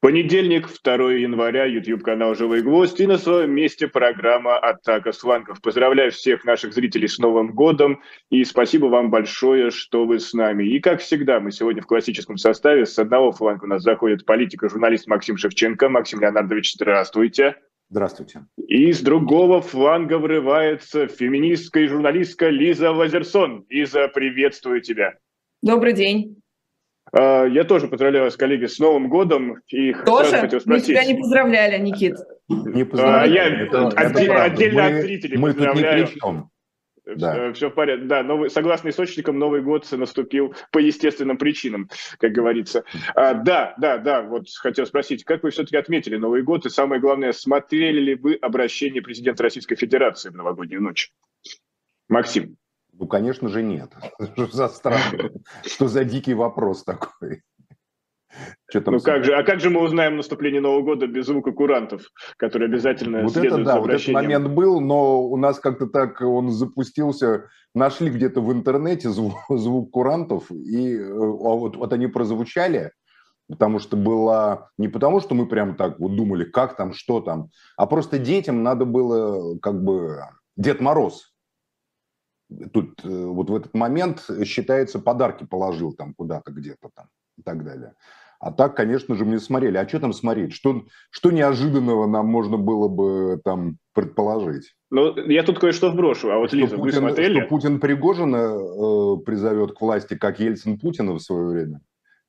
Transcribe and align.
Понедельник, 0.00 0.68
2 0.84 1.12
января, 1.14 1.64
YouTube-канал 1.64 2.36
«Живой 2.36 2.62
гвоздь» 2.62 3.00
и 3.00 3.06
на 3.08 3.18
своем 3.18 3.50
месте 3.50 3.88
программа 3.88 4.56
«Атака 4.56 5.10
с 5.10 5.18
флангов». 5.18 5.60
Поздравляю 5.60 6.12
всех 6.12 6.44
наших 6.44 6.72
зрителей 6.72 7.08
с 7.08 7.18
Новым 7.18 7.52
годом 7.52 8.00
и 8.30 8.44
спасибо 8.44 8.86
вам 8.86 9.10
большое, 9.10 9.72
что 9.72 10.06
вы 10.06 10.20
с 10.20 10.32
нами. 10.34 10.68
И 10.68 10.78
как 10.78 11.00
всегда, 11.00 11.40
мы 11.40 11.50
сегодня 11.50 11.82
в 11.82 11.86
классическом 11.86 12.36
составе. 12.36 12.86
С 12.86 12.96
одного 12.96 13.32
фланга 13.32 13.64
у 13.64 13.66
нас 13.66 13.82
заходит 13.82 14.24
политик 14.24 14.62
и 14.62 14.68
журналист 14.68 15.08
Максим 15.08 15.36
Шевченко. 15.36 15.88
Максим 15.88 16.20
Леонардович, 16.20 16.74
здравствуйте. 16.74 17.56
Здравствуйте. 17.90 18.46
И 18.68 18.92
с 18.92 19.00
другого 19.00 19.60
фланга 19.60 20.18
врывается 20.18 21.08
феминистка 21.08 21.80
и 21.80 21.88
журналистка 21.88 22.50
Лиза 22.50 22.92
Лазерсон. 22.92 23.66
Лиза, 23.68 24.06
приветствую 24.06 24.80
тебя. 24.80 25.14
Добрый 25.60 25.92
день. 25.92 26.40
А, 27.12 27.44
я 27.44 27.64
тоже 27.64 27.88
поздравляю 27.88 28.24
вас, 28.24 28.36
коллеги, 28.36 28.66
с 28.66 28.78
Новым 28.78 29.08
годом. 29.08 29.60
И 29.68 29.92
тоже? 29.92 30.36
хотел 30.36 30.60
спросить. 30.60 30.88
Мы 30.88 30.94
тебя 30.94 31.04
не 31.04 31.14
поздравляли, 31.14 31.78
Никит. 31.78 32.16
Не 32.48 32.84
поздравляли. 32.84 33.28
А, 33.28 33.32
я 33.32 33.62
это, 33.64 33.88
отдель, 33.88 34.30
это 34.30 34.44
отдельно 34.44 34.82
мы, 34.82 34.88
от 34.88 35.02
зрителей 35.02 35.38
мы 35.38 35.48
поздравляю. 35.52 36.06
Тут 36.06 36.10
ни 36.10 36.12
при 36.12 36.20
чем. 36.20 36.50
Да. 37.16 37.52
Все 37.54 37.70
в 37.70 37.74
порядке. 37.74 38.04
Да, 38.04 38.22
новый, 38.22 38.50
согласно 38.50 38.90
источникам, 38.90 39.38
Новый 39.38 39.62
год 39.62 39.90
наступил 39.92 40.54
по 40.70 40.78
естественным 40.78 41.38
причинам, 41.38 41.88
как 42.18 42.32
говорится. 42.32 42.84
А, 43.14 43.32
да, 43.32 43.74
да, 43.78 43.96
да, 43.96 44.22
вот 44.22 44.46
хотел 44.60 44.84
спросить, 44.84 45.24
как 45.24 45.42
вы 45.42 45.50
все-таки 45.50 45.76
отметили 45.76 46.16
Новый 46.16 46.42
год? 46.42 46.66
И 46.66 46.70
самое 46.70 47.00
главное, 47.00 47.32
смотрели 47.32 48.00
ли 48.00 48.14
вы 48.14 48.34
обращение 48.34 49.00
президента 49.00 49.42
Российской 49.42 49.76
Федерации 49.76 50.28
в 50.28 50.34
новогоднюю 50.34 50.82
ночь? 50.82 51.10
Максим. 52.08 52.56
Ну, 52.98 53.06
конечно 53.06 53.48
же, 53.48 53.62
нет. 53.62 53.92
Что 54.32 54.46
за 54.46 54.68
странно? 54.68 55.30
Что 55.64 55.88
за 55.88 56.04
дикий 56.04 56.34
вопрос 56.34 56.84
такой? 56.84 57.42
Что 58.68 58.80
там 58.82 58.94
ну 58.94 59.00
как 59.00 59.24
же, 59.24 59.34
а 59.34 59.42
как 59.42 59.60
же 59.60 59.70
мы 59.70 59.82
узнаем 59.82 60.16
наступление 60.16 60.60
Нового 60.60 60.82
года 60.82 61.06
без 61.06 61.26
звука 61.26 61.52
курантов, 61.52 62.02
которые 62.36 62.68
обязательно 62.68 63.22
вот 63.22 63.36
это, 63.36 63.64
да, 63.64 63.80
вот 63.80 63.88
этот 63.88 64.08
момент 64.08 64.48
был, 64.48 64.80
но 64.80 65.22
у 65.22 65.36
нас 65.36 65.58
как-то 65.58 65.86
так 65.86 66.20
он 66.20 66.50
запустился, 66.50 67.48
нашли 67.74 68.10
где-то 68.10 68.42
в 68.42 68.52
интернете 68.52 69.08
звук, 69.08 69.34
звук 69.48 69.90
курантов, 69.90 70.50
и 70.50 70.94
э, 70.94 71.08
а 71.08 71.54
вот, 71.56 71.76
вот 71.76 71.92
они 71.92 72.06
прозвучали, 72.06 72.92
потому 73.48 73.78
что 73.78 73.96
было 73.96 74.70
не 74.76 74.88
потому, 74.88 75.20
что 75.20 75.34
мы 75.34 75.46
прям 75.46 75.74
так 75.74 75.98
вот 75.98 76.14
думали, 76.14 76.44
как 76.44 76.76
там, 76.76 76.92
что 76.92 77.20
там, 77.20 77.48
а 77.76 77.86
просто 77.86 78.18
детям 78.18 78.62
надо 78.62 78.84
было 78.84 79.58
как 79.58 79.82
бы 79.82 80.20
Дед 80.56 80.80
Мороз 80.80 81.32
тут 82.72 83.04
э, 83.04 83.08
вот 83.08 83.50
в 83.50 83.56
этот 83.56 83.74
момент 83.74 84.24
считается 84.44 84.98
подарки 84.98 85.44
положил 85.44 85.92
там 85.92 86.14
куда-то 86.14 86.50
где-то 86.50 86.90
там 86.94 87.06
и 87.36 87.42
так 87.42 87.64
далее. 87.64 87.94
А 88.40 88.52
так, 88.52 88.76
конечно 88.76 89.16
же, 89.16 89.24
мы 89.24 89.40
смотрели. 89.40 89.76
А 89.78 89.88
что 89.88 89.98
там 89.98 90.12
смотреть? 90.12 90.52
Что, 90.52 90.84
что 91.10 91.32
неожиданного 91.32 92.06
нам 92.06 92.26
можно 92.26 92.56
было 92.56 92.86
бы 92.86 93.40
там 93.44 93.78
предположить? 93.94 94.74
Ну, 94.90 95.16
я 95.28 95.42
тут 95.42 95.58
кое-что 95.58 95.90
вброшу. 95.90 96.30
А 96.30 96.38
вот, 96.38 96.52
Лиза, 96.52 96.68
что 96.68 96.76
вы 96.76 96.84
Путин, 96.84 96.98
смотрели? 97.00 97.40
Что 97.40 97.48
Путин 97.48 97.80
Пригожина 97.80 98.36
э, 98.36 99.24
призовет 99.24 99.72
к 99.72 99.80
власти, 99.80 100.14
как 100.16 100.38
Ельцин 100.38 100.78
Путина 100.78 101.14
в 101.14 101.20
свое 101.20 101.48
время? 101.48 101.80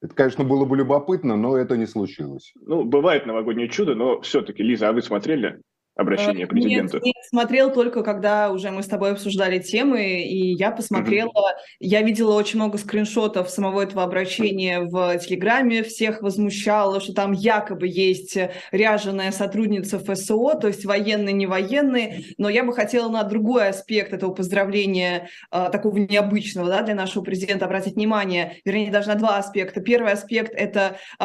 Это, 0.01 0.15
конечно, 0.15 0.43
было 0.43 0.65
бы 0.65 0.77
любопытно, 0.77 1.35
но 1.35 1.57
это 1.57 1.77
не 1.77 1.85
случилось. 1.85 2.53
Ну, 2.59 2.85
бывает 2.85 3.25
новогоднее 3.25 3.67
чудо, 3.67 3.95
но 3.95 4.21
все-таки, 4.21 4.63
Лиза, 4.63 4.89
а 4.89 4.93
вы 4.93 5.01
смотрели? 5.01 5.61
Обращение 5.99 6.45
к 6.45 6.49
президенту? 6.49 6.97
Нет, 6.97 7.05
нет, 7.05 7.15
смотрел 7.29 7.71
только, 7.71 8.03
когда 8.03 8.51
уже 8.51 8.71
мы 8.71 8.83
с 8.83 8.87
тобой 8.87 9.11
обсуждали 9.11 9.59
темы, 9.59 10.21
и 10.23 10.53
я 10.53 10.71
посмотрела, 10.71 11.29
mm-hmm. 11.29 11.75
я 11.79 12.01
видела 12.01 12.35
очень 12.35 12.59
много 12.59 12.77
скриншотов 12.77 13.49
самого 13.49 13.81
этого 13.81 14.03
обращения 14.03 14.81
в 14.81 15.17
Телеграме, 15.19 15.83
всех 15.83 16.21
возмущало, 16.21 17.01
что 17.01 17.13
там 17.13 17.31
якобы 17.31 17.87
есть 17.87 18.37
ряженая 18.71 19.31
сотрудница 19.31 19.99
ФСО, 19.99 20.55
то 20.59 20.67
есть 20.67 20.85
военный, 20.85 21.33
не 21.33 21.45
военный, 21.45 22.33
но 22.37 22.49
я 22.49 22.63
бы 22.63 22.73
хотела 22.73 23.09
на 23.09 23.23
другой 23.23 23.69
аспект 23.69 24.13
этого 24.13 24.33
поздравления, 24.33 25.29
э, 25.51 25.69
такого 25.71 25.97
необычного 25.97 26.69
да, 26.69 26.81
для 26.81 26.95
нашего 26.95 27.23
президента, 27.23 27.65
обратить 27.65 27.95
внимание, 27.95 28.57
вернее, 28.65 28.91
даже 28.91 29.09
на 29.09 29.15
два 29.15 29.37
аспекта. 29.37 29.81
Первый 29.81 30.13
аспект– 30.13 30.53
это 30.55 30.97
э, 31.19 31.23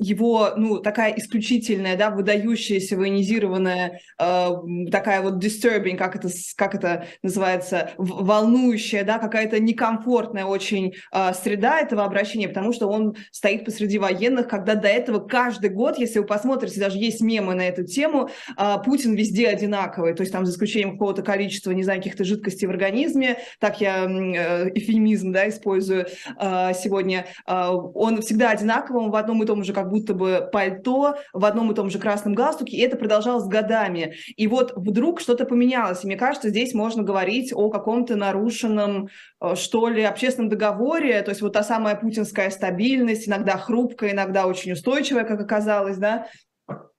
его, 0.00 0.50
ну, 0.56 0.78
такая 0.78 1.14
исключительная, 1.16 1.96
да, 1.96 2.10
выдающаяся 2.10 2.96
военизированная 2.96 4.00
э, 4.18 4.50
такая 4.90 5.22
вот 5.22 5.42
disturbing, 5.42 5.96
как 5.96 6.16
это, 6.16 6.28
как 6.56 6.74
это 6.74 7.06
называется, 7.22 7.90
волнующая, 7.96 9.04
да, 9.04 9.18
какая-то 9.18 9.60
некомфортная 9.60 10.44
очень 10.44 10.94
э, 11.12 11.32
среда 11.34 11.80
этого 11.80 12.04
обращения, 12.04 12.48
потому 12.48 12.72
что 12.72 12.88
он 12.88 13.16
стоит 13.30 13.64
посреди 13.64 13.98
военных, 13.98 14.48
когда 14.48 14.74
до 14.74 14.88
этого 14.88 15.20
каждый 15.20 15.70
год, 15.70 15.98
если 15.98 16.18
вы 16.18 16.26
посмотрите, 16.26 16.80
даже 16.80 16.98
есть 16.98 17.20
мемы 17.20 17.54
на 17.54 17.68
эту 17.68 17.84
тему, 17.84 18.30
э, 18.56 18.74
Путин 18.84 19.14
везде 19.14 19.48
одинаковый, 19.48 20.14
то 20.14 20.22
есть 20.22 20.32
там 20.32 20.46
за 20.46 20.52
исключением 20.52 20.92
какого-то 20.92 21.22
количества, 21.22 21.70
не 21.72 21.82
знаю, 21.82 22.00
каких-то 22.00 22.24
жидкостей 22.24 22.66
в 22.66 22.70
организме, 22.70 23.38
так 23.58 23.80
я 23.80 24.04
э, 24.04 24.70
эфемизм, 24.74 25.32
да, 25.32 25.48
использую 25.48 26.06
э, 26.40 26.72
сегодня, 26.74 27.26
э, 27.46 27.68
он 27.94 28.20
всегда 28.22 28.50
одинаковый, 28.50 29.10
в 29.10 29.16
одном 29.16 29.42
и 29.42 29.46
том 29.46 29.64
же 29.64 29.72
как 29.72 29.88
будто 29.88 30.14
бы 30.14 30.48
пальто, 30.52 31.16
в 31.32 31.44
одном 31.44 31.72
и 31.72 31.74
том 31.74 31.90
же 31.90 31.98
красном 31.98 32.34
галстуке, 32.34 32.76
и 32.76 32.80
это 32.80 32.96
продолжалось 32.96 33.46
годами. 33.46 34.05
И 34.36 34.46
вот 34.46 34.72
вдруг 34.76 35.20
что-то 35.20 35.44
поменялось. 35.44 36.04
И 36.04 36.06
мне 36.06 36.16
кажется, 36.16 36.48
здесь 36.48 36.74
можно 36.74 37.02
говорить 37.02 37.52
о 37.54 37.70
каком-то 37.70 38.16
нарушенном, 38.16 39.08
э, 39.40 39.54
что 39.54 39.88
ли, 39.88 40.02
общественном 40.02 40.48
договоре. 40.48 41.22
То 41.22 41.30
есть 41.30 41.42
вот 41.42 41.52
та 41.52 41.62
самая 41.62 41.96
путинская 41.96 42.50
стабильность, 42.50 43.28
иногда 43.28 43.56
хрупкая, 43.56 44.12
иногда 44.12 44.46
очень 44.46 44.72
устойчивая, 44.72 45.24
как 45.24 45.40
оказалось, 45.40 45.96
да, 45.96 46.28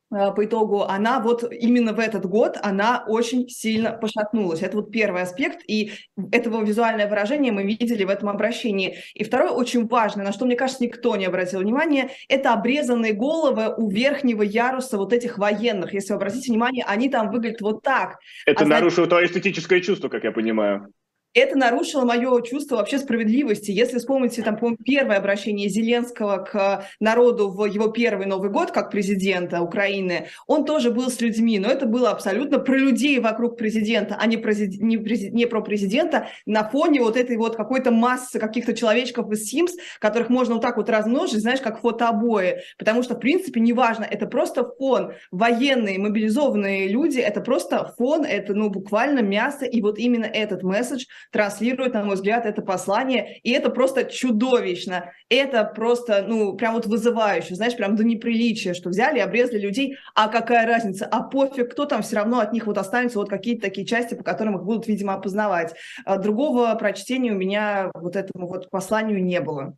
по 0.10 0.46
итогу, 0.46 0.84
она 0.84 1.20
вот 1.20 1.44
именно 1.52 1.94
в 1.94 2.00
этот 2.00 2.26
год, 2.26 2.58
она 2.62 3.04
очень 3.08 3.50
сильно 3.50 3.92
пошатнулась. 3.92 4.62
Это 4.62 4.78
вот 4.78 4.92
первый 4.92 5.22
аспект, 5.22 5.62
и 5.68 5.92
этого 6.32 6.64
визуальное 6.64 7.10
выражение 7.10 7.52
мы 7.52 7.64
видели 7.64 8.04
в 8.04 8.10
этом 8.10 8.30
обращении. 8.30 8.98
И 9.14 9.24
второе, 9.24 9.52
очень 9.52 9.88
важное, 9.88 10.26
на 10.26 10.32
что, 10.32 10.46
мне 10.46 10.56
кажется, 10.56 10.84
никто 10.84 11.16
не 11.16 11.26
обратил 11.26 11.60
внимания, 11.60 12.12
это 12.30 12.54
обрезанные 12.54 13.14
головы 13.14 13.74
у 13.76 13.90
верхнего 13.90 14.44
яруса 14.44 14.98
вот 14.98 15.14
этих 15.14 15.38
военных. 15.38 15.94
Если 15.94 16.14
вы 16.14 16.18
обратите 16.18 16.52
внимание, 16.52 16.86
они 16.88 17.10
там 17.10 17.30
выглядят 17.32 17.62
вот 17.62 17.82
так. 17.82 18.18
Это 18.46 18.64
а 18.64 18.68
нарушило 18.68 19.08
твое 19.08 19.28
эстетическое 19.28 19.82
чувство, 19.82 20.10
как 20.10 20.24
я 20.24 20.32
понимаю 20.32 20.94
это 21.38 21.58
нарушило 21.58 22.06
мое 22.06 22.42
чувство 22.42 22.78
вообще 22.78 22.98
справедливости. 23.00 23.72
Если 23.72 24.00
вспомните, 24.00 24.42
там, 24.42 24.58
первое 24.84 25.18
обращение 25.18 25.70
Зеленского 25.70 26.38
к 26.38 26.86
народу 27.00 27.50
в 27.50 27.66
его 27.66 27.88
первый 27.88 28.26
Новый 28.26 28.50
год 28.50 28.72
как 28.72 28.92
президента 28.92 29.62
Украины, 29.62 30.28
он 30.48 30.66
тоже 30.66 30.92
был 30.92 31.10
с 31.10 31.22
людьми, 31.22 31.60
но 31.60 31.70
это 31.70 31.86
было 31.86 32.12
абсолютно 32.12 32.60
про 32.60 32.78
людей 32.78 33.20
вокруг 33.20 33.58
президента, 33.58 34.18
а 34.20 34.26
не, 34.26 34.38
президи- 34.38 34.78
не, 34.80 34.98
прези- 34.98 35.30
не 35.30 35.46
про 35.46 35.62
президента 35.62 36.28
на 36.46 36.68
фоне 36.68 37.02
вот 37.02 37.18
этой 37.18 37.38
вот 37.38 37.56
какой-то 37.56 37.92
массы 37.92 38.40
каких-то 38.40 38.74
человечков 38.74 39.32
из 39.32 39.54
Sims, 39.54 39.72
которых 40.00 40.30
можно 40.30 40.56
вот 40.56 40.64
так 40.64 40.78
вот 40.78 40.90
размножить, 40.90 41.42
знаешь, 41.42 41.62
как 41.62 41.82
фотообои. 41.82 42.62
Потому 42.78 43.04
что, 43.04 43.16
в 43.16 43.20
принципе, 43.20 43.60
неважно, 43.60 44.08
это 44.10 44.26
просто 44.28 44.68
фон. 44.78 45.14
Военные, 45.32 46.00
мобилизованные 46.00 46.88
люди, 46.88 47.20
это 47.20 47.42
просто 47.42 47.94
фон, 47.98 48.26
это, 48.26 48.54
ну, 48.54 48.70
буквально 48.70 49.20
мясо. 49.20 49.66
И 49.66 49.82
вот 49.82 50.00
именно 50.00 50.26
этот 50.26 50.64
месседж 50.64 51.06
транслирует, 51.32 51.94
на 51.94 52.04
мой 52.04 52.16
взгляд, 52.16 52.46
это 52.46 52.62
послание, 52.62 53.40
и 53.44 53.52
это 53.52 53.70
просто 53.70 54.06
чудовищно, 54.06 55.12
это 55.30 55.64
просто, 55.64 56.26
ну, 56.28 56.56
прям 56.56 56.74
вот 56.74 56.86
вызывающе, 56.86 57.56
знаешь, 57.56 57.76
прям 57.76 57.96
до 57.96 58.04
неприличия, 58.04 58.74
что 58.74 58.90
взяли 58.90 59.18
и 59.18 59.22
обрезали 59.22 59.60
людей, 59.60 59.98
а 60.16 60.28
какая 60.28 60.66
разница, 60.66 61.06
а 61.06 61.24
пофиг, 61.24 61.72
кто 61.72 61.86
там, 61.86 62.02
все 62.02 62.18
равно 62.18 62.40
от 62.40 62.54
них 62.54 62.68
вот 62.68 62.78
останется 62.78 63.20
вот 63.20 63.30
какие-то 63.30 63.62
такие 63.62 63.86
части, 63.86 64.16
по 64.16 64.24
которым 64.24 64.58
их 64.58 64.64
будут, 64.64 64.88
видимо, 64.88 65.14
опознавать. 65.14 65.74
А 66.06 66.18
другого 66.18 66.74
прочтения 66.76 67.32
у 67.32 67.38
меня 67.38 67.92
вот 67.94 68.16
этому 68.16 68.48
вот 68.48 68.70
посланию 68.70 69.24
не 69.24 69.42
было. 69.42 69.76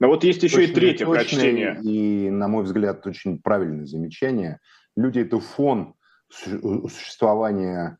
Но 0.00 0.08
вот 0.08 0.22
есть 0.24 0.42
еще 0.42 0.58
точно, 0.58 0.70
и 0.70 0.74
третье 0.74 1.06
прочтение. 1.06 1.78
И, 1.82 2.30
на 2.30 2.48
мой 2.48 2.64
взгляд, 2.64 3.06
очень 3.06 3.40
правильное 3.40 3.86
замечание. 3.86 4.60
Люди– 4.96 5.20
это 5.20 5.40
фон 5.40 5.94
существования 6.30 7.98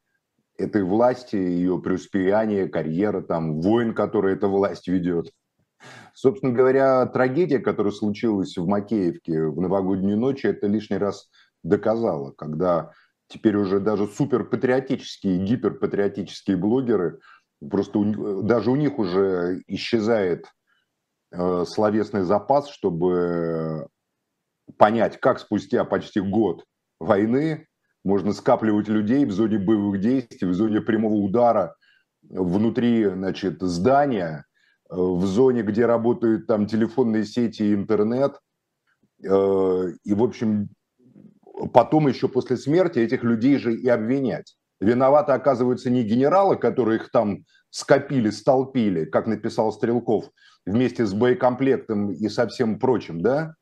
этой 0.58 0.82
власти, 0.82 1.36
ее 1.36 1.80
преуспеяние, 1.80 2.68
карьера, 2.68 3.22
там, 3.22 3.60
войн, 3.60 3.94
который 3.94 4.34
эта 4.34 4.48
власть 4.48 4.88
ведет. 4.88 5.32
Собственно 6.12 6.52
говоря, 6.52 7.06
трагедия, 7.06 7.60
которая 7.60 7.92
случилась 7.92 8.56
в 8.56 8.66
Макеевке 8.66 9.46
в 9.46 9.60
новогоднюю 9.60 10.18
ночь, 10.18 10.44
это 10.44 10.66
лишний 10.66 10.98
раз 10.98 11.30
доказала, 11.62 12.32
когда 12.32 12.90
теперь 13.28 13.56
уже 13.56 13.78
даже 13.78 14.08
суперпатриотические, 14.08 15.38
гиперпатриотические 15.38 16.56
блогеры, 16.56 17.20
просто 17.70 18.00
у, 18.00 18.42
даже 18.42 18.72
у 18.72 18.76
них 18.76 18.98
уже 18.98 19.62
исчезает 19.68 20.46
э, 21.30 21.64
словесный 21.66 22.22
запас, 22.22 22.68
чтобы 22.68 23.86
понять, 24.76 25.20
как 25.20 25.38
спустя 25.38 25.84
почти 25.84 26.20
год 26.20 26.64
войны 26.98 27.68
можно 28.04 28.32
скапливать 28.32 28.88
людей 28.88 29.24
в 29.24 29.32
зоне 29.32 29.58
боевых 29.58 30.00
действий, 30.00 30.48
в 30.48 30.54
зоне 30.54 30.80
прямого 30.80 31.14
удара 31.14 31.74
внутри 32.22 33.06
значит, 33.06 33.60
здания, 33.60 34.44
в 34.88 35.24
зоне, 35.26 35.62
где 35.62 35.86
работают 35.86 36.46
там 36.46 36.66
телефонные 36.66 37.24
сети 37.24 37.62
и 37.62 37.74
интернет, 37.74 38.38
Э, 39.24 39.92
и, 40.04 40.14
в 40.14 40.22
общем, 40.22 40.68
потом 41.72 42.08
еще 42.08 42.28
после 42.28 42.56
смерти 42.56 42.98
этих 42.98 43.22
людей 43.22 43.58
же 43.58 43.74
и 43.74 43.88
обвинять. 43.88 44.56
Виноваты, 44.80 45.32
оказываются, 45.32 45.90
не 45.90 46.04
генералы, 46.04 46.56
которые 46.56 47.00
их 47.00 47.10
там 47.10 47.44
скопили, 47.70 48.30
столпили, 48.30 49.04
как 49.04 49.26
написал 49.26 49.72
Стрелков, 49.72 50.30
вместе 50.64 51.04
с 51.04 51.12
боекомплектом 51.12 52.12
и 52.12 52.28
со 52.28 52.46
всем 52.46 52.78
прочим, 52.78 53.20
да? 53.20 53.54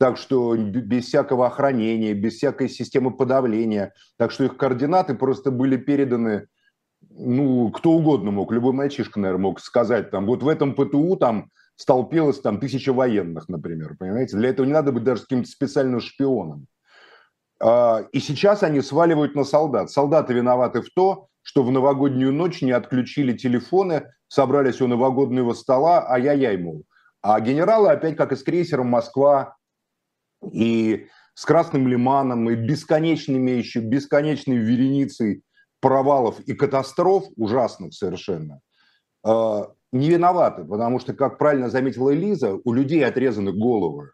Так 0.00 0.16
что 0.16 0.56
без 0.56 1.04
всякого 1.04 1.46
охранения, 1.46 2.14
без 2.14 2.36
всякой 2.36 2.70
системы 2.70 3.10
подавления. 3.10 3.92
Так 4.16 4.30
что 4.30 4.44
их 4.44 4.56
координаты 4.56 5.14
просто 5.14 5.50
были 5.50 5.76
переданы, 5.76 6.46
ну, 7.10 7.70
кто 7.70 7.90
угодно 7.90 8.30
мог, 8.30 8.50
любой 8.50 8.72
мальчишка, 8.72 9.20
наверное, 9.20 9.42
мог 9.42 9.60
сказать, 9.60 10.10
там, 10.10 10.24
вот 10.24 10.42
в 10.42 10.48
этом 10.48 10.74
ПТУ 10.74 11.16
там 11.16 11.50
столпилось 11.76 12.40
там 12.40 12.60
тысяча 12.60 12.94
военных, 12.94 13.50
например, 13.50 13.94
понимаете? 13.98 14.38
Для 14.38 14.48
этого 14.48 14.64
не 14.64 14.72
надо 14.72 14.90
быть 14.90 15.04
даже 15.04 15.20
каким-то 15.20 15.50
специальным 15.50 16.00
шпионом. 16.00 16.66
А, 17.62 18.06
и 18.10 18.20
сейчас 18.20 18.62
они 18.62 18.80
сваливают 18.80 19.34
на 19.34 19.44
солдат. 19.44 19.90
Солдаты 19.90 20.32
виноваты 20.32 20.80
в 20.80 20.88
то, 20.94 21.28
что 21.42 21.62
в 21.62 21.70
новогоднюю 21.70 22.32
ночь 22.32 22.62
не 22.62 22.72
отключили 22.72 23.36
телефоны, 23.36 24.14
собрались 24.28 24.80
у 24.80 24.86
новогоднего 24.86 25.52
стола, 25.52 26.06
а 26.08 26.18
я-яй, 26.18 26.56
мол. 26.56 26.84
А 27.20 27.38
генералы 27.38 27.90
опять, 27.90 28.16
как 28.16 28.32
и 28.32 28.36
с 28.36 28.42
крейсером 28.42 28.86
«Москва», 28.86 29.56
и 30.52 31.06
с 31.34 31.44
Красным 31.44 31.88
Лиманом, 31.88 32.50
и 32.50 32.54
бесконечными 32.54 33.52
еще, 33.52 33.80
бесконечной 33.80 34.56
вереницей 34.56 35.42
провалов 35.80 36.40
и 36.40 36.54
катастроф, 36.54 37.24
ужасных 37.36 37.94
совершенно, 37.94 38.60
а, 39.24 39.72
не 39.92 40.10
виноваты, 40.10 40.64
потому 40.64 41.00
что, 41.00 41.14
как 41.14 41.38
правильно 41.38 41.68
заметила 41.70 42.10
Лиза, 42.10 42.58
у 42.64 42.72
людей 42.72 43.04
отрезаны 43.04 43.52
головы. 43.52 44.12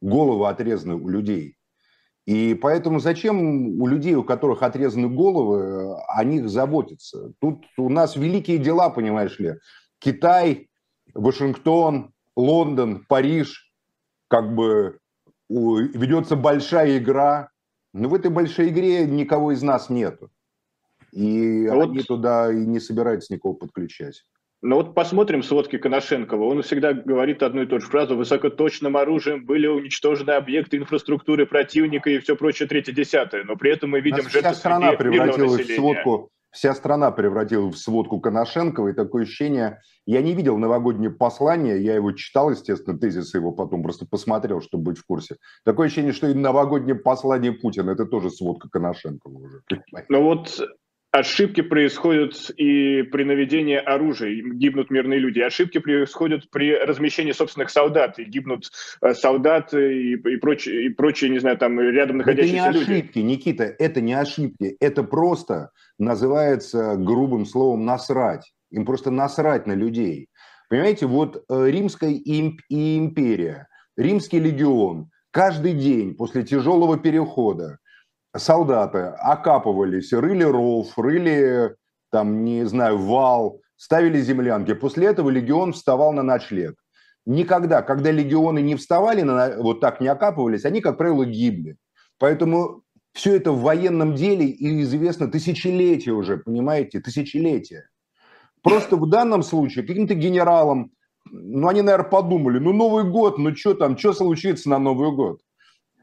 Головы 0.00 0.48
отрезаны 0.48 0.94
у 0.94 1.08
людей. 1.08 1.56
И 2.26 2.54
поэтому 2.54 3.00
зачем 3.00 3.80
у 3.80 3.86
людей, 3.86 4.14
у 4.14 4.22
которых 4.22 4.62
отрезаны 4.62 5.08
головы, 5.08 5.96
о 6.06 6.24
них 6.24 6.48
заботиться? 6.48 7.32
Тут 7.40 7.64
у 7.76 7.88
нас 7.88 8.16
великие 8.16 8.58
дела, 8.58 8.88
понимаешь 8.90 9.38
ли. 9.38 9.54
Китай, 9.98 10.68
Вашингтон, 11.12 12.12
Лондон, 12.36 13.04
Париж, 13.08 13.72
как 14.28 14.54
бы 14.54 14.99
ведется 15.50 16.36
большая 16.36 16.98
игра. 16.98 17.50
Но 17.92 18.08
в 18.08 18.14
этой 18.14 18.30
большой 18.30 18.68
игре 18.68 19.04
никого 19.04 19.52
из 19.52 19.62
нас 19.62 19.90
нету. 19.90 20.30
И 21.12 21.66
вот. 21.68 21.90
они 21.90 22.02
туда 22.02 22.52
и 22.52 22.56
не 22.56 22.78
собираются 22.78 23.34
никого 23.34 23.54
подключать. 23.54 24.22
Но 24.62 24.76
вот 24.76 24.94
посмотрим 24.94 25.42
сводки 25.42 25.78
Коношенкова. 25.78 26.44
Он 26.44 26.62
всегда 26.62 26.92
говорит 26.92 27.42
одну 27.42 27.62
и 27.62 27.66
ту 27.66 27.80
же 27.80 27.86
фразу. 27.86 28.14
Высокоточным 28.14 28.96
оружием 28.96 29.44
были 29.46 29.66
уничтожены 29.66 30.32
объекты 30.32 30.76
инфраструктуры 30.76 31.46
противника 31.46 32.10
и 32.10 32.18
все 32.18 32.36
прочее 32.36 32.68
третье 32.68 32.92
десятое. 32.92 33.44
Но 33.44 33.56
при 33.56 33.72
этом 33.72 33.90
мы 33.90 34.00
видим 34.00 34.28
жертвы 34.28 34.40
вся 34.40 34.54
страна 34.54 34.92
превратилась 34.92 35.66
в 35.66 35.74
сводку. 35.74 36.30
Вся 36.50 36.74
страна 36.74 37.10
превратилась 37.10 37.74
в 37.74 37.78
сводку 37.78 38.20
Коношенкова, 38.20 38.88
и 38.88 38.92
такое 38.92 39.22
ощущение... 39.22 39.80
Я 40.06 40.22
не 40.22 40.34
видел 40.34 40.58
новогоднее 40.58 41.10
послание, 41.10 41.80
я 41.84 41.94
его 41.94 42.10
читал, 42.12 42.50
естественно, 42.50 42.98
тезисы 42.98 43.36
его 43.36 43.52
потом, 43.52 43.82
просто 43.82 44.06
посмотрел, 44.06 44.60
чтобы 44.60 44.84
быть 44.84 44.98
в 44.98 45.04
курсе. 45.04 45.36
Такое 45.64 45.86
ощущение, 45.86 46.12
что 46.12 46.26
и 46.26 46.34
новогоднее 46.34 46.96
послание 46.96 47.52
Путина– 47.52 47.90
это 47.92 48.06
тоже 48.06 48.30
сводка 48.30 48.68
Коношенкова 48.68 49.38
уже. 49.38 49.62
Ну 50.08 50.24
вот 50.24 50.58
Ошибки 51.12 51.60
происходят 51.60 52.50
и 52.56 53.02
при 53.02 53.24
наведении 53.24 53.76
оружия, 53.76 54.30
гибнут 54.30 54.90
мирные 54.90 55.18
люди. 55.18 55.40
Ошибки 55.40 55.78
происходят 55.78 56.48
при 56.50 56.72
размещении 56.72 57.32
собственных 57.32 57.70
солдат, 57.70 58.20
и 58.20 58.24
гибнут 58.24 58.70
э, 59.02 59.14
солдаты 59.14 59.92
и, 59.98 60.12
и, 60.14 60.36
прочие, 60.36 60.86
и 60.86 60.88
прочие, 60.90 61.30
не 61.30 61.40
знаю, 61.40 61.58
там 61.58 61.80
рядом 61.80 62.18
находящиеся 62.18 62.70
люди. 62.70 62.82
Это 62.82 62.90
не 62.92 62.98
ошибки, 62.98 63.18
Никита, 63.18 63.64
это 63.64 64.00
не 64.00 64.12
ошибки. 64.12 64.76
Это 64.78 65.02
просто 65.02 65.70
называется 65.98 66.94
грубым 66.96 67.44
словом 67.44 67.84
«насрать». 67.84 68.52
Им 68.70 68.86
просто 68.86 69.10
насрать 69.10 69.66
на 69.66 69.72
людей. 69.72 70.28
Понимаете, 70.68 71.06
вот 71.06 71.44
э, 71.48 71.66
Римская 71.70 72.12
империя, 72.12 73.66
Римский 73.96 74.38
легион 74.38 75.10
каждый 75.32 75.72
день 75.72 76.14
после 76.14 76.44
тяжелого 76.44 76.96
перехода 76.96 77.78
солдаты 78.36 78.98
окапывались, 79.18 80.12
рыли 80.12 80.44
ров, 80.44 80.96
рыли, 80.98 81.76
там, 82.10 82.44
не 82.44 82.64
знаю, 82.64 82.98
вал, 82.98 83.60
ставили 83.76 84.20
землянки. 84.20 84.74
После 84.74 85.06
этого 85.06 85.30
легион 85.30 85.72
вставал 85.72 86.12
на 86.12 86.22
ночлег. 86.22 86.76
Никогда, 87.26 87.82
когда 87.82 88.10
легионы 88.10 88.60
не 88.60 88.76
вставали, 88.76 89.22
на, 89.22 89.56
вот 89.58 89.80
так 89.80 90.00
не 90.00 90.08
окапывались, 90.08 90.64
они, 90.64 90.80
как 90.80 90.98
правило, 90.98 91.24
гибли. 91.24 91.76
Поэтому 92.18 92.82
все 93.12 93.36
это 93.36 93.52
в 93.52 93.60
военном 93.60 94.14
деле 94.14 94.46
и 94.46 94.82
известно 94.82 95.28
тысячелетия 95.28 96.12
уже, 96.12 96.38
понимаете, 96.38 97.00
тысячелетия. 97.00 97.88
Просто 98.62 98.96
в 98.96 99.08
данном 99.08 99.42
случае 99.42 99.86
каким-то 99.86 100.14
генералам, 100.14 100.92
ну, 101.30 101.68
они, 101.68 101.82
наверное, 101.82 102.08
подумали, 102.08 102.58
ну, 102.58 102.72
Новый 102.72 103.04
год, 103.04 103.38
ну, 103.38 103.54
что 103.54 103.74
там, 103.74 103.96
что 103.96 104.12
случится 104.12 104.68
на 104.68 104.78
Новый 104.78 105.12
год? 105.12 105.40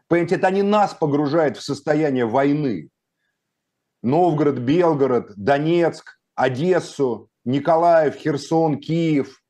Понимаете, 0.08 0.36
это 0.36 0.48
они 0.48 0.62
нас 0.62 0.94
погружают 0.94 1.58
в 1.58 1.64
состояние 1.64 2.26
войны. 2.26 2.90
Новгород, 4.04 4.60
Белгород, 4.60 5.34
Донецк, 5.36 6.20
Одессу, 6.36 7.30
Николаев, 7.44 8.16
Херсон, 8.16 8.80
Киев, 8.80 9.42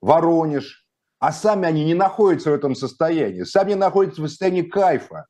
Воронеж. 0.00 0.86
А 1.18 1.32
сами 1.32 1.66
они 1.66 1.84
не 1.84 1.94
находятся 1.94 2.50
в 2.50 2.54
этом 2.54 2.74
состоянии. 2.74 3.42
Сами 3.42 3.74
находятся 3.74 4.22
в 4.22 4.28
состоянии 4.28 4.62
кайфа. 4.62 5.26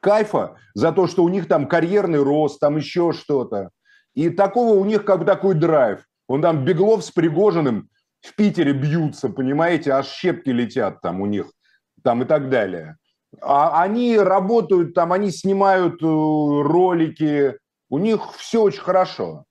Кайфа 0.00 0.58
за 0.74 0.92
то, 0.92 1.08
что 1.08 1.24
у 1.24 1.28
них 1.28 1.48
там 1.48 1.66
карьерный 1.66 2.22
рост, 2.22 2.60
там 2.60 2.76
еще 2.76 3.12
что-то. 3.12 3.70
И 4.14 4.30
такого 4.30 4.74
у 4.74 4.84
них 4.84 5.04
как 5.04 5.20
бы 5.20 5.24
такой 5.24 5.54
драйв. 5.54 6.04
Он 6.28 6.40
там 6.42 6.64
Беглов 6.64 7.04
с 7.04 7.10
Пригожиным 7.10 7.88
в 8.20 8.34
Питере 8.36 8.72
бьются, 8.72 9.28
понимаете, 9.28 9.92
аж 9.92 10.06
щепки 10.06 10.50
летят 10.50 11.00
там 11.00 11.20
у 11.20 11.26
них, 11.26 11.46
там 12.02 12.22
и 12.22 12.26
так 12.26 12.50
далее. 12.50 12.96
А 13.40 13.82
они 13.82 14.16
работают 14.16 14.94
там, 14.94 15.12
они 15.12 15.30
снимают 15.30 16.02
э, 16.02 16.06
ролики, 16.06 17.58
у 17.90 17.98
них 17.98 18.32
все 18.36 18.62
очень 18.62 18.80
хорошо. 18.80 19.44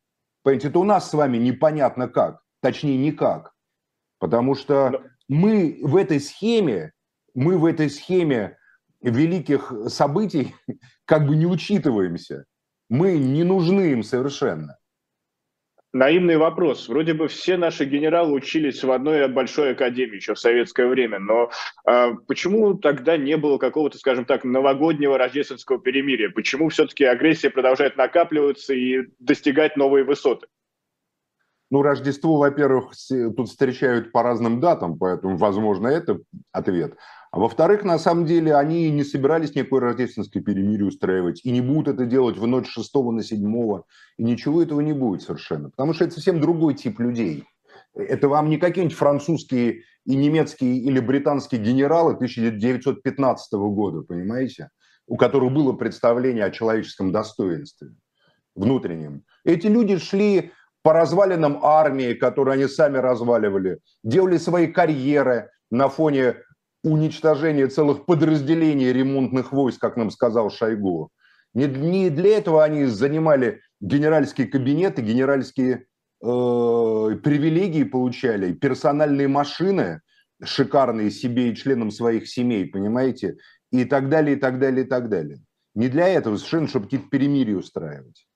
Понимаете, 0.43 0.69
это 0.69 0.79
у 0.79 0.83
нас 0.83 1.09
с 1.09 1.13
вами 1.13 1.37
непонятно 1.37 2.07
как, 2.07 2.41
точнее 2.61 2.97
никак. 2.97 3.53
Потому 4.19 4.55
что 4.55 5.03
мы 5.27 5.79
в 5.83 5.95
этой 5.95 6.19
схеме, 6.19 6.93
мы 7.33 7.57
в 7.57 7.65
этой 7.65 7.89
схеме 7.89 8.57
великих 9.01 9.71
событий 9.87 10.55
как 11.05 11.27
бы 11.27 11.35
не 11.35 11.45
учитываемся. 11.45 12.45
Мы 12.89 13.17
не 13.17 13.43
нужны 13.43 13.91
им 13.91 14.03
совершенно. 14.03 14.76
Наивный 15.97 16.37
вопрос. 16.37 16.87
Вроде 16.89 17.15
бы 17.15 17.27
все 17.27 17.57
наши 17.57 17.83
генералы 17.83 18.33
учились 18.33 18.83
в 18.83 18.91
одной 18.91 19.27
большой 19.29 19.71
академии 19.71 20.17
еще 20.17 20.35
в 20.35 20.39
советское 20.39 20.85
время, 20.85 21.17
но 21.17 21.49
э, 21.89 22.11
почему 22.27 22.75
тогда 22.75 23.17
не 23.17 23.35
было 23.35 23.57
какого-то, 23.57 23.97
скажем 23.97 24.25
так, 24.25 24.43
новогоднего 24.43 25.17
рождественского 25.17 25.79
перемирия? 25.79 26.29
Почему 26.29 26.69
все-таки 26.69 27.03
агрессия 27.03 27.49
продолжает 27.49 27.97
накапливаться 27.97 28.75
и 28.75 29.07
достигать 29.17 29.75
новые 29.75 30.03
высоты? 30.03 30.45
Ну, 31.71 31.81
Рождество, 31.81 32.37
во-первых, 32.37 32.93
тут 33.35 33.49
встречают 33.49 34.11
по 34.11 34.21
разным 34.21 34.59
датам, 34.59 34.99
поэтому, 34.99 35.35
возможно, 35.35 35.87
это 35.87 36.19
ответ. 36.51 36.95
А 37.31 37.39
во-вторых, 37.39 37.83
на 37.83 37.99
самом 37.99 38.25
деле, 38.25 38.55
они 38.55 38.89
не 38.89 39.03
собирались 39.03 39.53
никакой 39.53 39.81
рождественской 39.81 40.41
перемирие 40.41 40.87
устраивать 40.87 41.41
и 41.43 41.51
не 41.51 41.61
будут 41.61 41.95
это 41.95 42.05
делать 42.05 42.37
в 42.37 42.47
ночь 42.47 42.69
6 42.69 42.93
на 43.11 43.23
7, 43.23 43.81
и 44.17 44.23
ничего 44.23 44.61
этого 44.61 44.81
не 44.81 44.93
будет 44.93 45.21
совершенно. 45.21 45.69
Потому 45.69 45.93
что 45.93 46.05
это 46.05 46.13
совсем 46.13 46.39
другой 46.39 46.73
тип 46.75 46.99
людей. 46.99 47.43
Это 47.93 48.29
вам 48.29 48.49
не 48.49 48.57
какие-нибудь 48.57 48.95
французские 48.95 49.83
и 50.05 50.15
немецкие 50.15 50.77
или 50.77 50.99
британские 50.99 51.61
генералы 51.61 52.13
1915 52.13 53.53
года, 53.53 54.01
понимаете, 54.01 54.69
у 55.07 55.17
которых 55.17 55.51
было 55.51 55.73
представление 55.73 56.45
о 56.45 56.51
человеческом 56.51 57.11
достоинстве 57.11 57.89
внутреннем. 58.55 59.23
Эти 59.43 59.67
люди 59.67 59.97
шли 59.97 60.51
по 60.81 60.93
развалинам 60.93 61.59
армии, 61.63 62.13
которые 62.13 62.53
они 62.53 62.67
сами 62.67 62.97
разваливали, 62.97 63.79
делали 64.03 64.37
свои 64.37 64.67
карьеры 64.67 65.49
на 65.69 65.89
фоне 65.89 66.37
уничтожения 66.83 67.67
целых 67.67 68.05
подразделений 68.05 68.91
ремонтных 68.91 69.51
войск, 69.51 69.79
как 69.79 69.97
нам 69.97 70.11
сказал 70.11 70.49
Шойгу. 70.49 71.09
Не, 71.53 72.09
для 72.09 72.37
этого 72.37 72.63
они 72.63 72.85
занимали 72.85 73.61
генеральские 73.79 74.47
кабинеты, 74.47 75.01
генеральские 75.01 75.73
э, 75.75 75.85
привилегии 76.21 77.83
получали, 77.83 78.53
персональные 78.53 79.27
машины 79.27 80.01
шикарные 80.43 81.09
себе 81.09 81.49
и 81.49 81.55
членам 81.55 81.89
своих 81.89 82.27
семей, 82.27 82.67
понимаете, 82.67 83.37
и 83.71 83.85
так 83.85 84.09
далее, 84.09 84.37
и 84.37 84.39
так 84.39 84.59
далее, 84.59 84.85
и 84.85 84.87
так 84.87 85.09
далее. 85.09 85.39
Не 85.73 85.89
для 85.89 86.07
этого, 86.07 86.37
совершенно, 86.37 86.67
чтобы 86.67 86.85
какие-то 86.85 87.09
перемирия 87.09 87.55
устраивать 87.55 88.27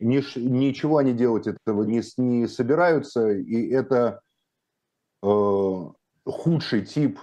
ничего 0.00 0.98
они 0.98 1.12
делать 1.12 1.46
этого 1.46 1.84
не, 1.84 2.02
не 2.16 2.46
собираются, 2.46 3.30
и 3.30 3.70
это 3.70 4.20
э, 5.22 5.84
худший 6.24 6.84
тип 6.84 7.18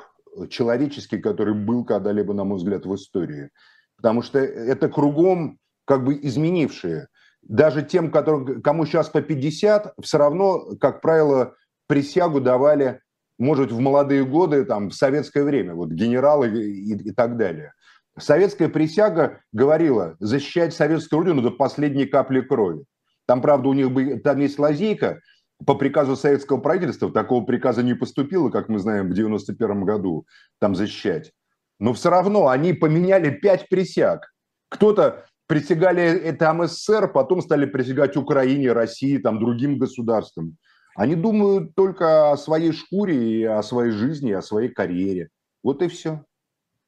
человеческий, 0.50 1.20
который 1.20 1.54
был 1.54 1.86
когда-либо, 1.86 2.34
на 2.34 2.44
мой 2.44 2.58
взгляд, 2.58 2.86
в 2.86 2.96
истории. 2.96 3.50
Потому 3.98 4.22
что 4.22 4.40
это 4.40 4.90
кругом 4.90 5.60
как 5.86 6.04
бы 6.04 6.18
изменившие. 6.22 7.08
Даже 7.42 7.84
тем, 7.84 8.12
которым, 8.12 8.62
кому 8.62 8.86
сейчас 8.86 9.10
по 9.10 9.22
50, 9.22 9.96
все 10.02 10.18
равно, 10.18 10.76
как 10.80 11.02
правило, 11.02 11.56
присягу 11.88 12.40
давали, 12.40 13.02
может, 13.38 13.72
в 13.72 13.80
молодые 13.80 14.24
годы, 14.24 14.64
там, 14.66 14.90
в 14.90 14.94
советское 14.94 15.44
время, 15.44 15.74
вот 15.74 15.90
генералы 15.90 16.50
и, 16.50 16.94
и 16.94 17.12
так 17.12 17.38
далее. 17.38 17.74
Советская 18.18 18.70
присяга 18.70 19.42
говорила 19.52 20.16
защищать 20.20 20.74
советскую 20.74 21.22
родину 21.22 21.42
до 21.42 21.52
последней 21.52 22.06
капли 22.06 22.42
крови. 22.42 22.84
Там, 23.26 23.42
правда, 23.42 23.70
у 23.70 23.74
них 23.74 24.22
там 24.24 24.40
есть 24.40 24.60
лазейка, 24.60 25.22
по 25.66 25.76
приказу 25.76 26.16
советского 26.16 26.60
правительства 26.60 27.12
такого 27.12 27.44
приказа 27.46 27.84
не 27.84 27.94
поступило, 27.94 28.50
как 28.50 28.70
мы 28.70 28.80
знаем, 28.80 29.10
в 29.10 29.14
91 29.14 29.84
году 29.84 30.26
там 30.60 30.76
защищать. 30.76 31.32
Но 31.80 31.94
все 31.94 32.10
равно 32.10 32.48
они 32.48 32.74
поменяли 32.74 33.32
пять 33.32 33.68
присяг. 33.70 34.34
Кто-то 34.70 35.26
присягали 35.48 36.04
это 36.04 36.54
МССР, 36.54 37.12
потом 37.12 37.42
стали 37.42 37.66
присягать 37.66 38.16
Украине, 38.16 38.72
России, 38.72 39.18
там, 39.18 39.40
другим 39.40 39.78
государствам. 39.78 40.58
Они 40.96 41.16
думают 41.16 41.76
только 41.76 42.32
о 42.32 42.38
своей 42.38 42.72
шкуре 42.72 43.16
и 43.16 43.44
о 43.44 43.64
своей 43.64 43.92
жизни, 43.92 44.32
о 44.32 44.42
своей 44.42 44.70
карьере. 44.70 45.30
Вот 45.64 45.82
и 45.82 45.88
все. 45.88 46.24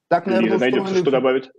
Так, 0.09 0.27
наверное, 0.27 0.51
Лиза, 0.51 0.59
найдется, 0.59 0.95
что 0.95 1.11
добавить? 1.11 1.49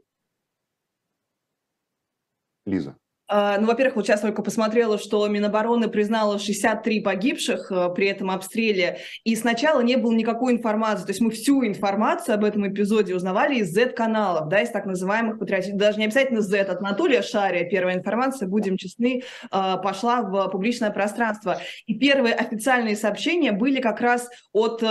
Лиза. 2.66 2.96
А, 3.26 3.58
ну, 3.58 3.68
во-первых, 3.68 3.96
вот 3.96 4.06
сейчас 4.06 4.20
только 4.20 4.42
посмотрела, 4.42 4.98
что 4.98 5.26
Минобороны 5.28 5.88
признала 5.88 6.38
63 6.38 7.00
погибших 7.00 7.72
э, 7.72 7.88
при 7.94 8.08
этом 8.08 8.30
обстреле, 8.30 8.98
и 9.24 9.34
сначала 9.34 9.80
не 9.80 9.96
было 9.96 10.12
никакой 10.12 10.52
информации, 10.52 11.04
то 11.04 11.10
есть 11.10 11.22
мы 11.22 11.30
всю 11.30 11.64
информацию 11.66 12.34
об 12.34 12.44
этом 12.44 12.68
эпизоде 12.68 13.14
узнавали 13.14 13.56
из 13.56 13.72
Z-каналов, 13.72 14.50
да, 14.50 14.60
из 14.60 14.70
так 14.70 14.84
называемых 14.84 15.38
патриотических, 15.38 15.78
даже 15.78 15.98
не 15.98 16.04
обязательно 16.04 16.42
Z, 16.42 16.60
от 16.60 16.80
Анатолия 16.80 17.22
Шария 17.22 17.64
первая 17.64 17.96
информация, 17.96 18.46
будем 18.46 18.76
честны, 18.76 19.22
а, 19.50 19.78
пошла 19.78 20.20
в 20.20 20.48
публичное 20.48 20.90
пространство. 20.90 21.58
И 21.86 21.98
первые 21.98 22.34
официальные 22.34 22.94
сообщения 22.94 23.52
были 23.52 23.80
как 23.80 24.02
раз 24.02 24.28
от, 24.52 24.82
э, 24.82 24.86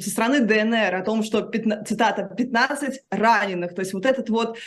со 0.00 0.10
стороны 0.10 0.40
ДНР 0.40 0.94
о 0.94 1.02
том, 1.02 1.22
что, 1.22 1.42
15, 1.42 1.86
цитата, 1.86 2.24
15 2.36 3.02
раненых, 3.10 3.74
то 3.74 3.80
есть 3.80 3.94
вот 3.94 4.06
этот 4.06 4.28
вот 4.28 4.58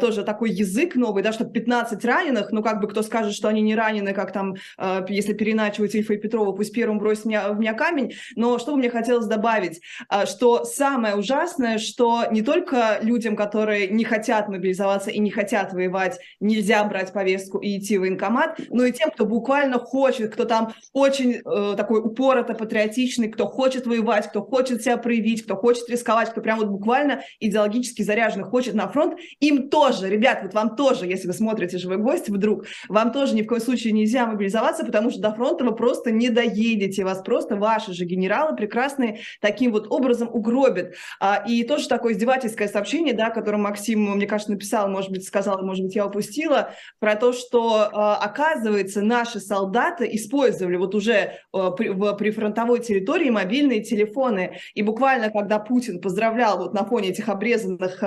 тоже 0.00 0.22
такой 0.24 0.50
язык 0.50 0.94
новый, 0.94 1.22
да, 1.22 1.32
что 1.32 1.44
15 1.44 2.04
раненых, 2.04 2.35
раненых, 2.36 2.52
ну, 2.52 2.62
как 2.62 2.80
бы 2.80 2.88
кто 2.88 3.02
скажет, 3.02 3.34
что 3.34 3.48
они 3.48 3.62
не 3.62 3.74
ранены, 3.74 4.12
как 4.12 4.32
там, 4.32 4.56
э, 4.78 5.06
если 5.08 5.32
переначивать 5.32 5.94
Ильфа 5.94 6.14
и 6.14 6.18
Петрова, 6.18 6.52
пусть 6.52 6.72
первым 6.72 6.98
бросит 6.98 7.24
меня, 7.24 7.52
в 7.52 7.58
меня 7.58 7.74
камень, 7.74 8.14
но 8.34 8.58
что 8.58 8.72
бы 8.72 8.78
мне 8.78 8.90
хотелось 8.90 9.26
добавить, 9.26 9.80
э, 10.10 10.26
что 10.26 10.64
самое 10.64 11.16
ужасное, 11.16 11.78
что 11.78 12.24
не 12.30 12.42
только 12.42 12.98
людям, 13.02 13.36
которые 13.36 13.88
не 13.88 14.04
хотят 14.04 14.48
мобилизоваться 14.48 15.10
и 15.10 15.18
не 15.18 15.30
хотят 15.30 15.72
воевать, 15.72 16.18
нельзя 16.40 16.84
брать 16.84 17.12
повестку 17.12 17.58
и 17.58 17.78
идти 17.78 17.98
в 17.98 18.00
военкомат, 18.00 18.60
но 18.70 18.84
и 18.84 18.92
тем, 18.92 19.10
кто 19.10 19.24
буквально 19.24 19.78
хочет, 19.78 20.32
кто 20.32 20.44
там 20.44 20.72
очень 20.92 21.40
э, 21.44 21.74
такой 21.76 22.00
упорото 22.00 22.54
патриотичный, 22.54 23.28
кто 23.28 23.46
хочет 23.46 23.86
воевать, 23.86 24.28
кто 24.28 24.42
хочет 24.42 24.82
себя 24.82 24.96
проявить, 24.96 25.44
кто 25.44 25.56
хочет 25.56 25.88
рисковать, 25.88 26.30
кто 26.30 26.40
прям 26.40 26.58
вот 26.58 26.68
буквально 26.68 27.22
идеологически 27.40 28.02
заряженный, 28.02 28.44
хочет 28.44 28.74
на 28.74 28.88
фронт, 28.88 29.18
им 29.40 29.68
тоже, 29.68 30.08
ребят, 30.08 30.40
вот 30.42 30.54
вам 30.54 30.76
тоже, 30.76 31.06
если 31.06 31.26
вы 31.26 31.32
смотрите 31.32 31.78
«Живой 31.78 31.98
гвоздь», 31.98 32.25
есть 32.26 32.36
вдруг, 32.36 32.66
вам 32.88 33.12
тоже 33.12 33.34
ни 33.34 33.42
в 33.42 33.46
коем 33.46 33.60
случае 33.60 33.92
нельзя 33.92 34.26
мобилизоваться, 34.26 34.84
потому 34.84 35.10
что 35.10 35.20
до 35.20 35.32
фронта 35.32 35.64
вы 35.64 35.74
просто 35.74 36.10
не 36.10 36.28
доедете, 36.28 37.04
вас 37.04 37.22
просто 37.22 37.56
ваши 37.56 37.92
же 37.92 38.04
генералы 38.04 38.56
прекрасные 38.56 39.20
таким 39.40 39.72
вот 39.72 39.86
образом 39.90 40.28
угробят. 40.32 40.94
А, 41.20 41.42
и 41.46 41.64
тоже 41.64 41.88
такое 41.88 42.12
издевательское 42.12 42.68
сообщение, 42.68 43.14
да, 43.14 43.30
которое 43.30 43.58
Максим, 43.58 44.16
мне 44.16 44.26
кажется, 44.26 44.52
написал, 44.52 44.88
может 44.88 45.10
быть, 45.10 45.24
сказал, 45.26 45.62
может 45.62 45.84
быть, 45.84 45.94
я 45.94 46.06
упустила, 46.06 46.70
про 46.98 47.16
то, 47.16 47.32
что, 47.32 47.88
а, 47.92 48.16
оказывается, 48.16 49.02
наши 49.02 49.40
солдаты 49.40 50.08
использовали 50.12 50.76
вот 50.76 50.94
уже 50.94 51.40
а, 51.52 51.70
в 51.70 52.14
прифронтовой 52.14 52.80
территории 52.80 53.30
мобильные 53.30 53.82
телефоны. 53.82 54.58
И 54.74 54.82
буквально, 54.82 55.30
когда 55.30 55.58
Путин 55.58 56.00
поздравлял 56.00 56.58
вот 56.58 56.74
на 56.74 56.84
фоне 56.84 57.10
этих 57.10 57.28
обрезанных 57.28 58.02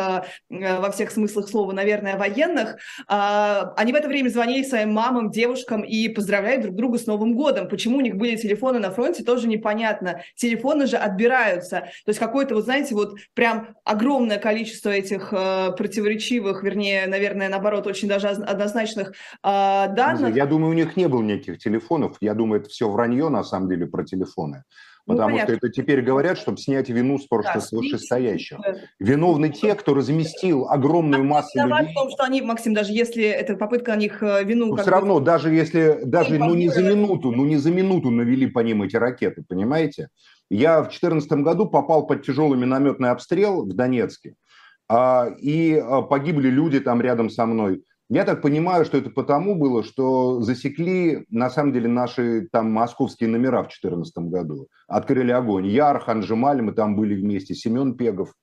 во 0.50 0.92
всех 0.92 1.12
смыслах 1.12 1.50
слова, 1.50 1.72
наверное, 1.72 2.18
военных, 2.18 2.78
они 3.08 3.92
в 3.92 3.96
это 3.96 4.09
время 4.10 4.30
звонили 4.30 4.64
своим 4.64 4.92
мамам, 4.94 5.32
девушкам 5.32 5.84
и 5.84 6.10
поздравляют 6.10 6.64
друг 6.64 6.76
друга 6.76 6.98
с 6.98 7.06
Новым 7.06 7.36
годом. 7.36 7.70
Почему 7.70 7.98
у 7.98 8.02
них 8.02 8.18
были 8.18 8.36
телефоны 8.36 8.80
на 8.80 8.92
фронте, 8.92 9.24
тоже 9.24 9.48
непонятно. 9.48 10.22
Телефоны 10.36 10.86
же 10.88 10.98
отбираются. 10.98 11.82
То 12.06 12.10
есть 12.10 12.20
какое-то, 12.20 12.56
вот 12.56 12.66
знаете, 12.66 12.96
вот 12.96 13.16
прям 13.34 13.76
огромное 13.86 14.38
количество 14.38 14.90
этих 14.90 15.32
э, 15.32 15.72
противоречивых, 15.78 16.64
вернее, 16.64 17.08
наверное, 17.08 17.50
наоборот, 17.50 17.88
очень 17.88 18.08
даже 18.08 18.28
однозначных 18.28 19.10
э, 19.10 19.14
данных. 19.44 20.36
Я 20.36 20.46
думаю, 20.46 20.72
у 20.72 20.74
них 20.74 20.98
не 20.98 21.08
было 21.08 21.22
никаких 21.22 21.60
телефонов. 21.60 22.18
Я 22.20 22.34
думаю, 22.34 22.62
это 22.62 22.70
все 22.70 22.90
вранье, 22.90 23.30
на 23.30 23.44
самом 23.44 23.70
деле, 23.70 23.86
про 23.86 24.04
телефоны. 24.04 24.64
Ну, 25.10 25.16
Потому 25.16 25.38
ну, 25.38 25.44
что 25.44 25.54
это 25.54 25.70
теперь 25.70 26.04
говорят, 26.04 26.38
чтобы 26.38 26.60
снять 26.60 26.88
вину 26.90 27.18
с 27.18 27.26
просто 27.26 27.60
да, 27.60 27.78
вышестоящих. 27.78 28.60
Виновны 29.00 29.50
те, 29.50 29.74
кто 29.74 29.96
разместил 29.96 30.68
огромную 30.70 31.24
массу 31.24 31.58
людей. 31.58 31.92
в 31.92 31.94
том, 31.96 32.12
что 32.12 32.24
они, 32.26 32.44
Максим, 32.44 32.76
даже 32.76 32.94
если 32.94 33.24
это 33.24 33.56
попытка 33.56 33.94
на 33.94 33.96
них 33.96 34.22
э, 34.22 34.44
вину... 34.44 34.68
Но 34.68 34.76
все 34.78 34.92
равно, 34.92 35.20
даже 35.20 35.52
если, 35.52 36.02
даже 36.04 36.38
ну 36.38 36.54
не 36.54 36.70
за 36.70 36.84
минуту, 36.84 37.32
ну 37.32 37.44
не 37.44 37.58
за 37.58 37.72
минуту 37.72 38.12
навели 38.12 38.46
по 38.46 38.60
ним 38.60 38.84
эти 38.84 38.98
ракеты, 38.98 39.44
понимаете? 39.50 40.10
Я 40.52 40.82
в 40.82 40.90
2014 40.90 41.32
году 41.40 41.66
попал 41.66 42.06
под 42.06 42.24
тяжелый 42.24 42.60
минометный 42.60 43.10
обстрел 43.10 43.66
в 43.66 43.74
Донецке, 43.74 44.36
а, 44.88 45.30
и 45.40 45.74
а, 45.84 46.04
погибли 46.04 46.50
люди 46.50 46.80
там 46.80 47.02
рядом 47.02 47.32
со 47.32 47.48
мной. 47.48 47.82
Я 48.12 48.26
так 48.26 48.42
понимаю, 48.42 48.86
что 48.86 48.98
это 48.98 49.12
потому 49.12 49.54
было, 49.54 49.84
что 49.84 50.42
засекли, 50.42 51.26
на 51.30 51.52
самом 51.52 51.74
деле, 51.74 51.88
наши 51.88 52.48
там 52.52 52.72
московские 52.72 53.30
номера 53.30 53.60
в 53.60 53.68
2014 53.68 54.18
году. 54.18 54.68
Открыли 54.88 55.32
огонь. 55.32 55.68
Я, 55.68 55.92
Архан 55.92 56.22
Джемаль, 56.22 56.64
мы 56.64 56.72
там 56.72 56.96
были 56.96 57.14
вместе, 57.14 57.54
Семен 57.54 57.96
Пегов. 57.96 58.34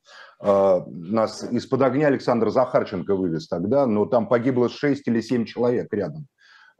Э, 0.40 0.82
нас 0.86 1.42
из-под 1.50 1.82
огня 1.82 2.06
Александр 2.06 2.50
Захарченко 2.50 3.16
вывез 3.16 3.48
тогда, 3.48 3.86
но 3.86 4.06
там 4.06 4.28
погибло 4.28 4.68
6 4.68 5.08
или 5.08 5.20
7 5.20 5.44
человек 5.44 5.92
рядом. 5.92 6.28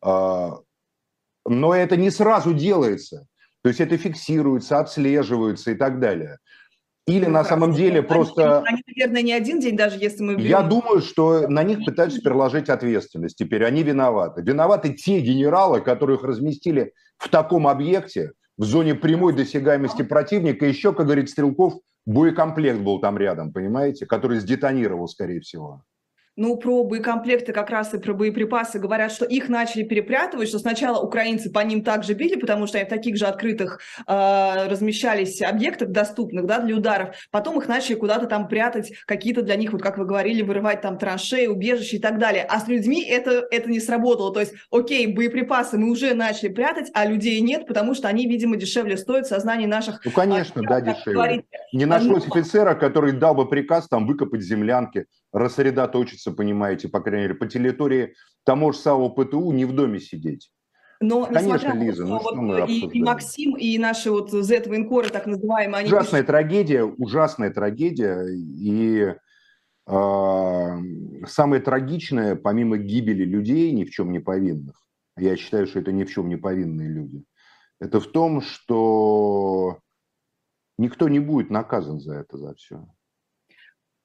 Э, 0.05 0.51
но 1.45 1.75
это 1.75 1.97
не 1.97 2.11
сразу 2.11 2.55
делается. 2.55 3.27
То 3.63 3.69
есть 3.69 3.81
это 3.81 3.97
фиксируется, 3.97 4.79
отслеживается 4.79 5.73
и 5.73 5.75
так 5.75 5.99
далее. 5.99 6.39
Или 7.07 7.27
на 7.27 7.45
самом 7.45 7.73
деле 7.73 8.01
они, 8.01 8.09
просто... 8.09 8.63
Они, 8.63 8.83
наверное, 8.97 9.23
не 9.23 9.33
один 9.33 9.61
день, 9.61 9.77
даже 9.77 9.97
если 9.99 10.25
мы... 10.25 10.41
Я 10.41 10.63
думаю, 10.63 11.01
что 11.01 11.47
на 11.47 11.63
них 11.63 11.85
пытаются 11.85 12.21
переложить 12.21 12.69
ответственность. 12.69 13.37
Теперь 13.39 13.65
они 13.65 13.85
виноваты. 13.85 14.43
Виноваты 14.43 14.93
те 14.93 15.21
генералы, 15.21 15.81
которых 15.81 16.25
разместили 16.25 16.93
в 17.17 17.29
таком 17.29 17.69
объекте, 17.69 18.33
в 18.59 18.65
зоне 18.65 18.97
прямой 18.97 19.35
досягаемости 19.35 20.03
противника. 20.03 20.67
Еще, 20.67 20.93
как 20.93 21.07
говорит 21.07 21.31
Стрелков, 21.31 21.75
боекомплект 22.07 22.81
был 22.81 23.01
там 23.01 23.19
рядом, 23.19 23.53
понимаете, 23.53 24.07
который 24.07 24.41
сдетонировал, 24.41 25.07
скорее 25.07 25.41
всего. 25.41 25.83
Ну, 26.37 26.59
про 26.59 26.85
боекомплекты 26.85 27.55
как 27.55 27.71
раз 27.71 27.95
и 27.95 27.99
про 27.99 28.13
боеприпасы 28.13 28.79
говорят, 28.79 29.11
что 29.11 29.25
их 29.25 29.49
начали 29.49 29.85
перепрятывать, 29.85 30.49
что 30.49 30.59
сначала 30.59 31.01
украинцы 31.01 31.51
по 31.51 31.61
ним 31.61 31.83
также 31.83 32.13
били, 32.13 32.37
потому 32.37 32.67
что 32.67 32.77
они 32.77 32.87
в 32.87 32.91
таких 32.91 33.17
же 33.17 33.25
открытых 33.25 33.81
э, 34.07 34.69
размещались 34.69 35.41
объектах 35.41 35.89
доступных 35.89 36.45
да, 36.45 36.61
для 36.61 36.77
ударов. 36.77 37.17
Потом 37.31 37.59
их 37.59 37.69
начали 37.69 37.95
куда-то 37.95 38.27
там 38.27 38.49
прятать, 38.49 38.93
какие-то 39.07 39.41
для 39.41 39.57
них, 39.57 39.73
вот 39.73 39.81
как 39.81 39.97
вы 39.97 40.05
говорили, 40.05 40.43
вырывать 40.43 40.83
там 40.83 40.99
траншеи, 40.99 41.47
убежища 41.47 41.97
и 41.97 42.01
так 42.01 42.19
далее. 42.19 42.45
А 42.47 42.61
с 42.61 42.69
людьми 42.69 43.03
это, 43.03 43.47
это 43.51 43.71
не 43.71 43.81
сработало. 43.81 44.31
То 44.35 44.41
есть, 44.41 44.53
окей, 44.71 45.07
боеприпасы 45.07 45.79
мы 45.79 45.91
уже 45.91 46.13
начали 46.13 46.49
прятать, 46.49 46.91
а 46.93 47.07
людей 47.07 47.41
нет, 47.41 47.67
потому 47.67 47.95
что 47.95 48.09
они, 48.09 48.29
видимо, 48.29 48.57
дешевле 48.57 48.99
стоят 48.99 49.25
в 49.25 49.31
сознании 49.31 49.67
наших... 49.67 50.05
Ну, 50.05 50.11
конечно, 50.11 50.61
а, 50.67 50.69
да, 50.69 50.81
дешевле. 50.83 51.15
Говорите. 51.15 51.47
Не 51.73 51.87
нашлось 51.87 52.27
офицера, 52.27 52.75
который 52.75 53.13
дал 53.13 53.35
бы 53.35 53.49
приказ 53.49 53.89
там 53.89 54.07
выкопать 54.07 54.43
землянки, 54.43 55.07
рассредоточиться, 55.33 56.33
понимаете, 56.33 56.89
по 56.89 57.01
крайней 57.01 57.25
мере, 57.25 57.35
по 57.35 57.47
территории 57.47 58.15
того 58.45 58.73
же 58.73 58.79
самого 58.79 59.09
ПТУ, 59.11 59.53
не 59.53 59.65
в 59.65 59.75
доме 59.75 60.01
сидеть. 60.01 60.51
Но, 61.01 61.27
Конечно, 61.27 61.75
Лиза, 61.75 62.07
ну 62.07 62.21
что 62.21 62.35
мы 62.37 62.65
и, 62.67 62.87
и 62.87 63.03
Максим, 63.03 63.55
и 63.57 63.77
наши 63.77 64.11
вот 64.11 64.31
Z-военкоры, 64.31 65.11
так 65.11 65.27
называемые... 65.27 65.81
Они 65.81 65.89
ужасная 65.89 66.23
пишут... 66.23 66.27
трагедия, 66.29 66.85
ужасная 66.85 67.53
трагедия. 67.53 68.27
И 68.31 69.15
э, 69.87 70.77
самое 71.27 71.63
трагичное, 71.63 72.35
помимо 72.35 72.79
гибели 72.79 73.25
людей, 73.25 73.73
ни 73.73 73.85
в 73.85 73.91
чем 73.91 74.11
не 74.11 74.21
повинных, 74.21 74.87
я 75.19 75.37
считаю, 75.37 75.67
что 75.67 75.81
это 75.81 75.93
ни 75.93 76.05
в 76.05 76.11
чем 76.11 76.29
не 76.29 76.37
повинные 76.37 76.89
люди, 76.89 77.25
это 77.79 78.01
в 78.01 78.07
том, 78.07 78.41
что 78.41 79.81
никто 80.79 81.11
не 81.11 81.21
будет 81.21 81.51
наказан 81.51 82.01
за 82.01 82.15
это, 82.15 82.39
за 82.39 82.55
все. 82.55 82.87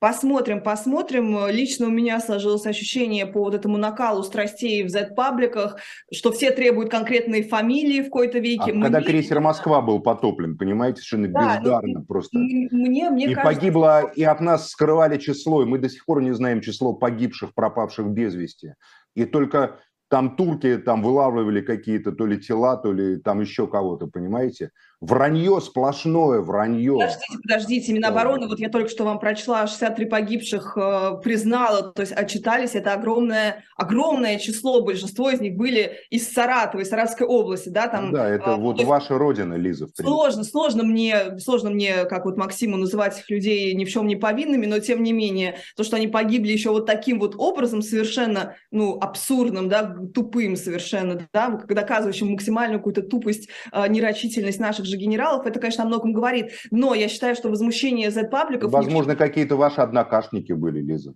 Посмотрим, 0.02 0.64
посмотрим. 0.64 1.48
Лично 1.50 1.86
у 1.86 1.92
меня 1.92 2.20
сложилось 2.20 2.66
ощущение 2.66 3.28
по 3.28 3.42
вот 3.42 3.54
этому 3.54 3.78
накалу 3.78 4.24
страстей 4.24 4.84
в 4.84 4.90
Z-пабликах, 4.90 5.78
что 6.12 6.32
все 6.32 6.50
требуют 6.50 6.90
конкретной 6.90 7.44
фамилии 7.44 8.02
в 8.02 8.06
какой-то 8.06 8.40
веке. 8.40 8.72
А 8.72 8.82
когда 8.82 9.04
крейсер 9.04 9.40
Москва 9.42 9.80
был 9.80 10.00
потоплен, 10.00 10.58
понимаете, 10.58 11.04
совершенно 11.04 11.28
да, 11.28 11.40
ну, 11.40 11.62
бездарно 11.62 12.00
ну, 12.00 12.06
просто. 12.06 12.36
Мне, 12.36 13.12
мне 13.12 13.26
и 13.26 13.36
кажется, 13.36 13.44
погибло, 13.44 14.12
и 14.16 14.24
от 14.24 14.42
нас 14.42 14.72
скрывали 14.72 15.20
число, 15.20 15.62
и 15.62 15.66
мы 15.68 15.78
до 15.78 15.88
сих 15.88 16.04
пор 16.04 16.24
не 16.24 16.32
знаем 16.32 16.62
число 16.62 16.94
погибших, 16.94 17.54
пропавших 17.54 18.08
без 18.08 18.34
вести. 18.34 18.74
И 19.14 19.26
только 19.26 19.82
там 20.10 20.36
турки 20.36 20.78
там 20.78 21.04
вылавливали 21.04 21.62
какие-то 21.62 22.12
то 22.12 22.26
ли 22.26 22.40
тела, 22.40 22.76
то 22.76 22.92
ли 22.92 23.18
там 23.18 23.40
еще 23.40 23.68
кого-то, 23.68 24.08
понимаете? 24.08 24.72
Вранье 25.02 25.60
сплошное, 25.62 26.42
вранье. 26.42 26.94
Подождите, 26.94 27.40
подождите, 27.42 27.94
Минобороны, 27.94 28.48
вот 28.48 28.60
я 28.60 28.70
только 28.70 28.88
что 28.88 29.04
вам 29.04 29.18
прочла, 29.18 29.66
63 29.66 30.06
погибших 30.06 30.78
э, 30.78 31.14
признала, 31.24 31.92
то 31.92 32.02
есть 32.02 32.12
отчитались, 32.12 32.76
это 32.76 32.94
огромное, 32.94 33.64
огромное 33.76 34.38
число, 34.38 34.84
большинство 34.84 35.32
из 35.32 35.42
них 35.42 35.56
были 35.56 35.98
из 36.12 36.32
Саратова, 36.32 36.82
из 36.82 36.90
Саратовской 36.90 37.26
области, 37.26 37.70
да, 37.70 37.88
там. 37.88 38.12
Да, 38.12 38.30
это 38.30 38.52
э, 38.52 38.56
вот 38.58 38.80
ваша 38.84 39.18
родина, 39.18 39.56
Лиза. 39.56 39.88
Сложно, 39.96 40.44
сложно 40.44 40.84
мне, 40.84 41.40
сложно 41.40 41.72
мне, 41.72 42.06
как 42.06 42.26
вот 42.26 42.38
Максиму, 42.38 42.78
называть 42.78 43.18
их 43.18 43.28
людей 43.32 43.74
ни 43.74 43.86
в 43.86 43.90
чем 43.90 44.06
не 44.06 44.16
повинными, 44.16 44.68
но 44.68 44.78
тем 44.78 45.02
не 45.02 45.14
менее, 45.14 45.56
то, 45.76 45.84
что 45.84 45.96
они 45.96 46.10
погибли 46.10 46.52
еще 46.52 46.70
вот 46.70 46.86
таким 46.86 47.20
вот 47.20 47.34
образом, 47.40 47.82
совершенно, 47.82 48.56
ну, 48.70 49.00
абсурдным, 49.02 49.68
да, 49.68 49.96
тупым 50.14 50.56
совершенно, 50.56 51.28
да, 51.34 51.50
доказывающим 51.50 52.30
максимальную 52.30 52.78
какую-то 52.78 53.02
тупость, 53.02 53.50
э, 53.72 53.88
нерочительность 53.88 54.60
наших 54.60 54.91
же 54.92 54.98
генералов, 54.98 55.46
это, 55.46 55.60
конечно, 55.60 55.84
о 55.84 55.88
многом 55.88 56.14
говорит. 56.14 56.52
Но 56.70 56.94
я 56.94 57.08
считаю, 57.08 57.36
что 57.36 57.50
возмущение 57.50 58.12
Z-пабликов... 58.12 58.72
Возможно, 58.72 59.16
какие-то 59.16 59.56
ваши 59.56 59.82
однокашники 59.82 60.54
были, 60.54 60.82
Лиза. 60.82 61.16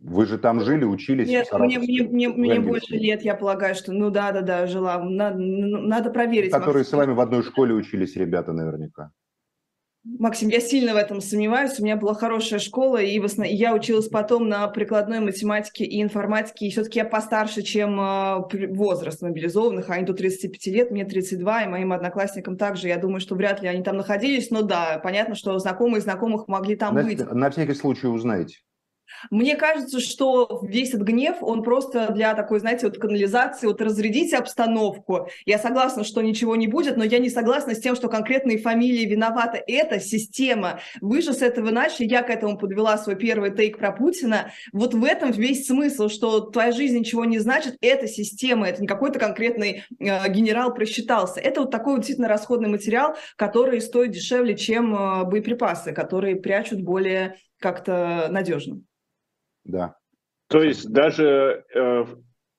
Вы 0.00 0.26
же 0.26 0.38
там 0.38 0.60
жили, 0.60 0.84
учились? 0.84 1.26
Нет, 1.26 1.48
мне, 1.52 1.78
мне, 1.78 2.02
мне, 2.02 2.28
мне 2.28 2.60
больше 2.60 2.94
лет, 2.94 3.22
я 3.22 3.34
полагаю, 3.34 3.74
что 3.74 3.92
ну 3.92 4.10
да, 4.10 4.30
да, 4.30 4.42
да, 4.42 4.66
жила. 4.66 5.02
Надо, 5.02 5.38
надо 5.38 6.10
проверить. 6.10 6.52
Которые 6.52 6.80
Максим. 6.80 6.90
с 6.90 6.92
вами 6.98 7.12
в 7.14 7.20
одной 7.20 7.42
школе 7.42 7.74
учились, 7.74 8.14
ребята, 8.14 8.52
наверняка. 8.52 9.10
Максим, 10.18 10.48
я 10.48 10.60
сильно 10.60 10.94
в 10.94 10.96
этом 10.96 11.20
сомневаюсь. 11.20 11.78
У 11.78 11.84
меня 11.84 11.96
была 11.96 12.14
хорошая 12.14 12.58
школа, 12.58 12.98
и 12.98 13.20
я 13.54 13.74
училась 13.74 14.08
потом 14.08 14.48
на 14.48 14.66
прикладной 14.68 15.20
математике 15.20 15.84
и 15.84 16.00
информатике. 16.02 16.66
И 16.66 16.70
все-таки 16.70 17.00
я 17.00 17.04
постарше, 17.04 17.62
чем 17.62 17.98
а, 18.00 18.48
возраст 18.70 19.20
мобилизованных. 19.20 19.90
Они 19.90 20.06
до 20.06 20.14
35 20.14 20.66
лет, 20.74 20.90
мне 20.90 21.04
32, 21.04 21.64
и 21.64 21.68
моим 21.68 21.92
одноклассникам 21.92 22.56
также. 22.56 22.88
Я 22.88 22.98
думаю, 22.98 23.20
что 23.20 23.34
вряд 23.34 23.62
ли 23.62 23.68
они 23.68 23.82
там 23.82 23.96
находились. 23.96 24.50
Но 24.50 24.62
да, 24.62 25.00
понятно, 25.02 25.34
что 25.34 25.58
знакомые 25.58 26.00
знакомых 26.00 26.48
могли 26.48 26.76
там 26.76 26.94
на, 26.94 27.02
быть. 27.02 27.18
На 27.18 27.50
всякий 27.50 27.74
случай 27.74 28.06
узнаете. 28.06 28.58
Мне 29.30 29.56
кажется, 29.56 30.00
что 30.00 30.60
весь 30.62 30.90
этот 30.90 31.02
гнев, 31.02 31.36
он 31.40 31.62
просто 31.62 32.12
для 32.12 32.34
такой, 32.34 32.60
знаете, 32.60 32.86
вот 32.86 32.98
канализации, 32.98 33.66
вот 33.66 33.80
разрядить 33.80 34.32
обстановку. 34.34 35.28
Я 35.44 35.58
согласна, 35.58 36.04
что 36.04 36.22
ничего 36.22 36.56
не 36.56 36.66
будет, 36.66 36.96
но 36.96 37.04
я 37.04 37.18
не 37.18 37.30
согласна 37.30 37.74
с 37.74 37.80
тем, 37.80 37.96
что 37.96 38.08
конкретные 38.08 38.58
фамилии 38.58 39.04
виноваты. 39.04 39.62
Это 39.66 40.00
система. 40.00 40.80
Вы 41.00 41.22
же 41.22 41.32
с 41.32 41.42
этого 41.42 41.70
начали, 41.70 42.06
я 42.06 42.22
к 42.22 42.30
этому 42.30 42.58
подвела 42.58 42.98
свой 42.98 43.16
первый 43.16 43.54
тейк 43.54 43.78
про 43.78 43.92
Путина. 43.92 44.52
Вот 44.72 44.94
в 44.94 45.04
этом 45.04 45.30
весь 45.30 45.66
смысл, 45.66 46.08
что 46.08 46.40
твоя 46.40 46.72
жизнь 46.72 46.98
ничего 46.98 47.24
не 47.24 47.38
значит, 47.38 47.76
это 47.80 48.06
система, 48.06 48.68
это 48.68 48.80
не 48.80 48.86
какой-то 48.86 49.18
конкретный 49.18 49.84
э, 49.98 50.28
генерал 50.30 50.74
просчитался. 50.74 51.40
Это 51.40 51.60
вот 51.60 51.70
такой 51.70 51.94
вот 51.94 52.00
действительно 52.00 52.28
расходный 52.28 52.68
материал, 52.68 53.16
который 53.36 53.80
стоит 53.80 54.10
дешевле, 54.12 54.56
чем 54.56 54.94
э, 54.94 55.24
боеприпасы, 55.24 55.92
которые 55.92 56.36
прячут 56.36 56.80
более 56.80 57.36
как-то 57.58 58.28
надежно. 58.30 58.80
Да. 59.66 59.96
То 60.48 60.62
есть 60.62 60.88
даже 60.90 61.64
э, 61.74 62.04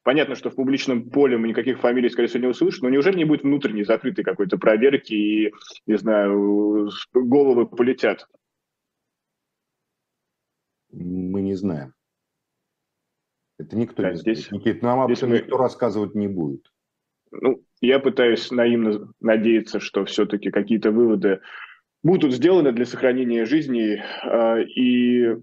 понятно, 0.03 0.35
что 0.35 0.49
в 0.49 0.55
публичном 0.55 1.09
поле 1.09 1.37
мы 1.37 1.47
никаких 1.47 1.79
фамилий, 1.79 2.09
скорее 2.09 2.27
всего, 2.27 2.43
не 2.43 2.49
услышим, 2.49 2.83
но 2.83 2.89
неужели 2.89 3.17
не 3.17 3.25
будет 3.25 3.43
внутренней 3.43 3.83
закрытой 3.83 4.23
какой-то 4.23 4.57
проверки 4.57 5.13
и, 5.13 5.53
не 5.85 5.97
знаю, 5.97 6.89
головы 7.13 7.65
полетят? 7.65 8.27
Мы 10.91 11.41
не 11.41 11.55
знаем. 11.55 11.93
Это 13.57 13.75
никто 13.75 14.03
да, 14.03 14.11
не 14.11 14.17
здесь, 14.17 14.47
знает. 14.47 14.65
Никит, 14.65 14.81
нам 14.83 14.99
об 14.99 15.11
этом 15.11 15.29
мы... 15.29 15.37
никто 15.37 15.57
рассказывать 15.57 16.13
не 16.13 16.27
будет. 16.27 16.71
Ну, 17.31 17.63
я 17.81 17.99
пытаюсь 17.99 18.51
наивно 18.51 19.11
надеяться, 19.19 19.79
что 19.79 20.05
все-таки 20.05 20.51
какие-то 20.51 20.91
выводы 20.91 21.41
будут 22.03 22.33
сделаны 22.33 22.71
для 22.71 22.85
сохранения 22.85 23.45
жизни, 23.45 24.01
э, 24.01 24.63
и 24.63 25.35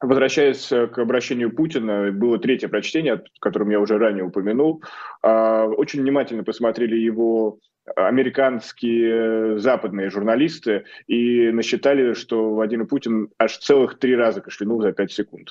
Возвращаясь 0.00 0.72
э, 0.72 0.86
к 0.86 0.98
обращению 0.98 1.54
Путина, 1.54 2.10
было 2.10 2.38
третье 2.38 2.68
прочтение, 2.68 3.14
о 3.14 3.22
котором 3.40 3.70
я 3.70 3.80
уже 3.80 3.98
ранее 3.98 4.24
упомянул. 4.24 4.82
А, 5.22 5.66
очень 5.66 6.00
внимательно 6.00 6.42
посмотрели 6.42 6.96
его 6.96 7.58
американские 7.96 9.58
западные 9.58 10.10
журналисты 10.10 10.84
и 11.06 11.50
насчитали, 11.50 12.14
что 12.14 12.54
Владимир 12.54 12.86
Путин 12.86 13.28
аж 13.38 13.58
целых 13.58 13.98
три 13.98 14.14
раза 14.14 14.40
кашлянул 14.40 14.80
за 14.80 14.92
пять 14.92 15.12
секунд. 15.12 15.50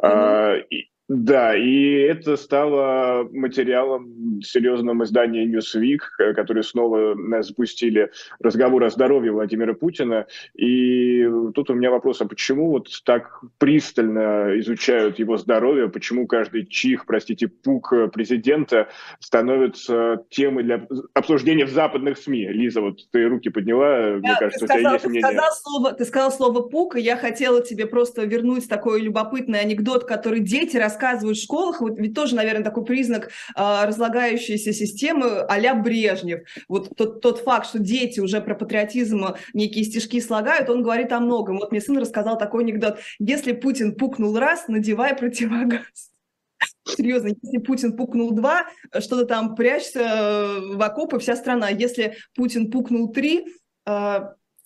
Mm-hmm. 0.00 0.64
Да, 1.12 1.56
и 1.56 1.94
это 2.02 2.36
стало 2.36 3.28
материалом 3.32 4.40
серьезного 4.44 5.02
издания 5.02 5.44
Newsweek, 5.44 5.98
э, 6.20 6.34
которые 6.34 6.62
снова 6.62 7.16
запустили 7.42 8.12
разговор 8.38 8.84
о 8.84 8.90
здоровье 8.90 9.32
Владимира 9.32 9.74
Путина. 9.74 10.28
И 10.54 11.28
тут 11.52 11.68
у 11.68 11.74
меня 11.74 11.90
вопрос, 11.90 12.20
а 12.20 12.26
почему 12.26 12.70
вот 12.70 12.86
так 13.04 13.40
пристально 13.58 14.56
изучают 14.60 15.18
его 15.18 15.36
здоровье, 15.36 15.88
почему 15.88 16.28
каждый 16.28 16.64
чих, 16.64 17.06
простите, 17.06 17.48
пук 17.48 17.92
президента 18.12 18.86
становится 19.18 20.24
темой 20.30 20.62
для 20.62 20.86
обсуждения 21.14 21.64
в 21.64 21.70
западных 21.70 22.18
СМИ? 22.18 22.50
Лиза, 22.50 22.82
вот 22.82 23.00
ты 23.10 23.24
руки 23.26 23.48
подняла, 23.48 24.18
мне 24.20 24.36
кажется, 24.38 24.64
сказал, 24.64 24.76
у 24.76 24.80
тебя 24.80 24.92
есть 24.92 25.06
мнение. 25.06 25.22
Ты 25.22 25.34
сказал, 25.34 25.50
слово, 25.60 25.92
ты 25.92 26.04
сказал 26.04 26.30
слово 26.30 26.62
пук, 26.68 26.94
и 26.94 27.00
я 27.00 27.16
хотела 27.16 27.64
тебе 27.64 27.86
просто 27.86 28.22
вернуть 28.22 28.68
такой 28.68 29.00
любопытный 29.00 29.58
анекдот, 29.58 30.04
который 30.04 30.38
дети 30.38 30.76
рассказывают 30.76 30.99
рассказывают 31.00 31.38
в 31.38 31.42
школах, 31.42 31.80
вот 31.80 31.98
ведь 31.98 32.14
тоже, 32.14 32.34
наверное, 32.34 32.64
такой 32.64 32.84
признак 32.84 33.30
э, 33.56 33.84
разлагающейся 33.84 34.72
системы 34.72 35.40
а-ля 35.40 35.74
Брежнев. 35.74 36.40
Вот 36.68 36.94
тот, 36.96 37.20
тот 37.20 37.40
факт, 37.40 37.66
что 37.66 37.78
дети 37.78 38.20
уже 38.20 38.40
про 38.40 38.54
патриотизм 38.54 39.34
некие 39.54 39.84
стишки 39.84 40.20
слагают, 40.20 40.68
он 40.68 40.82
говорит 40.82 41.12
о 41.12 41.20
многом. 41.20 41.58
Вот 41.58 41.70
мне 41.70 41.80
сын 41.80 41.98
рассказал 41.98 42.38
такой 42.38 42.64
анекдот. 42.64 42.98
Если 43.18 43.52
Путин 43.52 43.94
пукнул 43.94 44.38
раз, 44.38 44.68
надевай 44.68 45.16
противогаз. 45.16 46.10
Серьезно, 46.86 47.28
если 47.42 47.58
Путин 47.58 47.96
пукнул 47.96 48.32
два, 48.32 48.66
что-то 48.98 49.24
там 49.24 49.54
прячься 49.54 50.60
в 50.74 50.82
окопы 50.82 51.18
вся 51.18 51.36
страна. 51.36 51.70
Если 51.70 52.16
Путин 52.34 52.70
пукнул 52.70 53.12
три, 53.12 53.46
э, 53.86 54.20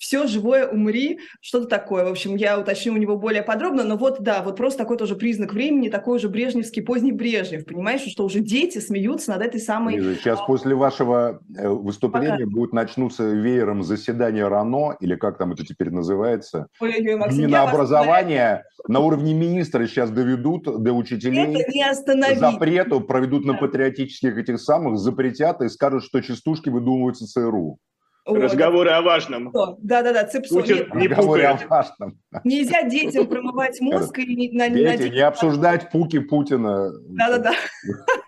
все 0.05 0.27
живое 0.27 0.69
умри, 0.69 1.19
что-то 1.41 1.67
такое. 1.67 2.05
В 2.05 2.09
общем, 2.09 2.37
я 2.37 2.61
уточню 2.61 2.93
у 2.93 2.99
него 2.99 3.17
более 3.17 3.43
подробно, 3.43 3.85
но 3.85 3.97
вот 3.97 4.21
да, 4.21 4.43
вот 4.43 4.57
просто 4.57 4.81
такой 4.81 4.99
тоже 4.99 5.17
признак 5.17 5.55
времени, 5.55 5.89
такой 5.89 6.19
же 6.19 6.29
брежневский 6.29 6.83
поздний 6.83 7.11
Брежнев, 7.13 7.65
понимаешь, 7.65 8.03
что 8.03 8.27
уже 8.27 8.41
дети 8.41 8.81
смеются 8.81 9.31
над 9.31 9.41
этой 9.41 9.61
самой... 9.61 9.99
Сейчас 10.17 10.41
после 10.47 10.75
вашего 10.75 11.41
э, 11.57 11.67
выступления 11.69 12.45
Пока. 12.45 12.51
будет 12.51 12.73
начнуться 12.75 13.25
веером 13.31 13.83
заседания 13.83 14.47
РАНО, 14.47 14.99
или 15.01 15.17
как 15.17 15.39
там 15.39 15.53
это 15.53 15.65
теперь 15.65 15.91
называется, 15.91 16.67
Ой-ой-ой, 16.81 17.17
Максим, 17.17 17.47
Минобразования 17.47 18.65
на 18.87 19.01
уровне 19.01 19.33
министра 19.33 19.87
сейчас 19.87 20.11
доведут 20.11 20.65
до 20.65 20.93
учителей 20.93 21.55
это 21.55 21.71
не 21.73 21.83
остановить. 21.83 22.39
запрету, 22.39 23.01
проведут 23.01 23.47
на 23.47 23.55
патриотических 23.55 24.37
этих 24.37 24.61
самых, 24.61 24.99
запретят 24.99 25.63
и 25.63 25.71
скажут, 25.71 26.05
что 26.05 26.21
частушки 26.21 26.69
выдумываются 26.69 27.27
ЦРУ. 27.27 27.79
Разговоры 28.27 28.91
о 28.91 29.03
важном. 29.03 29.53
Да-да-да, 29.79 30.25
цепсо. 30.25 30.55
Путин 30.55 30.89
не 30.95 31.09
Разговоры 31.09 31.43
о 31.43 31.59
важном. 31.69 32.19
Нельзя 32.43 32.83
детям 32.85 33.27
промывать 33.27 33.81
мозг 33.81 34.19
и 34.19 34.51
на, 34.57 34.69
Дети, 34.71 35.13
не 35.13 35.21
обсуждать 35.21 35.91
пуки 35.91 36.21
Путина. 36.21 36.91
Да-да-да. 37.09 37.53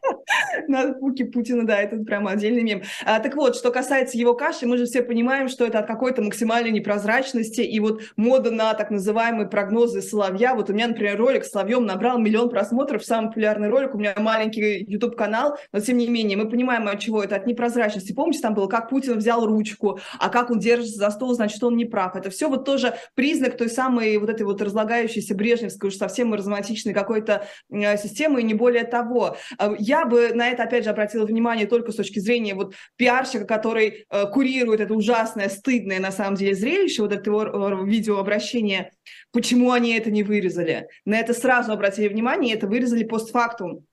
На 0.77 0.93
пуки 0.93 1.25
Путина, 1.25 1.67
да, 1.67 1.81
это 1.81 1.97
прямо 2.05 2.33
отдельный 2.33 2.63
мем. 2.63 2.83
А, 3.07 3.19
так 3.21 3.35
вот, 3.35 3.57
что 3.57 3.71
касается 3.71 4.19
его 4.19 4.35
каши, 4.35 4.67
мы 4.67 4.77
же 4.77 4.85
все 4.85 5.03
понимаем, 5.03 5.49
что 5.49 5.65
это 5.65 5.79
от 5.79 5.87
какой-то 5.87 6.21
максимальной 6.21 6.71
непрозрачности 6.71 7.63
и 7.63 7.81
вот 7.81 8.03
мода 8.17 8.51
на 8.51 8.75
так 8.75 8.91
называемые 8.91 9.49
прогнозы 9.49 10.03
Соловья. 10.03 10.55
Вот 10.55 10.69
у 10.69 10.75
меня, 10.75 10.89
например, 10.89 11.17
ролик 11.17 11.45
с 11.45 11.51
Соловьем 11.51 11.87
набрал 11.87 12.19
миллион 12.19 12.51
просмотров, 12.51 13.05
самый 13.07 13.29
популярный 13.29 13.71
ролик, 13.71 13.95
у 13.95 13.99
меня 13.99 14.13
маленький 14.19 14.85
YouTube-канал, 14.87 15.57
но 15.73 15.81
тем 15.81 15.97
не 15.97 16.09
менее, 16.09 16.37
мы 16.37 16.49
понимаем, 16.51 16.87
от 16.89 17.01
чего 17.01 17.23
это, 17.23 17.37
от 17.37 17.47
непрозрачности. 17.47 18.13
Помните, 18.13 18.41
там 18.41 18.53
было, 18.53 18.67
как 18.67 18.91
Путин 18.91 19.17
взял 19.17 19.47
ручку, 19.47 19.99
а 20.19 20.29
как 20.29 20.51
он 20.51 20.59
держится 20.59 20.99
за 20.99 21.11
стол, 21.11 21.33
значит, 21.33 21.65
он 21.65 21.77
не 21.77 21.87
прав. 21.87 22.17
Это 22.17 22.29
все 22.29 22.51
вот 22.51 22.67
тоже 22.67 22.97
признак 23.15 23.57
той 23.57 23.71
самой 23.71 24.19
вот 24.19 24.29
этой 24.29 24.43
вот 24.43 24.61
разлагающейся 24.61 25.35
брежневской, 25.35 25.89
уж 25.89 25.97
совсем 25.97 26.29
маразматичной 26.29 26.93
какой-то 26.93 27.47
э, 27.71 27.97
системы, 27.97 28.43
и 28.43 28.45
не 28.45 28.55
более 28.55 28.85
того. 28.85 29.39
Э, 29.59 29.75
я 29.79 30.05
бы 30.05 30.33
на 30.35 30.49
это 30.49 30.66
опять 30.67 30.85
же, 30.85 30.91
обратила 30.91 31.25
внимание 31.25 31.67
только 31.67 31.93
с 31.93 31.97
точки 31.97 32.19
зрения 32.19 32.55
вот 32.55 32.75
пиарщика, 32.97 33.45
который 33.45 34.07
э, 34.09 34.27
курирует 34.27 34.81
это 34.81 34.95
ужасное, 34.95 35.49
стыдное 35.49 36.01
на 36.01 36.13
самом 36.13 36.37
деле 36.37 36.55
зрелище, 36.55 37.03
вот 37.03 37.13
это 37.13 37.31
его 37.31 37.85
видеообращение, 37.85 38.93
почему 39.33 39.73
они 39.73 39.95
это 39.95 40.11
не 40.11 40.23
вырезали. 40.23 40.89
На 41.05 41.19
это 41.19 41.33
сразу 41.33 41.73
обратили 41.73 42.09
внимание, 42.09 42.53
и 42.53 42.57
это 42.57 42.67
вырезали 42.67 43.05
постфактум. 43.05 43.87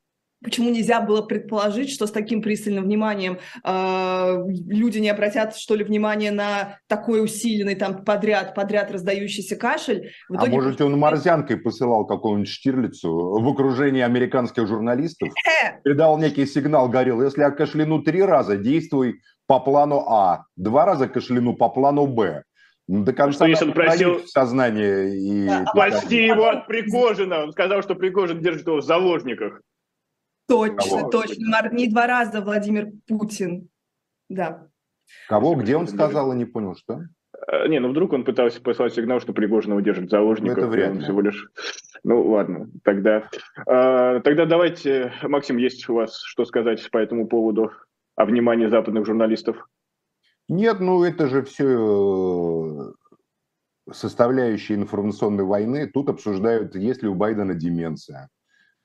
Почему 0.44 0.70
нельзя 0.70 1.00
было 1.00 1.22
предположить, 1.22 1.90
что 1.90 2.06
с 2.06 2.12
таким 2.12 2.42
пристальным 2.42 2.84
вниманием 2.84 3.40
э, 3.64 4.44
люди 4.68 5.00
не 5.00 5.10
обратят, 5.10 5.56
что 5.56 5.76
ли, 5.76 5.84
внимание 5.84 6.32
на 6.32 6.80
такой 6.88 7.24
усиленный 7.24 7.76
там 7.76 8.04
подряд, 8.04 8.54
подряд 8.54 8.92
раздающийся 8.92 9.56
кашель? 9.56 10.12
В 10.28 10.36
итоге... 10.36 10.52
А 10.52 10.56
может, 10.56 10.82
он 10.82 10.98
морзянкой 11.00 11.58
посылал 11.58 12.06
какому-нибудь 12.06 12.50
Штирлицу 12.50 13.42
в 13.42 13.48
окружении 13.48 14.02
американских 14.02 14.68
журналистов? 14.68 15.30
Э! 15.64 15.80
Передал 15.84 16.18
некий 16.18 16.46
сигнал, 16.46 16.90
говорил, 16.90 17.24
если 17.24 17.42
я 17.42 17.52
кашляну 17.52 18.04
три 18.04 18.22
раза, 18.22 18.58
действуй 18.58 19.22
по 19.48 19.60
плану 19.60 20.04
А, 20.08 20.46
два 20.56 20.86
раза 20.86 21.08
кашляну 21.08 21.56
по 21.56 21.70
плану 21.70 22.06
Б. 22.06 22.44
Ну, 22.88 23.04
до 23.04 23.14
конца 23.14 23.38
что 23.38 23.46
если 23.46 23.66
он 23.66 23.74
просил 23.74 24.28
сознание 24.28 25.16
и... 25.16 25.48
Да. 25.48 25.66
Спасти 25.68 26.26
его 26.26 26.50
от 26.50 26.68
Пригожина. 26.68 27.44
Он 27.44 27.52
сказал, 27.54 27.82
что 27.82 27.96
Пригожин 27.96 28.42
держит 28.42 28.68
его 28.68 28.78
в 28.78 28.84
заложниках. 28.84 29.62
Точно, 30.48 31.00
Кого? 31.00 31.10
точно. 31.10 31.70
Не 31.72 31.88
два 31.88 32.08
раза 32.08 32.42
Владимир 32.42 32.92
Путин. 33.08 33.70
Да. 34.30 34.68
Кого? 35.28 35.56
Где 35.56 35.78
он 35.78 35.88
сказал, 35.88 36.32
я 36.32 36.38
не 36.38 36.46
понял, 36.46 36.76
что? 36.76 37.04
Э, 37.48 37.68
не, 37.68 37.80
ну 37.80 37.90
вдруг 37.90 38.14
он 38.14 38.24
пытался 38.24 38.62
послать 38.62 38.94
сигнал, 38.94 39.20
что 39.20 39.34
Пригожина 39.34 39.76
удержит 39.76 40.10
заложников. 40.10 40.58
Ну, 40.58 40.64
это 40.64 40.72
вряд 40.72 40.94
ли. 40.96 41.02
Всего 41.02 41.22
лишь... 41.22 41.50
Ну 42.04 42.22
ладно, 42.30 42.70
тогда... 42.84 43.30
Э, 43.66 44.22
тогда 44.24 44.46
давайте, 44.46 45.14
Максим, 45.24 45.58
есть 45.58 45.88
у 45.90 45.96
вас 45.96 46.22
что 46.22 46.46
сказать 46.46 46.90
по 46.92 46.98
этому 46.98 47.28
поводу 47.28 47.72
о 48.16 48.26
внимании 48.26 48.68
западных 48.68 49.06
журналистов? 49.06 49.68
Нет, 50.50 50.80
ну 50.80 51.04
это 51.04 51.28
же 51.28 51.44
все 51.44 52.94
э, 53.88 53.92
составляющие 53.92 54.78
информационной 54.78 55.46
войны. 55.46 55.88
Тут 55.88 56.10
обсуждают, 56.10 56.76
есть 56.76 57.02
ли 57.02 57.10
у 57.10 57.16
Байдена 57.16 57.54
деменция. 57.54 58.30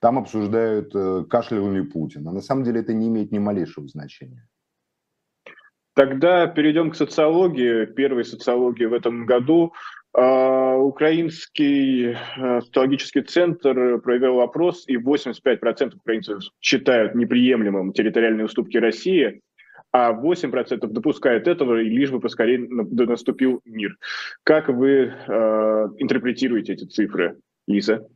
Там 0.01 0.19
обсуждают 0.19 0.95
э, 0.95 1.25
кашляние 1.29 1.85
Путина. 1.85 2.33
На 2.33 2.41
самом 2.41 2.65
деле 2.65 2.81
это 2.81 2.93
не 2.93 3.09
имеет 3.09 3.33
ни 3.33 3.39
малейшего 3.39 3.89
значения. 3.89 4.47
Тогда 5.95 6.47
перейдем 6.47 6.93
к 6.93 6.95
социологии. 6.95 7.85
Первой 7.87 8.25
социологии 8.25 8.85
в 8.85 8.93
этом 8.93 9.27
году. 9.27 9.73
А, 10.17 10.77
украинский 10.77 12.13
э, 12.13 12.61
социологический 12.63 13.23
центр 13.23 14.01
провел 14.01 14.41
опрос, 14.41 14.85
и 14.87 14.97
85% 14.97 15.97
украинцев 15.97 16.43
считают 16.61 17.15
неприемлемым 17.15 17.93
территориальные 17.93 18.47
уступки 18.47 18.79
России, 18.79 19.41
а 19.93 20.13
8% 20.13 20.87
допускают 20.87 21.47
этого, 21.47 21.81
и 21.81 21.89
лишь 21.89 22.11
бы 22.11 22.21
поскорее 22.21 22.59
наступил 22.69 23.61
мир. 23.65 23.97
Как 24.45 24.69
вы 24.69 24.91
э, 24.91 25.89
интерпретируете 25.99 26.75
эти 26.75 26.85
цифры, 26.85 27.39
Лиза? 27.67 28.07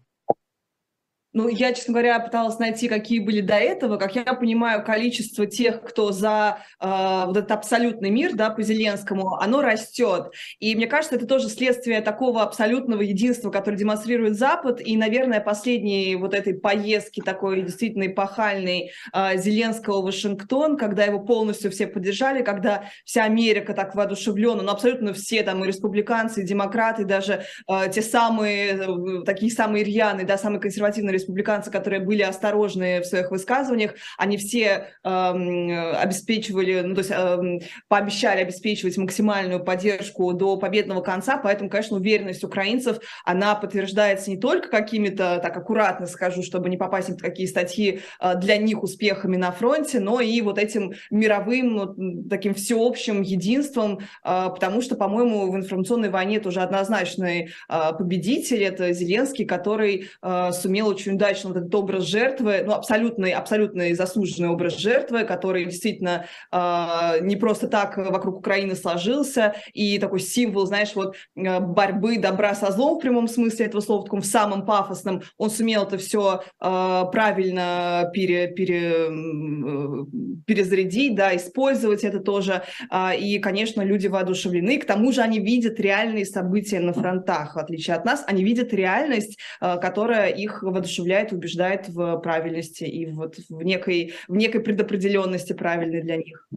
Ну, 1.34 1.48
я, 1.48 1.72
честно 1.72 1.94
говоря, 1.94 2.20
пыталась 2.20 2.58
найти, 2.58 2.88
какие 2.88 3.18
были 3.18 3.40
до 3.40 3.54
этого. 3.54 3.96
Как 3.96 4.14
я 4.14 4.24
понимаю, 4.34 4.84
количество 4.84 5.46
тех, 5.46 5.82
кто 5.82 6.12
за 6.12 6.58
э, 6.78 7.22
вот 7.26 7.36
этот 7.36 7.50
абсолютный 7.52 8.10
мир, 8.10 8.34
да, 8.34 8.50
по 8.50 8.62
Зеленскому, 8.62 9.36
оно 9.36 9.62
растет. 9.62 10.32
И 10.58 10.76
мне 10.76 10.86
кажется, 10.86 11.16
это 11.16 11.26
тоже 11.26 11.48
следствие 11.48 12.02
такого 12.02 12.42
абсолютного 12.42 13.00
единства, 13.00 13.50
которое 13.50 13.78
демонстрирует 13.78 14.36
Запад. 14.36 14.82
И, 14.84 14.94
наверное, 14.94 15.40
последней 15.40 16.16
вот 16.16 16.34
этой 16.34 16.52
поездки 16.52 17.20
такой 17.20 17.62
действительно 17.62 18.08
эпохальной 18.08 18.92
э, 19.14 19.38
Зеленского 19.38 20.02
в 20.02 20.04
Вашингтон, 20.04 20.76
когда 20.76 21.04
его 21.04 21.20
полностью 21.20 21.70
все 21.70 21.86
поддержали, 21.86 22.42
когда 22.42 22.84
вся 23.06 23.24
Америка 23.24 23.72
так 23.72 23.94
воодушевлена, 23.94 24.62
ну, 24.62 24.70
абсолютно 24.70 25.14
все 25.14 25.42
там 25.42 25.64
и 25.64 25.66
республиканцы, 25.66 26.42
и 26.42 26.46
демократы, 26.46 27.06
даже 27.06 27.44
э, 27.66 27.90
те 27.90 28.02
самые, 28.02 28.72
э, 28.74 29.24
такие 29.24 29.50
самые 29.50 29.82
рьяные, 29.82 30.26
да, 30.26 30.36
самые 30.36 30.60
консервативные 30.60 31.21
республиканцы, 31.22 31.70
которые 31.70 32.00
были 32.00 32.22
осторожны 32.22 33.00
в 33.00 33.04
своих 33.04 33.30
высказываниях, 33.30 33.94
они 34.18 34.36
все 34.36 34.88
эм, 35.04 35.96
обеспечивали, 35.96 36.80
ну, 36.80 36.94
то 36.94 37.00
есть 37.00 37.10
эм, 37.10 37.60
пообещали 37.88 38.40
обеспечивать 38.40 38.96
максимальную 38.96 39.64
поддержку 39.64 40.32
до 40.32 40.56
победного 40.56 41.00
конца, 41.00 41.36
поэтому, 41.38 41.70
конечно, 41.70 41.96
уверенность 41.96 42.44
украинцев, 42.44 42.98
она 43.24 43.54
подтверждается 43.54 44.30
не 44.30 44.36
только 44.36 44.68
какими-то, 44.68 45.38
так 45.42 45.56
аккуратно 45.56 46.06
скажу, 46.06 46.42
чтобы 46.42 46.68
не 46.68 46.76
попасть 46.76 47.10
в 47.10 47.16
такие 47.16 47.48
статьи 47.48 48.00
э, 48.20 48.34
для 48.36 48.56
них 48.56 48.82
успехами 48.82 49.36
на 49.36 49.52
фронте, 49.52 50.00
но 50.00 50.20
и 50.20 50.40
вот 50.40 50.58
этим 50.58 50.92
мировым, 51.10 51.74
ну, 51.74 52.28
таким 52.28 52.54
всеобщим 52.54 53.22
единством, 53.22 53.98
э, 53.98 54.02
потому 54.24 54.82
что, 54.82 54.96
по-моему, 54.96 55.50
в 55.50 55.56
информационной 55.56 56.10
войне 56.10 56.40
тоже 56.40 56.60
однозначный 56.60 57.50
э, 57.68 57.92
победитель, 57.96 58.62
это 58.64 58.92
Зеленский, 58.92 59.44
который 59.44 60.08
э, 60.22 60.52
сумел 60.52 60.88
очень 60.88 61.11
очень 61.12 61.16
удачно 61.16 61.50
вот 61.50 61.58
этот 61.58 61.74
образ 61.74 62.04
жертвы, 62.04 62.62
ну, 62.64 62.72
абсолютный, 62.72 63.32
абсолютный 63.32 63.94
заслуженный 63.94 64.48
образ 64.48 64.76
жертвы, 64.76 65.24
который 65.24 65.64
действительно 65.64 66.26
э, 66.50 67.18
не 67.20 67.36
просто 67.36 67.68
так 67.68 67.96
вокруг 67.96 68.38
Украины 68.38 68.74
сложился, 68.74 69.54
и 69.74 69.98
такой 69.98 70.20
символ, 70.20 70.66
знаешь, 70.66 70.94
вот 70.94 71.16
э, 71.36 71.60
борьбы 71.60 72.18
добра 72.18 72.54
со 72.54 72.72
злом 72.72 72.98
в 72.98 73.00
прямом 73.00 73.28
смысле 73.28 73.66
этого 73.66 73.80
слова, 73.80 74.00
в 74.00 74.04
таком 74.04 74.22
самом 74.22 74.64
пафосном, 74.66 75.22
он 75.38 75.50
сумел 75.50 75.82
это 75.84 75.98
все 75.98 76.42
э, 76.60 77.04
правильно 77.12 78.10
пере, 78.12 78.48
пере, 78.48 79.08
э, 79.08 80.04
перезарядить, 80.46 81.14
да, 81.14 81.36
использовать 81.36 82.04
это 82.04 82.20
тоже, 82.20 82.62
э, 82.90 83.18
и, 83.18 83.38
конечно, 83.38 83.82
люди 83.82 84.06
воодушевлены, 84.06 84.78
к 84.78 84.86
тому 84.86 85.12
же 85.12 85.20
они 85.20 85.38
видят 85.38 85.80
реальные 85.80 86.26
события 86.26 86.80
на 86.80 86.92
фронтах, 86.92 87.56
в 87.56 87.58
отличие 87.58 87.96
от 87.96 88.04
нас, 88.04 88.24
они 88.26 88.44
видят 88.44 88.72
реальность, 88.72 89.38
которая 89.60 90.28
их 90.28 90.62
воодушевляет 90.62 91.01
воодушевляет, 91.02 91.32
убеждает 91.32 91.88
в 91.88 92.16
правильности 92.18 92.84
и 92.84 93.10
вот 93.10 93.36
в 93.48 93.62
некой, 93.62 94.14
в 94.28 94.36
некой 94.36 94.60
предопределенности 94.60 95.52
правильной 95.52 96.02
для 96.02 96.16
них. 96.16 96.48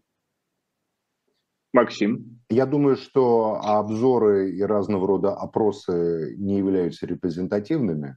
Максим. 1.73 2.39
Я 2.49 2.65
думаю, 2.65 2.95
что 2.95 3.60
обзоры 3.62 4.51
и 4.51 4.62
разного 4.62 5.08
рода 5.08 5.34
опросы 5.34 6.36
не 6.38 6.58
являются 6.58 7.05
репрезентативными, 7.05 8.15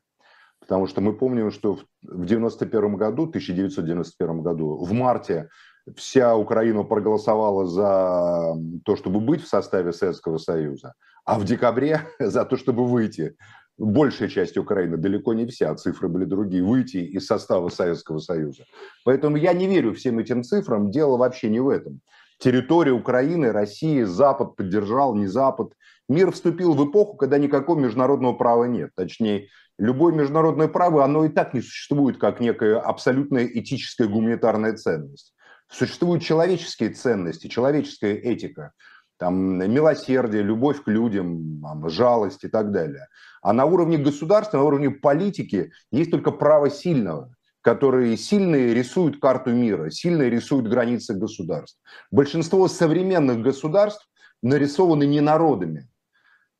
потому 0.60 0.86
что 0.86 1.00
мы 1.00 1.12
помним, 1.12 1.50
что 1.50 1.74
в 1.74 1.84
1991 2.02 2.96
году, 2.96 3.22
1991 3.24 4.42
году, 4.42 4.76
в 4.76 4.92
марте 4.92 5.48
вся 5.96 6.36
Украина 6.36 6.84
проголосовала 6.84 7.66
за 7.66 8.54
то, 8.84 8.94
чтобы 8.94 9.20
быть 9.20 9.42
в 9.42 9.48
составе 9.48 9.92
Советского 9.92 10.38
Союза, 10.38 10.92
а 11.24 11.38
в 11.38 11.44
декабре 11.44 12.02
за 12.20 12.44
то, 12.44 12.56
чтобы 12.56 12.86
выйти 12.86 13.34
большая 13.78 14.28
часть 14.28 14.56
Украины, 14.56 14.96
далеко 14.96 15.32
не 15.34 15.46
вся, 15.46 15.74
цифры 15.76 16.08
были 16.08 16.24
другие, 16.24 16.62
выйти 16.62 16.98
из 16.98 17.26
состава 17.26 17.68
Советского 17.68 18.18
Союза. 18.18 18.64
Поэтому 19.04 19.36
я 19.36 19.52
не 19.52 19.66
верю 19.66 19.94
всем 19.94 20.18
этим 20.18 20.42
цифрам, 20.42 20.90
дело 20.90 21.16
вообще 21.16 21.48
не 21.48 21.60
в 21.60 21.68
этом. 21.68 22.00
Территория 22.38 22.92
Украины, 22.92 23.50
России, 23.50 24.02
Запад 24.02 24.56
поддержал, 24.56 25.14
не 25.14 25.26
Запад. 25.26 25.72
Мир 26.08 26.30
вступил 26.30 26.74
в 26.74 26.90
эпоху, 26.90 27.16
когда 27.16 27.38
никакого 27.38 27.78
международного 27.78 28.32
права 28.32 28.64
нет. 28.64 28.90
Точнее, 28.94 29.48
любое 29.78 30.12
международное 30.12 30.68
право, 30.68 31.04
оно 31.04 31.24
и 31.24 31.28
так 31.28 31.54
не 31.54 31.60
существует 31.60 32.18
как 32.18 32.40
некая 32.40 32.78
абсолютная 32.78 33.46
этическая 33.46 34.06
гуманитарная 34.06 34.74
ценность. 34.74 35.34
Существуют 35.70 36.22
человеческие 36.22 36.90
ценности, 36.90 37.48
человеческая 37.48 38.14
этика 38.14 38.72
там, 39.18 39.58
милосердие, 39.58 40.42
любовь 40.42 40.82
к 40.82 40.88
людям, 40.88 41.60
там, 41.60 41.88
жалость 41.88 42.44
и 42.44 42.48
так 42.48 42.70
далее. 42.72 43.08
А 43.42 43.52
на 43.52 43.64
уровне 43.64 43.98
государства, 43.98 44.58
на 44.58 44.64
уровне 44.64 44.90
политики 44.90 45.72
есть 45.90 46.10
только 46.10 46.30
право 46.30 46.70
сильного, 46.70 47.34
которые 47.60 48.16
сильные 48.16 48.74
рисуют 48.74 49.20
карту 49.20 49.50
мира, 49.50 49.90
сильные 49.90 50.30
рисуют 50.30 50.68
границы 50.68 51.14
государств. 51.14 51.78
Большинство 52.10 52.68
современных 52.68 53.42
государств 53.42 54.08
нарисованы 54.42 55.04
не 55.04 55.20
народами. 55.20 55.88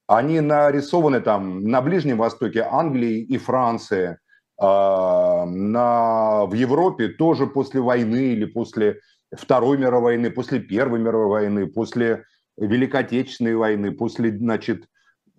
Они 0.07 0.41
нарисованы 0.41 1.21
там 1.21 1.65
на 1.65 1.81
Ближнем 1.81 2.19
Востоке, 2.19 2.67
Англии 2.69 3.21
и 3.21 3.39
Франции, 3.39 4.19
а, 4.61 5.45
на, 5.47 6.47
в 6.47 6.55
Европе 6.55 7.09
тоже 7.09 7.47
после 7.47 7.81
войны 7.81 8.33
или 8.33 8.47
после 8.47 9.01
Второй 9.31 9.79
мировой 9.79 10.15
войны, 10.15 10.31
после 10.31 10.59
Первой 10.59 10.99
мировой 10.99 11.29
войны, 11.29 11.67
после 11.67 12.25
Великой 12.59 13.01
Отечественной 13.01 13.57
войны, 13.57 13.93
после, 13.93 14.37
значит, 14.37 14.87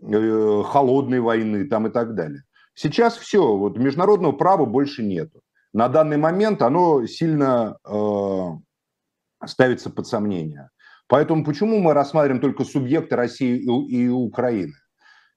э, 0.01 0.63
холодной 0.65 1.19
войны 1.19 1.65
там 1.65 1.87
и 1.87 1.89
так 1.89 2.15
далее. 2.15 2.43
Сейчас 2.73 3.17
все, 3.17 3.57
вот 3.57 3.77
международного 3.77 4.31
права 4.31 4.65
больше 4.65 5.03
нету. 5.03 5.41
На 5.73 5.89
данный 5.89 6.17
момент 6.17 6.61
оно 6.61 7.05
сильно 7.05 7.77
э, 7.85 9.45
ставится 9.45 9.89
под 9.89 10.07
сомнение. 10.07 10.69
Поэтому 11.07 11.43
почему 11.43 11.79
мы 11.79 11.93
рассматриваем 11.93 12.41
только 12.41 12.63
субъекты 12.63 13.15
России 13.15 13.57
и, 13.57 14.03
и 14.03 14.07
Украины? 14.07 14.73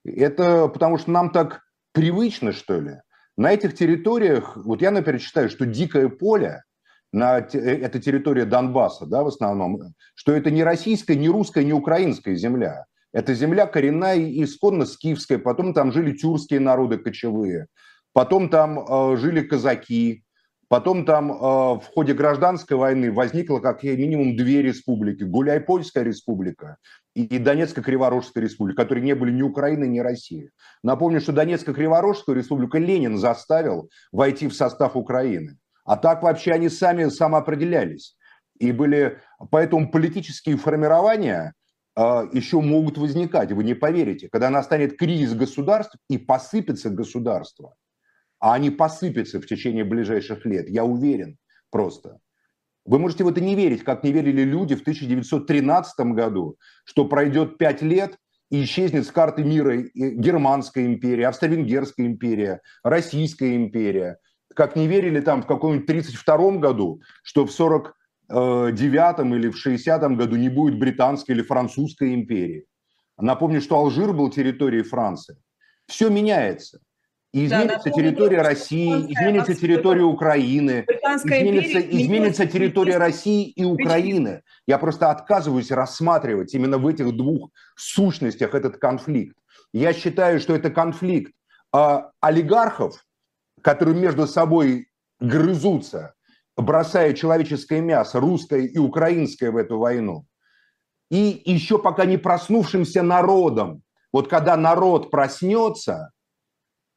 Это 0.05 0.69
потому 0.69 0.99
что 0.99 1.11
нам 1.11 1.31
так 1.31 1.63
привычно, 1.93 2.53
что 2.53 2.81
ли? 2.81 3.01
На 3.37 3.53
этих 3.53 3.75
территориях, 3.75 4.57
вот 4.57 4.83
я, 4.83 4.91
например, 4.91 5.21
считаю, 5.21 5.49
что 5.49 5.65
дикое 5.65 6.09
поле 6.09 6.63
на 7.13 7.39
э, 7.39 7.59
это 7.59 8.01
территория 8.01 8.45
Донбасса, 8.45 9.07
да, 9.07 9.23
в 9.23 9.29
основном, 9.29 9.81
что 10.15 10.33
это 10.33 10.51
не 10.51 10.65
российская, 10.65 11.17
не 11.17 11.29
русская, 11.29 11.65
не 11.65 11.73
украинская 11.73 12.35
земля. 12.35 12.87
Это 13.13 13.35
земля 13.35 13.67
коренная 13.67 14.17
и 14.17 14.43
исконно 14.43 14.87
скифская, 14.87 15.39
потом 15.39 15.75
там 15.75 15.93
жили 15.93 16.13
тюркские 16.13 16.61
народы 16.61 16.97
кочевые, 16.97 17.67
потом 18.15 18.49
там 18.49 18.79
э, 18.81 19.17
жили 19.19 19.43
казаки, 19.43 20.25
потом 20.69 21.05
там 21.05 21.31
э, 21.31 21.35
в 21.35 21.85
ходе 21.95 22.15
гражданской 22.15 22.79
войны 22.79 23.13
возникло 23.13 23.61
как 23.61 23.83
минимум 23.83 24.35
две 24.35 24.63
республики. 24.63 25.25
Гуляй-Польская 25.25 26.05
республика 26.05 26.79
и 27.15 27.27
Донецко-Криворожская 27.39 28.43
республика, 28.43 28.85
которые 28.85 29.05
не 29.05 29.15
были 29.15 29.33
ни 29.33 29.43
Украины, 29.43 29.85
ни 29.85 29.99
России. 29.99 30.51
Напомню, 30.83 31.21
что 31.21 31.33
Донецко-Криворожскую 31.33 32.35
республику 32.35 32.79
Ленин 32.79 33.19
заставил 33.19 33.91
войти 34.13 34.49
в 34.49 34.55
состав 34.55 34.97
Украины. 34.97 35.59
А 35.85 35.97
так 35.97 36.23
вообще 36.23 36.53
они 36.53 36.69
сами 36.69 37.09
самоопределялись. 37.09 38.17
И 38.59 38.71
были, 38.73 39.19
поэтому 39.51 39.91
политические 39.91 40.57
формирования 40.57 41.55
э, 41.97 42.01
еще 42.33 42.61
могут 42.61 42.99
возникать, 42.99 43.51
вы 43.53 43.65
не 43.65 43.75
поверите. 43.75 44.29
Когда 44.31 44.51
настанет 44.51 44.97
кризис 44.97 45.35
государств 45.35 45.97
и 46.09 46.19
посыпется 46.19 46.91
государство, 46.91 47.75
а 48.39 48.55
они 48.55 48.71
посыпятся 48.71 49.41
в 49.41 49.47
течение 49.47 49.85
ближайших 49.85 50.45
лет, 50.47 50.69
я 50.69 50.85
уверен 50.85 51.39
просто. 51.71 52.19
Вы 52.85 52.99
можете 52.99 53.25
в 53.25 53.29
это 53.29 53.41
не 53.41 53.55
верить, 53.55 53.85
как 53.85 54.05
не 54.05 54.13
верили 54.13 54.43
люди 54.43 54.75
в 54.75 54.81
1913 54.83 55.99
году, 56.13 56.57
что 56.85 57.05
пройдет 57.05 57.59
пять 57.59 57.83
лет 57.83 58.17
и 58.51 58.65
исчезнет 58.65 59.07
с 59.07 59.11
карты 59.11 59.45
мира 59.45 59.77
Германская 59.95 60.87
империя, 60.87 61.29
Австро-Венгерская 61.29 62.07
империя, 62.07 62.61
Российская 62.85 63.57
империя– 63.57 64.19
как 64.55 64.77
не 64.77 64.87
верили 64.87 65.21
там 65.21 65.43
в 65.43 65.47
каком-нибудь 65.47 65.87
32 65.87 66.37
году, 66.53 67.01
что 67.23 67.47
в 67.47 67.53
49 67.53 69.35
или 69.35 69.49
в 69.49 69.57
60 69.57 70.17
году 70.17 70.37
не 70.37 70.49
будет 70.49 70.79
британской 70.79 71.35
или 71.35 71.43
французской 71.43 72.15
империи. 72.15 72.67
Напомню, 73.19 73.61
что 73.61 73.77
Алжир 73.77 74.13
был 74.13 74.31
территорией 74.31 74.83
Франции. 74.83 75.37
Все 75.87 76.09
меняется. 76.09 76.81
И 77.33 77.47
изменится 77.47 77.89
да, 77.89 77.91
территория 77.91 78.43
России, 78.43 79.11
изменится 79.11 79.55
территория 79.55 80.03
Украины, 80.03 80.85
изменится, 80.87 81.81
изменится 81.81 82.47
территория 82.47 82.99
России 82.99 83.49
и 83.49 83.65
Украины. 83.65 84.43
Я 84.67 84.79
просто 84.79 85.11
отказываюсь 85.11 85.71
рассматривать 85.71 86.53
именно 86.53 86.77
в 86.77 86.87
этих 86.87 87.17
двух 87.17 87.49
сущностях 87.75 88.55
этот 88.55 88.77
конфликт. 88.77 89.35
Я 89.73 89.95
считаю, 89.95 90.41
что 90.41 90.55
это 90.55 90.69
конфликт 90.71 91.33
э, 91.75 92.03
олигархов 92.21 93.03
которые 93.63 93.97
между 93.97 94.27
собой 94.27 94.89
грызутся, 95.21 96.15
бросая 96.57 97.15
человеческое 97.15 97.81
мясо, 97.81 98.21
русское 98.21 98.67
и 98.67 98.79
украинское 98.79 99.51
в 99.51 99.57
эту 99.57 99.79
войну. 99.79 100.27
И 101.11 101.43
еще 101.45 101.79
пока 101.79 102.05
не 102.05 102.17
проснувшимся 102.17 103.03
народом. 103.03 103.83
Вот 104.13 104.29
когда 104.29 104.57
народ 104.57 105.11
проснется, 105.11 106.11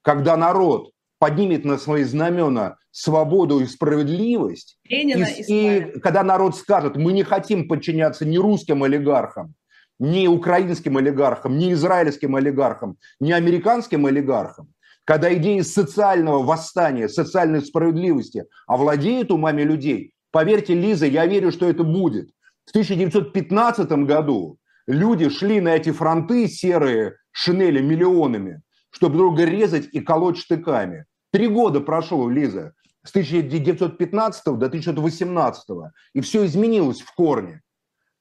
когда 0.01 0.38
народ 0.38 0.91
поднимет 1.19 1.65
на 1.65 1.78
свои 1.78 2.04
знамена 2.04 2.78
свободу 2.91 3.60
и 3.60 3.65
справедливость, 3.65 4.78
Ленина 4.86 5.25
и, 5.25 5.43
и 5.47 5.99
когда 5.99 6.23
народ 6.23 6.56
скажет, 6.56 6.95
мы 6.95 7.13
не 7.13 7.23
хотим 7.23 7.67
подчиняться 7.67 8.25
ни 8.25 8.38
русским 8.38 8.84
олигархам, 8.84 9.54
ни 9.99 10.28
украинским 10.28 10.97
олигархам, 10.97 11.58
ни 11.58 11.73
израильским 11.73 12.36
олигархам, 12.36 12.97
ни 13.19 13.32
американским 13.32 14.06
олигархам, 14.06 14.69
когда 15.06 15.34
идеи 15.36 15.62
социального 15.62 16.44
восстания, 16.44 17.08
социальной 17.08 17.62
справедливости 17.62 18.46
овладеют 18.68 19.32
умами 19.32 19.62
людей, 19.62 20.13
поверьте, 20.32 20.74
Лиза, 20.74 21.06
я 21.06 21.28
верю, 21.28 21.52
что 21.52 21.70
это 21.70 21.84
будет. 21.84 22.30
В 22.65 22.72
1915 22.72 23.91
году 24.06 24.58
люди 24.88 25.30
шли 25.30 25.62
на 25.62 25.76
эти 25.76 25.91
фронты 25.91 26.48
серые 26.48 27.18
шинели 27.32 27.82
миллионами, 27.82 28.62
чтобы 28.89 29.18
друга 29.18 29.46
резать 29.46 29.88
и 29.94 30.00
колоть 30.00 30.38
штыками. 30.38 31.06
Три 31.32 31.48
года 31.48 31.82
прошло, 31.82 32.28
Лиза, 32.28 32.74
с 33.04 33.12
1915 33.12 34.46
до 34.46 34.65
1918, 34.65 35.65
и 36.13 36.22
все 36.22 36.46
изменилось 36.46 37.02
в 37.02 37.13
корне. 37.13 37.62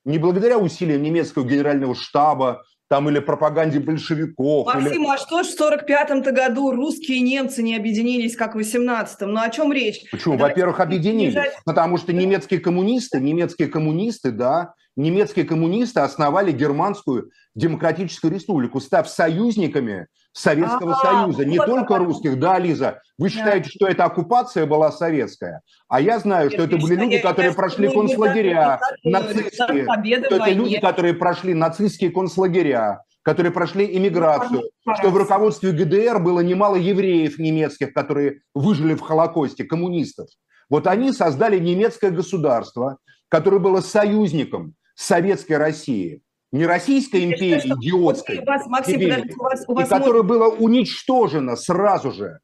Не 0.05 0.19
благодаря 0.19 0.59
усилиям 0.59 1.03
немецкого 1.03 1.45
генерального 1.45 1.95
штаба, 1.95 2.63
там 2.89 3.09
или 3.09 3.19
пропаганде 3.19 3.81
большевиков. 3.81 4.67
Максим, 4.67 5.03
или... 5.03 5.11
а 5.11 5.17
что 5.17 5.43
ж 5.43 5.49
в 5.49 5.61
45-м-то 5.61 6.33
году 6.33 6.71
русские 6.71 7.19
и 7.19 7.21
немцы 7.21 7.63
не 7.63 7.77
объединились, 7.77 8.37
как 8.37 8.55
в 8.55 8.59
18-м? 8.59 9.33
Ну 9.33 9.41
о 9.41 9.49
чем 9.51 9.73
речь? 9.73 10.03
Почему? 10.11 10.37
Во-первых, 10.37 10.81
объединились. 10.81 11.35
Бежать... 11.35 11.55
Потому 11.65 11.97
что 11.97 12.13
немецкие 12.13 12.61
коммунисты, 12.61 13.21
немецкие 13.21 13.69
коммунисты, 13.69 14.31
да, 14.31 14.75
немецкие 14.97 15.45
коммунисты 15.45 16.01
основали 16.01 16.53
Германскую 16.53 17.31
демократическую 17.55 18.33
республику, 18.33 18.81
став 18.81 19.09
союзниками 19.09 20.09
Советского 20.35 20.95
А-а-а, 20.95 21.23
Союза, 21.23 21.45
не 21.45 21.59
вот 21.59 21.67
только 21.67 21.97
русских, 21.97 22.41
да, 22.41 22.59
Лиза, 22.59 23.01
вы 23.19 23.29
считаете, 23.29 23.67
да. 23.67 23.71
что 23.71 23.87
это 23.87 24.05
оккупация 24.05 24.67
была 24.67 24.91
советская, 24.91 25.63
а 25.89 26.01
я 26.01 26.19
знаю, 26.19 26.51
что 26.51 26.65
это 26.65 26.77
были 26.77 26.97
люди, 26.97 27.19
которые 27.19 27.53
прошли 27.55 27.89
концлагеря, 27.89 28.81
нацистские, 29.05 29.85
что 30.25 30.37
это 30.37 30.51
люди, 30.51 30.81
которые 30.81 31.15
прошли 31.15 31.55
нацистские 31.55 32.11
концлагеря, 32.11 33.05
которые 33.23 33.53
прошли 33.53 33.97
иммиграцию, 33.97 34.65
что 34.99 35.11
в 35.11 35.17
руководстве 35.17 35.71
ГДР 35.71 36.19
было 36.19 36.41
немало 36.41 36.75
евреев 36.75 37.39
немецких, 37.39 37.95
которые 37.95 38.41
выжили 38.55 38.95
в 38.95 39.03
Холокосте, 39.03 39.63
коммунистов. 39.63 40.27
Вот 40.69 40.89
они 40.89 41.13
создали 41.13 41.61
немецкое 41.61 42.11
государство, 42.11 42.99
которое 43.29 43.61
было 43.61 43.81
союзником 43.81 44.75
Советской 44.97 45.59
России 45.59 46.23
не 46.55 46.67
Российской 46.67 47.25
империи 47.25 47.59
что, 47.59 47.75
идиотской, 47.75 48.39
у 48.39 48.45
вас, 48.45 48.67
Максим, 48.67 49.01
подождите, 49.01 49.35
у 49.37 49.43
вас, 49.43 49.65
у 49.67 49.75
вас 49.75 49.87
и 49.87 49.91
которое 49.91 50.23
может... 50.23 50.27
было 50.27 50.49
уничтожено 50.49 51.57
сразу 51.57 52.13
же. 52.13 52.39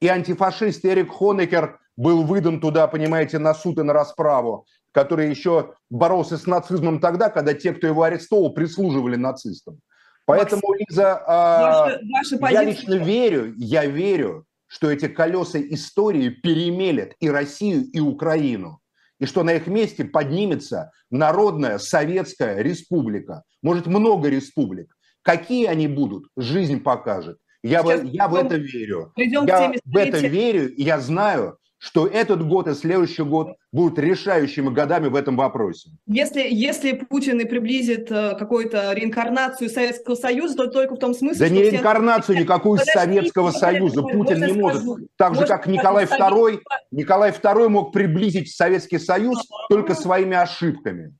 И 0.00 0.06
антифашист 0.06 0.84
Эрик 0.84 1.10
Хонекер 1.10 1.80
был 1.96 2.22
выдан 2.22 2.60
туда, 2.60 2.86
понимаете, 2.86 3.40
на 3.40 3.52
суд 3.52 3.80
и 3.80 3.82
на 3.82 3.92
расправу, 3.92 4.66
который 4.92 5.28
еще 5.28 5.74
боролся 5.90 6.38
с 6.38 6.46
нацизмом 6.46 7.00
тогда, 7.00 7.28
когда 7.28 7.52
те, 7.52 7.72
кто 7.72 7.88
его 7.88 8.04
арестовал, 8.04 8.54
прислуживали 8.54 9.16
нацистам. 9.16 9.80
Поэтому, 10.26 10.62
Максим, 10.68 10.86
Лиза, 10.88 11.22
ваша, 11.26 12.38
ваша 12.38 12.54
я 12.54 12.62
лично 12.62 12.94
верю, 12.94 13.52
я 13.56 13.84
верю, 13.84 14.44
что 14.68 14.92
эти 14.92 15.08
колеса 15.08 15.60
истории 15.60 16.28
перемелят 16.28 17.14
и 17.18 17.28
Россию, 17.28 17.82
и 17.90 17.98
Украину 17.98 18.78
и 19.20 19.26
что 19.26 19.44
на 19.44 19.52
их 19.52 19.66
месте 19.68 20.04
поднимется 20.04 20.90
Народная 21.10 21.78
Советская 21.78 22.62
Республика. 22.62 23.44
Может, 23.62 23.86
много 23.86 24.28
республик. 24.28 24.96
Какие 25.22 25.66
они 25.66 25.86
будут, 25.86 26.26
жизнь 26.36 26.80
покажет. 26.80 27.38
Я, 27.62 27.82
в, 27.82 28.04
я 28.04 28.26
в 28.26 28.34
это 28.34 28.56
верю. 28.56 29.12
Я 29.16 29.74
в 29.84 29.96
это 29.96 30.26
верю, 30.26 30.74
и 30.74 30.82
я 30.82 30.98
знаю, 30.98 31.58
что 31.80 32.06
этот 32.06 32.46
год 32.46 32.68
и 32.68 32.74
следующий 32.74 33.22
год 33.22 33.56
будут 33.72 33.98
решающими 33.98 34.68
годами 34.68 35.08
в 35.08 35.14
этом 35.14 35.34
вопросе. 35.34 35.88
Если, 36.06 36.46
если 36.50 36.92
Путин 36.92 37.40
и 37.40 37.46
приблизит 37.46 38.10
э, 38.10 38.36
какую-то 38.38 38.92
реинкарнацию 38.92 39.70
Советского 39.70 40.14
Союза, 40.14 40.56
то 40.56 40.66
только 40.66 40.96
в 40.96 40.98
том 40.98 41.14
смысле, 41.14 41.48
да 41.48 41.48
не 41.48 41.62
реинкарнацию 41.62 42.36
все... 42.36 42.44
никакую 42.44 42.78
подожди, 42.78 42.92
Советского 42.92 43.50
Союза 43.50 44.02
Путин 44.02 44.44
не 44.44 44.52
может. 44.52 44.82
Скажу. 44.82 45.08
Так 45.16 45.34
же, 45.36 45.46
как 45.46 45.66
Николай 45.66 46.04
II, 46.04 46.60
Николай 46.90 47.30
II 47.30 47.68
мог 47.68 47.92
приблизить 47.92 48.54
Советский 48.54 48.98
Союз 48.98 49.38
только 49.70 49.94
своими 49.94 50.36
ошибками. 50.36 51.14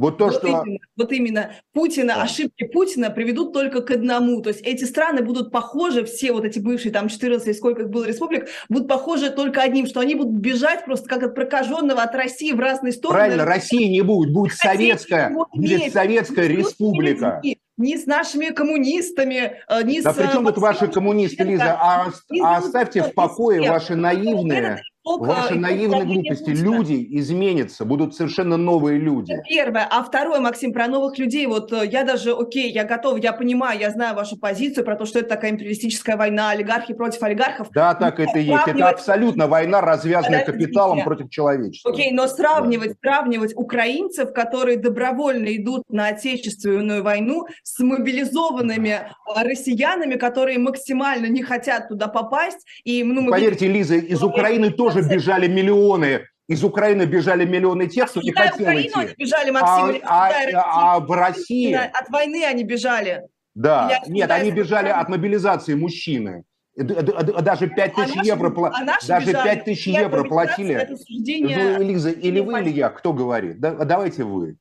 Вот 0.00 0.16
то, 0.16 0.28
вот 0.28 0.34
что... 0.36 0.46
Именно, 0.48 0.78
вот 0.96 1.12
именно. 1.12 1.50
Путина, 1.74 2.14
да. 2.14 2.22
ошибки 2.22 2.64
Путина 2.64 3.10
приведут 3.10 3.52
только 3.52 3.82
к 3.82 3.90
одному. 3.90 4.40
То 4.40 4.48
есть 4.48 4.62
эти 4.62 4.84
страны 4.84 5.22
будут 5.22 5.52
похожи, 5.52 6.04
все 6.06 6.32
вот 6.32 6.46
эти 6.46 6.58
бывшие 6.58 6.90
там 6.90 7.08
14 7.08 7.46
и 7.46 7.52
сколько 7.52 7.82
их 7.82 7.90
было 7.90 8.06
республик, 8.06 8.48
будут 8.70 8.88
похожи 8.88 9.28
только 9.28 9.60
одним, 9.60 9.86
что 9.86 10.00
они 10.00 10.14
будут 10.14 10.40
бежать 10.40 10.86
просто 10.86 11.06
как 11.06 11.22
от 11.22 11.34
прокаженного 11.34 12.00
от 12.00 12.14
России 12.14 12.52
в 12.52 12.60
разные 12.60 12.94
стороны. 12.94 13.18
Правильно, 13.18 13.44
России 13.44 13.88
не 13.88 14.00
будет, 14.00 14.32
будет 14.32 14.52
Россия 14.52 14.72
советская, 14.72 15.36
будет 15.52 15.92
советская 15.92 16.46
республика 16.46 17.42
ни 17.76 17.96
с 17.96 18.06
нашими 18.06 18.50
коммунистами, 18.50 19.62
э, 19.68 19.82
ни 19.84 20.00
да 20.00 20.12
с... 20.12 20.16
Да 20.16 20.22
при 20.22 20.32
чем 20.32 20.46
тут 20.46 20.58
ваши 20.58 20.86
коммунисты, 20.86 21.44
Лиза? 21.44 21.78
А, 21.80 22.10
а 22.42 22.56
оставьте 22.58 23.02
в 23.02 23.14
покое 23.14 23.68
ваши 23.70 23.96
наивные 23.96 24.82
Ваши 25.04 25.54
наивные 25.54 26.04
глупости. 26.04 26.50
Люди 26.50 27.06
изменятся, 27.18 27.84
будут 27.84 28.14
совершенно 28.14 28.56
новые 28.56 28.98
люди. 28.98 29.34
первое. 29.48 29.86
А 29.90 30.02
второе, 30.02 30.40
Максим, 30.40 30.72
про 30.72 30.88
новых 30.88 31.18
людей. 31.18 31.46
Вот 31.46 31.72
э, 31.72 31.86
я 31.86 32.04
даже, 32.04 32.32
окей, 32.32 32.70
я 32.70 32.84
готов, 32.84 33.18
я 33.18 33.32
понимаю, 33.32 33.80
я 33.80 33.90
знаю 33.90 34.14
вашу 34.14 34.38
позицию 34.38 34.84
про 34.84 34.96
то, 34.96 35.06
что 35.06 35.20
это 35.20 35.30
такая 35.30 35.52
империалистическая 35.52 36.16
война, 36.16 36.50
олигархи 36.50 36.92
против 36.92 37.22
олигархов. 37.22 37.70
Да, 37.72 37.94
так 37.94 38.20
это 38.20 38.38
и 38.38 38.44
есть. 38.44 38.66
Это 38.66 38.88
абсолютно 38.88 39.46
война, 39.46 39.80
развязанная 39.80 40.44
капиталом 40.44 41.02
против 41.02 41.30
человечества. 41.30 41.90
Окей, 41.92 42.12
но 42.12 42.26
сравнивать, 42.26 42.96
да. 43.00 43.10
сравнивать 43.10 43.54
украинцев, 43.56 44.34
которые 44.34 44.76
добровольно 44.76 45.56
идут 45.56 45.84
на 45.88 46.08
отечественную 46.08 47.02
войну, 47.02 47.46
с 47.62 47.78
мобилизованными 47.78 48.88
э, 48.88 49.42
россиянами, 49.42 50.16
которые 50.16 50.58
максимально 50.58 51.26
не 51.26 51.42
хотят 51.42 51.88
туда 51.88 52.08
попасть. 52.08 52.66
И, 52.84 53.02
ну, 53.02 53.22
мы 53.22 53.30
Поверьте, 53.30 53.66
Лиза, 53.66 53.94
из 53.94 54.22
Украины 54.22 54.70
тоже 54.70 54.89
тоже 54.92 55.08
бежали 55.08 55.46
миллионы 55.46 56.26
Из 56.48 56.64
Украины 56.64 57.04
бежали 57.04 57.44
миллионы 57.44 57.86
тех, 57.86 58.10
кто 58.10 58.20
не 58.20 58.32
хотел 58.32 58.62
Украину 58.62 58.88
идти. 58.88 58.98
они 58.98 59.14
бежали, 59.16 59.50
Максим, 59.50 60.02
а, 60.04 60.28
а, 60.28 60.96
а 60.96 61.00
в 61.00 61.10
России... 61.10 61.74
От 61.74 62.08
войны 62.08 62.44
они 62.44 62.64
бежали. 62.64 63.22
Да, 63.54 64.00
нет, 64.06 64.30
они 64.30 64.50
бежали 64.50 64.88
от 64.88 65.08
мобилизации 65.08 65.74
мужчины. 65.74 66.44
Даже 66.76 67.68
5 67.68 67.94
тысяч 67.94 68.16
а 68.16 68.24
евро, 68.24 68.52
а 68.68 69.06
даже 69.06 69.32
5 69.32 69.64
тысяч 69.64 69.86
евро 69.86 70.24
платили. 70.24 70.88
Ну, 70.88 71.82
Лиза, 71.82 72.10
или 72.10 72.40
вы, 72.40 72.60
или 72.60 72.70
я, 72.70 72.88
кто 72.88 73.12
говорит? 73.12 73.60
Да, 73.60 73.72
давайте 73.84 74.24
вы. 74.24 74.56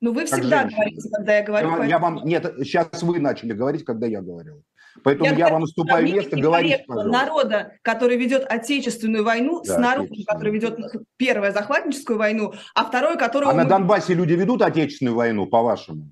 Ну, 0.00 0.12
вы 0.12 0.24
всегда 0.26 0.62
женщина. 0.62 0.76
говорите, 0.76 1.08
когда 1.10 1.36
я 1.36 1.42
говорю. 1.42 1.76
Я, 1.78 1.84
я 1.84 1.98
вам, 1.98 2.24
нет, 2.24 2.54
сейчас 2.58 3.02
вы 3.02 3.18
начали 3.18 3.52
говорить, 3.52 3.84
когда 3.84 4.06
я 4.06 4.22
говорил. 4.22 4.62
Поэтому 5.04 5.30
я, 5.30 5.36
я 5.36 5.48
вам 5.48 5.62
уступаю 5.62 6.04
место 6.04 6.36
говорить, 6.36 6.86
народа, 6.88 7.72
который 7.82 8.16
ведет 8.16 8.44
отечественную 8.48 9.24
войну, 9.24 9.62
да, 9.64 9.74
с 9.74 9.78
народом, 9.78 10.16
который 10.26 10.52
ведет 10.52 10.78
первую 11.16 11.52
захватническую 11.52 12.18
войну, 12.18 12.54
а 12.74 12.84
второй, 12.84 13.16
который... 13.16 13.48
А 13.48 13.54
на 13.54 13.64
Донбассе 13.64 14.14
люди 14.14 14.34
ведут 14.34 14.62
отечественную 14.62 15.16
войну, 15.16 15.46
по-вашему? 15.46 16.10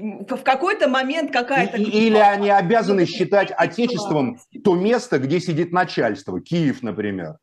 в 0.00 0.42
какой-то 0.42 0.88
момент 0.88 1.30
какая-то... 1.32 1.76
Или 1.76 2.16
они 2.16 2.50
обязаны 2.50 3.06
считать 3.06 3.52
отечеством 3.52 4.38
то 4.64 4.74
место, 4.74 5.18
где 5.18 5.40
сидит 5.40 5.72
начальство, 5.72 6.40
Киев, 6.40 6.82
например. 6.82 7.36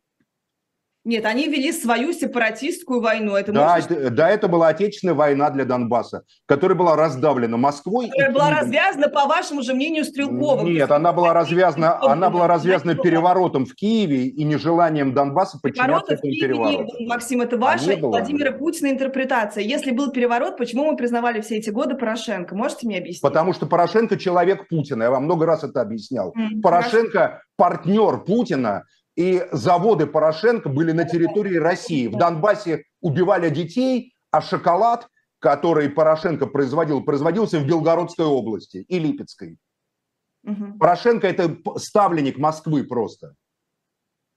Нет, 1.03 1.25
они 1.25 1.47
вели 1.47 1.71
свою 1.71 2.13
сепаратистскую 2.13 3.01
войну. 3.01 3.35
Это 3.35 3.51
да, 3.51 3.75
можно... 3.75 3.93
это, 3.93 4.09
да, 4.11 4.29
это 4.29 4.47
была 4.47 4.67
отечественная 4.67 5.15
война 5.15 5.49
для 5.49 5.65
Донбасса, 5.65 6.23
которая 6.45 6.77
была 6.77 6.95
раздавлена 6.95 7.57
Москвой. 7.57 8.09
Которая 8.09 8.31
была 8.31 8.49
развязана, 8.51 9.07
по 9.09 9.25
вашему 9.25 9.63
же 9.63 9.73
мнению, 9.73 10.05
Стрелковым. 10.05 10.71
Нет, 10.71 10.91
она 10.91 11.11
была 11.11 11.33
развязана, 11.33 11.99
она 11.99 12.29
была 12.29 12.47
развязана 12.47 12.93
переворотом 12.93 13.65
в 13.65 13.73
Киеве 13.73 14.27
и 14.27 14.43
нежеланием 14.43 15.13
Донбасса 15.13 15.57
подчиняться 15.59 16.13
этому 16.13 16.33
перевороту. 16.33 16.93
Максим, 17.07 17.41
это 17.41 17.57
ваша 17.57 17.93
а 17.93 17.97
Владимира 17.97 18.51
Путина 18.51 18.91
интерпретация. 18.91 19.63
Если 19.63 19.91
был 19.91 20.11
переворот, 20.11 20.57
почему 20.57 20.85
мы 20.85 20.95
признавали 20.95 21.41
все 21.41 21.57
эти 21.57 21.71
годы 21.71 21.95
Порошенко? 21.95 22.55
Можете 22.55 22.85
мне 22.85 22.99
объяснить? 22.99 23.21
Потому 23.21 23.53
что 23.53 23.65
Порошенко 23.65 24.17
человек 24.17 24.67
Путина. 24.67 25.03
Я 25.03 25.09
вам 25.11 25.23
много 25.23 25.47
раз 25.47 25.63
это 25.63 25.81
объяснял. 25.81 26.31
Mm, 26.37 26.61
Порошенко 26.61 27.19
хорошо. 27.19 27.41
партнер 27.57 28.17
Путина 28.19 28.83
и 29.15 29.45
заводы 29.51 30.07
Порошенко 30.07 30.69
были 30.69 30.91
на 30.91 31.03
территории 31.03 31.57
России. 31.57 32.07
В 32.07 32.17
Донбассе 32.17 32.85
убивали 33.01 33.49
детей, 33.49 34.15
а 34.31 34.41
шоколад, 34.41 35.07
который 35.39 35.89
Порошенко 35.89 36.47
производил, 36.47 37.03
производился 37.03 37.59
в 37.59 37.65
Белгородской 37.65 38.25
области 38.25 38.85
и 38.87 38.99
Липецкой. 38.99 39.57
Угу. 40.43 40.77
Порошенко– 40.79 41.27
это 41.29 41.57
ставленник 41.77 42.37
Москвы 42.37 42.83
просто. 42.83 43.35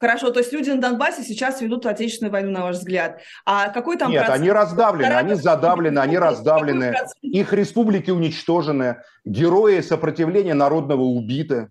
Хорошо, 0.00 0.30
то 0.30 0.40
есть 0.40 0.52
люди 0.52 0.70
на 0.70 0.80
Донбассе 0.80 1.22
сейчас 1.22 1.62
ведут 1.62 1.86
отечественную 1.86 2.32
войну, 2.32 2.50
на 2.50 2.64
ваш 2.64 2.76
взгляд. 2.76 3.22
А 3.46 3.70
какой 3.70 3.96
там 3.96 4.10
Нет, 4.10 4.26
процент? 4.26 4.42
они 4.42 4.50
раздавлены, 4.50 5.12
они 5.12 5.34
задавлены, 5.34 5.98
они 5.98 6.18
раздавлены. 6.18 6.94
Их 7.22 7.52
республики 7.52 8.10
уничтожены, 8.10 9.02
герои 9.24 9.80
сопротивления 9.80 10.52
народного 10.52 11.02
убиты. 11.02 11.70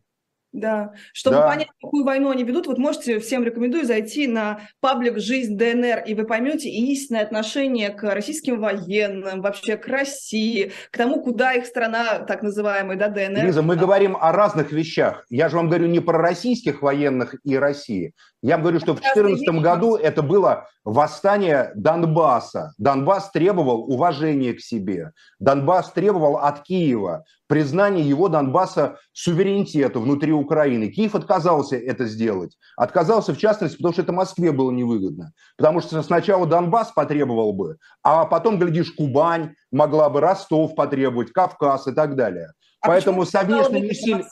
Да, 0.54 0.94
чтобы 1.13 1.38
да. 1.38 1.48
понять, 1.48 1.70
какую 1.82 2.06
войну 2.06 2.30
они 2.30 2.44
ведут, 2.44 2.68
вот 2.68 2.78
можете 2.78 3.20
всем 3.20 3.44
рекомендую 3.44 3.86
зайти 3.86 4.28
на 4.28 4.62
паблик 4.82 5.18
«Жизнь 5.18 5.58
ДНР», 5.58 6.04
и 6.06 6.13
вы 6.13 6.26
поймете 6.26 6.70
истинное 6.70 7.24
отношение 7.24 7.89
к 7.89 8.04
российским 8.04 8.62
военным, 8.62 9.42
вообще 9.42 9.78
к 9.78 9.88
России, 9.88 10.72
к 10.92 10.98
тому, 10.98 11.24
куда 11.24 11.54
их 11.54 11.66
страна, 11.66 12.20
так 12.20 12.44
называемая, 12.44 12.98
да, 12.98 13.08
ДНР. 13.10 13.46
Лиза, 13.46 13.63
мы 13.63 13.76
говорим 13.76 14.16
о 14.16 14.32
разных 14.32 14.72
вещах. 14.72 15.26
Я 15.32 15.50
же 15.50 15.56
вам 15.56 15.70
говорю 15.70 15.88
не 15.88 16.00
про 16.00 16.20
российских 16.20 16.84
военных 16.84 17.36
и 17.44 17.58
России. 17.58 18.13
Я 18.44 18.56
вам 18.56 18.64
говорю, 18.64 18.82
что 18.82 18.92
в 18.92 19.00
2014 19.00 19.64
году 19.64 19.96
это 19.96 20.22
было 20.22 20.68
восстание 20.84 21.72
Донбасса. 21.76 22.74
Донбасс 22.78 23.32
требовал 23.32 23.90
уважения 23.90 24.54
к 24.54 24.60
себе. 24.60 25.14
Донбасс 25.40 25.94
требовал 25.94 26.36
от 26.36 26.62
Киева 26.62 27.24
признания 27.48 28.02
его 28.02 28.28
Донбасса 28.28 28.98
суверенитета 29.14 30.00
внутри 30.00 30.34
Украины. 30.34 30.90
Киев 30.90 31.16
отказался 31.16 31.78
это 31.78 32.06
сделать. 32.06 32.58
Отказался, 32.76 33.34
в 33.34 33.38
частности, 33.38 33.78
потому 33.78 33.94
что 33.94 34.02
это 34.02 34.12
Москве 34.12 34.52
было 34.52 34.72
невыгодно. 34.72 35.32
Потому 35.56 35.80
что 35.80 36.02
сначала 36.04 36.46
Донбасс 36.46 36.92
потребовал 36.92 37.54
бы, 37.54 37.78
а 38.04 38.26
потом, 38.26 38.60
глядишь, 38.60 38.92
Кубань 38.92 39.54
могла 39.72 40.10
бы, 40.10 40.20
Ростов 40.20 40.76
потребовать, 40.76 41.32
Кавказ 41.32 41.88
и 41.88 41.94
так 41.94 42.18
далее. 42.18 42.52
А 42.82 42.88
Поэтому 42.88 43.26
совместными 43.26 43.90
усилиями... 43.90 44.26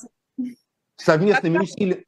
Совместными 0.97 1.59
усилиями 1.59 2.05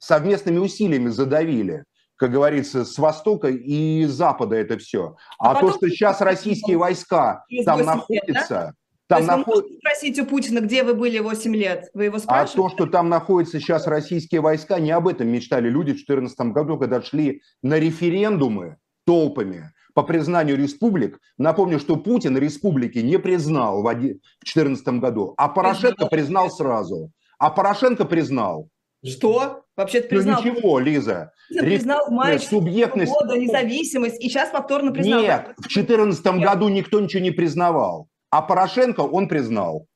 совместными 0.00 0.58
усилиями 0.58 1.08
задавили, 1.08 1.84
как 2.16 2.30
говорится, 2.30 2.84
с 2.84 2.98
Востока 2.98 3.48
и 3.48 4.04
Запада 4.04 4.56
это 4.56 4.78
все. 4.78 5.16
А, 5.38 5.52
а 5.52 5.60
то, 5.60 5.72
что 5.72 5.88
сейчас 5.88 6.20
российские 6.20 6.76
войска 6.76 7.44
там 7.64 7.84
находятся... 7.84 8.48
Да? 8.48 8.72
Там 9.08 9.26
наход... 9.26 9.66
спросить 9.78 10.18
у 10.20 10.24
Путина, 10.24 10.60
где 10.60 10.84
вы 10.84 10.94
были 10.94 11.18
8 11.18 11.54
лет? 11.54 11.90
Вы 11.92 12.04
его 12.04 12.18
спрашиваете? 12.18 12.52
А 12.52 12.56
то, 12.56 12.68
что 12.70 12.86
там 12.86 13.08
находятся 13.08 13.60
сейчас 13.60 13.86
российские 13.86 14.40
войска, 14.40 14.78
не 14.78 14.90
об 14.90 15.06
этом 15.08 15.28
мечтали 15.28 15.68
люди 15.68 15.90
в 15.90 16.06
2014 16.06 16.40
году, 16.52 16.78
когда 16.78 17.02
шли 17.02 17.42
на 17.62 17.78
референдумы 17.78 18.76
толпами 19.04 19.72
по 19.94 20.02
признанию 20.02 20.56
республик. 20.56 21.18
Напомню, 21.36 21.78
что 21.78 21.96
Путин 21.96 22.38
республики 22.38 22.98
не 22.98 23.18
признал 23.18 23.82
в 23.82 23.94
2014 23.94 24.88
году, 25.00 25.34
а 25.36 25.48
Порошенко 25.48 26.06
признал 26.06 26.50
сразу. 26.50 27.10
А 27.38 27.50
Порошенко 27.50 28.04
признал. 28.04 28.68
Что? 29.04 29.61
Вообще-то 29.76 30.08
ну, 30.10 30.16
признал. 30.16 30.42
Ну 30.42 30.50
ничего, 30.50 30.78
Лиза. 30.78 31.32
Признал 31.48 32.06
в 32.06 32.10
мае 32.10 32.38
субъектность. 32.38 33.12
года 33.12 33.38
независимость 33.38 34.22
и 34.22 34.28
сейчас 34.28 34.50
повторно 34.50 34.92
признал. 34.92 35.22
Нет, 35.22 35.54
в 35.56 35.62
2014 35.62 36.24
году 36.40 36.68
никто 36.68 37.00
ничего 37.00 37.22
не 37.22 37.30
признавал. 37.30 38.08
А 38.30 38.42
Порошенко 38.42 39.00
он 39.00 39.28
признал. 39.28 39.86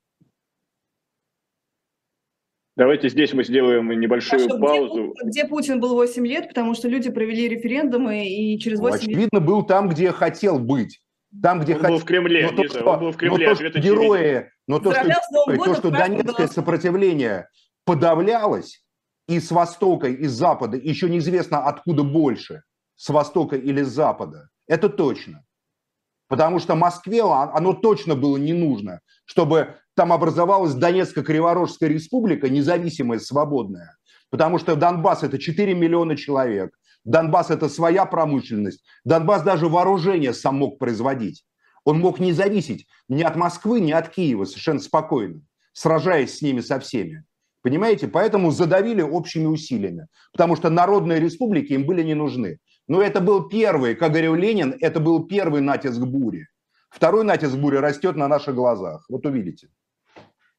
Давайте 2.77 3.09
здесь 3.09 3.33
мы 3.33 3.43
сделаем 3.43 3.89
небольшую 3.89 4.43
Хорошо, 4.43 4.61
паузу. 4.61 5.15
Где, 5.23 5.31
где 5.31 5.45
Путин 5.47 5.81
был 5.81 5.95
8 5.95 6.27
лет, 6.27 6.49
потому 6.49 6.75
что 6.75 6.89
люди 6.89 7.11
провели 7.11 7.49
референдумы 7.49 8.27
и 8.27 8.59
через 8.59 8.81
8 8.81 8.97
Очевидно, 8.97 9.39
лет... 9.39 9.47
был 9.47 9.63
там, 9.65 9.89
где 9.89 10.13
хотел 10.13 10.59
быть. 10.59 11.01
Там, 11.43 11.61
где 11.61 11.75
он 11.75 11.81
хот... 11.81 11.91
был 11.91 11.99
в 11.99 12.05
Кремле, 12.05 12.51
но 12.51 12.63
Лиза, 12.63 12.81
то, 12.81 12.91
он 12.91 13.01
был 13.01 13.13
в 13.13 13.17
Кремле. 13.17 13.49
Но 13.49 13.55
то, 13.55 13.71
что 13.71 13.79
герои, 13.81 14.51
но 14.67 14.79
то, 14.79 14.93
что, 14.93 15.65
то, 15.65 15.75
что 15.75 15.91
Донецкое 15.91 16.49
сопротивление 16.49 17.49
подавлялось, 17.87 18.86
и 19.29 19.41
с 19.41 19.51
востока, 19.51 20.09
и 20.09 20.27
с 20.27 20.33
запада, 20.33 20.77
еще 20.77 21.09
неизвестно 21.09 21.65
откуда 21.65 22.03
больше, 22.03 22.63
с 22.95 23.09
востока 23.09 23.57
или 23.57 23.83
с 23.83 23.89
запада. 23.89 24.49
Это 24.67 24.89
точно. 24.89 25.45
Потому 26.29 26.59
что 26.59 26.75
Москве 26.75 27.23
оно 27.23 27.73
точно 27.73 28.15
было 28.15 28.37
не 28.37 28.53
нужно, 28.53 29.01
чтобы 29.25 29.77
там 29.95 30.13
образовалась 30.13 30.75
Донецкая 30.75 31.25
Криворожская 31.25 31.89
республика, 31.89 32.49
независимая, 32.49 33.19
свободная. 33.19 33.97
Потому 34.31 34.59
что 34.59 34.75
Донбасс– 34.75 35.23
это 35.23 35.39
4 35.39 35.75
миллиона 35.75 36.17
человек. 36.17 36.77
Донбасс– 37.05 37.51
это 37.51 37.69
своя 37.69 38.05
промышленность. 38.07 38.85
Донбасс 39.05 39.43
даже 39.43 39.69
вооружение 39.69 40.35
сам 40.35 40.57
мог 40.57 40.79
производить. 40.79 41.45
Он 41.85 42.01
мог 42.01 42.19
не 42.19 42.33
зависеть 42.33 42.87
ни 43.09 43.23
от 43.23 43.37
Москвы, 43.37 43.79
ни 43.81 43.93
от 43.93 44.09
Киева 44.09 44.45
совершенно 44.45 44.81
спокойно, 44.81 45.41
сражаясь 45.73 46.37
с 46.37 46.43
ними 46.43 46.61
со 46.61 46.81
всеми. 46.81 47.25
Понимаете? 47.67 48.07
Поэтому 48.07 48.53
задавили 48.53 49.03
общими 49.03 49.47
усилиями. 49.47 50.07
Потому 50.31 50.55
что 50.55 50.71
народные 50.71 51.19
республики 51.19 51.73
им 51.73 51.85
были 51.85 52.05
не 52.05 52.15
нужны. 52.15 52.59
Но 52.87 53.03
это 53.03 53.21
был 53.21 53.49
первый, 53.49 53.97
как 53.97 54.11
говорил 54.11 54.37
Ленин, 54.37 54.77
это 54.81 55.01
был 55.01 55.27
первый 55.27 55.61
натиск 55.61 55.99
бури. 55.99 56.47
Второй 56.91 57.25
натиск 57.25 57.57
бури 57.57 57.79
растет 57.79 58.15
на 58.15 58.29
наших 58.29 58.55
глазах. 58.55 59.05
Вот 59.09 59.27
увидите. 59.27 59.67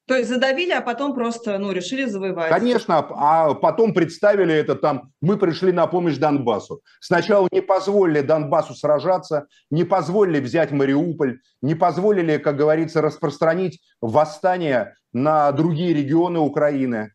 То 0.07 0.15
есть 0.15 0.29
задавили, 0.29 0.71
а 0.71 0.81
потом 0.81 1.13
просто 1.13 1.57
ну, 1.59 1.73
решили 1.73 2.05
завоевать. 2.05 2.49
Конечно, 2.49 2.99
а 2.99 3.53
потом 3.55 3.93
представили 3.93 4.55
это 4.55 4.75
там, 4.75 5.11
мы 5.19 5.37
пришли 5.37 5.73
на 5.73 5.85
помощь 5.85 6.15
Донбассу. 6.15 6.81
Сначала 7.01 7.49
не 7.51 7.61
позволили 7.61 8.21
Донбассу 8.21 8.73
сражаться, 8.73 9.47
не 9.69 9.83
позволили 9.83 10.39
взять 10.39 10.71
Мариуполь, 10.71 11.39
не 11.61 11.75
позволили, 11.75 12.37
как 12.37 12.55
говорится, 12.55 13.01
распространить 13.01 13.81
восстание 13.99 14.95
на 15.11 15.51
другие 15.51 15.93
регионы 15.93 16.39
Украины, 16.39 17.11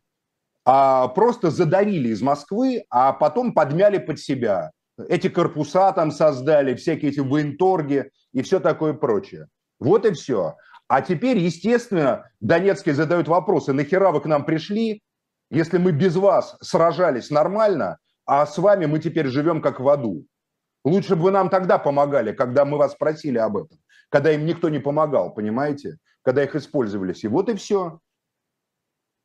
а 0.63 1.07
просто 1.07 1.49
задавили 1.49 2.09
из 2.09 2.21
Москвы, 2.21 2.83
а 2.91 3.11
потом 3.11 3.53
подмяли 3.53 3.97
под 3.97 4.19
себя. 4.19 4.69
Эти 5.09 5.29
корпуса 5.29 5.91
там 5.93 6.11
создали, 6.11 6.75
всякие 6.75 7.09
эти 7.09 7.21
военторги 7.21 8.11
и 8.33 8.43
все 8.43 8.59
такое 8.59 8.93
прочее. 8.93 9.47
Вот 9.79 10.05
и 10.05 10.13
все. 10.13 10.55
А 10.93 11.01
теперь, 11.01 11.39
естественно, 11.39 12.29
Донецкие 12.39 12.93
задают 12.93 13.27
вопросы, 13.27 13.73
нахера 13.73 14.11
вы 14.11 14.21
к 14.21 14.25
нам 14.25 14.45
пришли, 14.45 15.01
если 15.49 15.79
мы 15.79 15.91
без 15.91 16.15
вас 16.15 16.55
сражались 16.61 17.31
нормально, 17.31 17.97
а 18.27 18.45
с 18.45 18.59
вами 18.59 18.85
мы 18.85 18.99
теперь 18.99 19.25
живем 19.27 19.59
как 19.59 19.79
в 19.79 19.89
аду. 19.89 20.27
Лучше 20.85 21.15
бы 21.15 21.23
вы 21.23 21.31
нам 21.31 21.49
тогда 21.49 21.79
помогали, 21.79 22.31
когда 22.31 22.63
мы 22.63 22.77
вас 22.77 22.93
просили 22.93 23.39
об 23.39 23.57
этом, 23.57 23.79
когда 24.09 24.33
им 24.33 24.45
никто 24.45 24.69
не 24.69 24.77
помогал, 24.77 25.33
понимаете? 25.33 25.97
когда 26.23 26.43
их 26.43 26.55
использовались. 26.55 27.23
И 27.23 27.27
вот 27.27 27.49
и 27.49 27.55
все. 27.55 27.99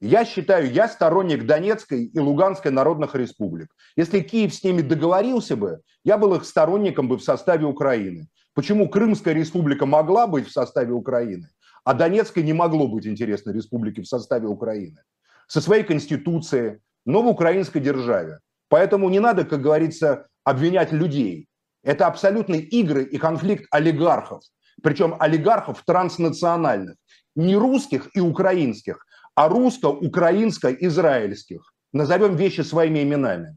Я 0.00 0.24
считаю, 0.24 0.70
я 0.70 0.88
сторонник 0.88 1.44
Донецкой 1.44 2.04
и 2.04 2.18
Луганской 2.18 2.70
народных 2.70 3.14
республик. 3.14 3.74
Если 3.96 4.20
Киев 4.20 4.54
с 4.54 4.62
ними 4.62 4.80
договорился 4.80 5.56
бы, 5.56 5.80
я 6.04 6.18
был 6.18 6.34
их 6.34 6.44
сторонником 6.44 7.08
бы 7.08 7.16
в 7.16 7.22
составе 7.22 7.66
Украины. 7.66 8.28
Почему 8.54 8.88
Крымская 8.88 9.34
республика 9.34 9.86
могла 9.86 10.26
быть 10.26 10.46
в 10.46 10.52
составе 10.52 10.92
Украины, 10.92 11.48
а 11.88 11.94
Донецкой 11.94 12.42
не 12.42 12.52
могло 12.52 12.86
быть 12.86 13.06
интересной 13.06 13.54
республики 13.54 14.02
в 14.02 14.06
составе 14.06 14.46
Украины? 14.46 14.98
Со 15.46 15.62
своей 15.62 15.84
конституцией, 15.84 16.80
но 17.06 17.26
украинской 17.26 17.80
державе. 17.80 18.40
Поэтому 18.68 19.08
не 19.08 19.20
надо, 19.20 19.46
как 19.46 19.62
говорится, 19.62 20.26
обвинять 20.44 20.92
людей. 20.92 21.46
Это 21.82 22.06
абсолютные 22.06 22.60
игры 22.60 23.04
и 23.04 23.16
конфликт 23.16 23.64
олигархов. 23.70 24.42
Причем 24.82 25.16
олигархов 25.18 25.82
транснациональных. 25.86 26.96
Не 27.34 27.56
русских 27.56 28.14
и 28.14 28.20
украинских, 28.20 29.06
а 29.34 29.48
русско-украинско-израильских. 29.48 31.72
Назовем 31.94 32.36
вещи 32.36 32.60
своими 32.60 33.02
именами. 33.02 33.56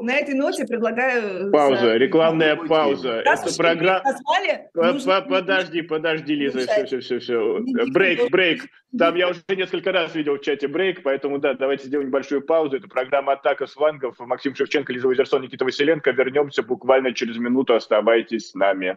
На 0.00 0.16
этой 0.16 0.34
ноте 0.34 0.64
предлагаю... 0.64 1.50
Пауза, 1.50 1.96
рекламная 1.96 2.56
пауза. 2.56 3.22
Это 3.24 3.54
программа... 3.56 4.02
Подожди, 4.74 5.82
подожди, 5.82 6.34
Лиза, 6.34 6.60
все, 6.60 6.84
все, 6.86 7.00
все, 7.00 7.18
все. 7.18 7.60
Брейк, 7.92 8.30
брейк. 8.30 8.64
Там 8.98 9.14
я 9.14 9.28
уже 9.28 9.40
несколько 9.48 9.92
раз 9.92 10.14
видел 10.14 10.36
в 10.36 10.40
чате 10.40 10.68
брейк, 10.68 11.02
поэтому 11.02 11.38
да, 11.38 11.54
давайте 11.54 11.86
сделаем 11.86 12.08
небольшую 12.08 12.42
паузу. 12.42 12.78
Это 12.78 12.88
программа 12.88 13.34
«Атака 13.34 13.66
с 13.66 13.74
флангов». 13.74 14.16
Максим 14.18 14.54
Шевченко, 14.54 14.92
Лиза 14.92 15.06
Вазерсон, 15.06 15.42
Никита 15.42 15.64
Василенко. 15.64 16.10
Вернемся 16.10 16.62
буквально 16.62 17.14
через 17.14 17.36
минуту. 17.36 17.74
Оставайтесь 17.74 18.50
с 18.50 18.54
нами. 18.54 18.96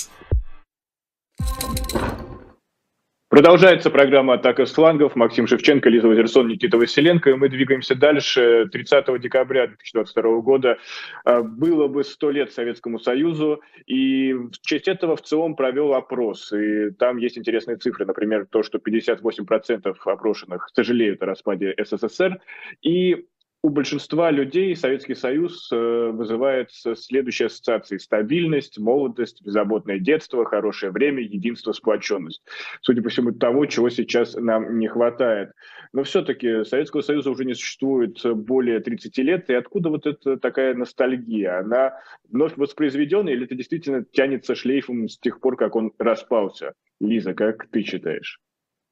Продолжается 3.31 3.89
программа 3.89 4.33
«Атака 4.33 4.65
с 4.65 4.73
флангов». 4.73 5.15
Максим 5.15 5.47
Шевченко, 5.47 5.87
Лиза 5.87 6.09
Вазерсон, 6.09 6.49
Никита 6.49 6.77
Василенко. 6.77 7.29
И 7.29 7.33
мы 7.33 7.47
двигаемся 7.47 7.95
дальше. 7.95 8.67
30 8.69 9.21
декабря 9.21 9.67
2022 9.67 10.41
года 10.41 10.77
а, 11.23 11.41
было 11.41 11.87
бы 11.87 12.03
100 12.03 12.31
лет 12.31 12.51
Советскому 12.51 12.99
Союзу. 12.99 13.61
И 13.85 14.33
в 14.33 14.51
честь 14.63 14.89
этого 14.89 15.15
в 15.15 15.21
ЦИОМ 15.21 15.55
провел 15.55 15.93
опрос. 15.93 16.51
И 16.51 16.89
там 16.91 17.15
есть 17.15 17.37
интересные 17.37 17.77
цифры. 17.77 18.05
Например, 18.05 18.45
то, 18.51 18.63
что 18.63 18.79
58% 18.79 19.95
опрошенных 20.03 20.69
сожалеют 20.75 21.23
о 21.23 21.27
распаде 21.27 21.73
СССР. 21.81 22.37
И 22.81 23.27
у 23.63 23.69
большинства 23.69 24.31
людей 24.31 24.75
Советский 24.75 25.13
Союз 25.13 25.69
э, 25.71 25.75
вызывает 26.11 26.71
следующие 26.71 27.45
ассоциации. 27.45 27.97
Стабильность, 27.97 28.79
молодость, 28.79 29.43
беззаботное 29.45 29.99
детство, 29.99 30.45
хорошее 30.45 30.91
время, 30.91 31.21
единство, 31.21 31.71
сплоченность. 31.71 32.43
Судя 32.81 33.03
по 33.03 33.09
всему, 33.09 33.31
того, 33.33 33.67
чего 33.67 33.89
сейчас 33.89 34.33
нам 34.33 34.79
не 34.79 34.87
хватает. 34.87 35.51
Но 35.93 36.03
все-таки 36.03 36.63
Советского 36.63 37.01
Союза 37.01 37.29
уже 37.29 37.45
не 37.45 37.53
существует 37.53 38.19
более 38.23 38.79
30 38.79 39.17
лет. 39.19 39.49
И 39.49 39.53
откуда 39.53 39.89
вот 39.89 40.07
эта 40.07 40.37
такая 40.37 40.73
ностальгия? 40.73 41.59
Она 41.59 41.99
вновь 42.29 42.57
воспроизведена 42.57 43.29
или 43.29 43.45
это 43.45 43.53
действительно 43.53 44.03
тянется 44.03 44.55
шлейфом 44.55 45.07
с 45.07 45.19
тех 45.19 45.39
пор, 45.39 45.55
как 45.55 45.75
он 45.75 45.91
распался? 45.99 46.73
Лиза, 46.99 47.35
как 47.35 47.67
ты 47.67 47.83
считаешь? 47.83 48.39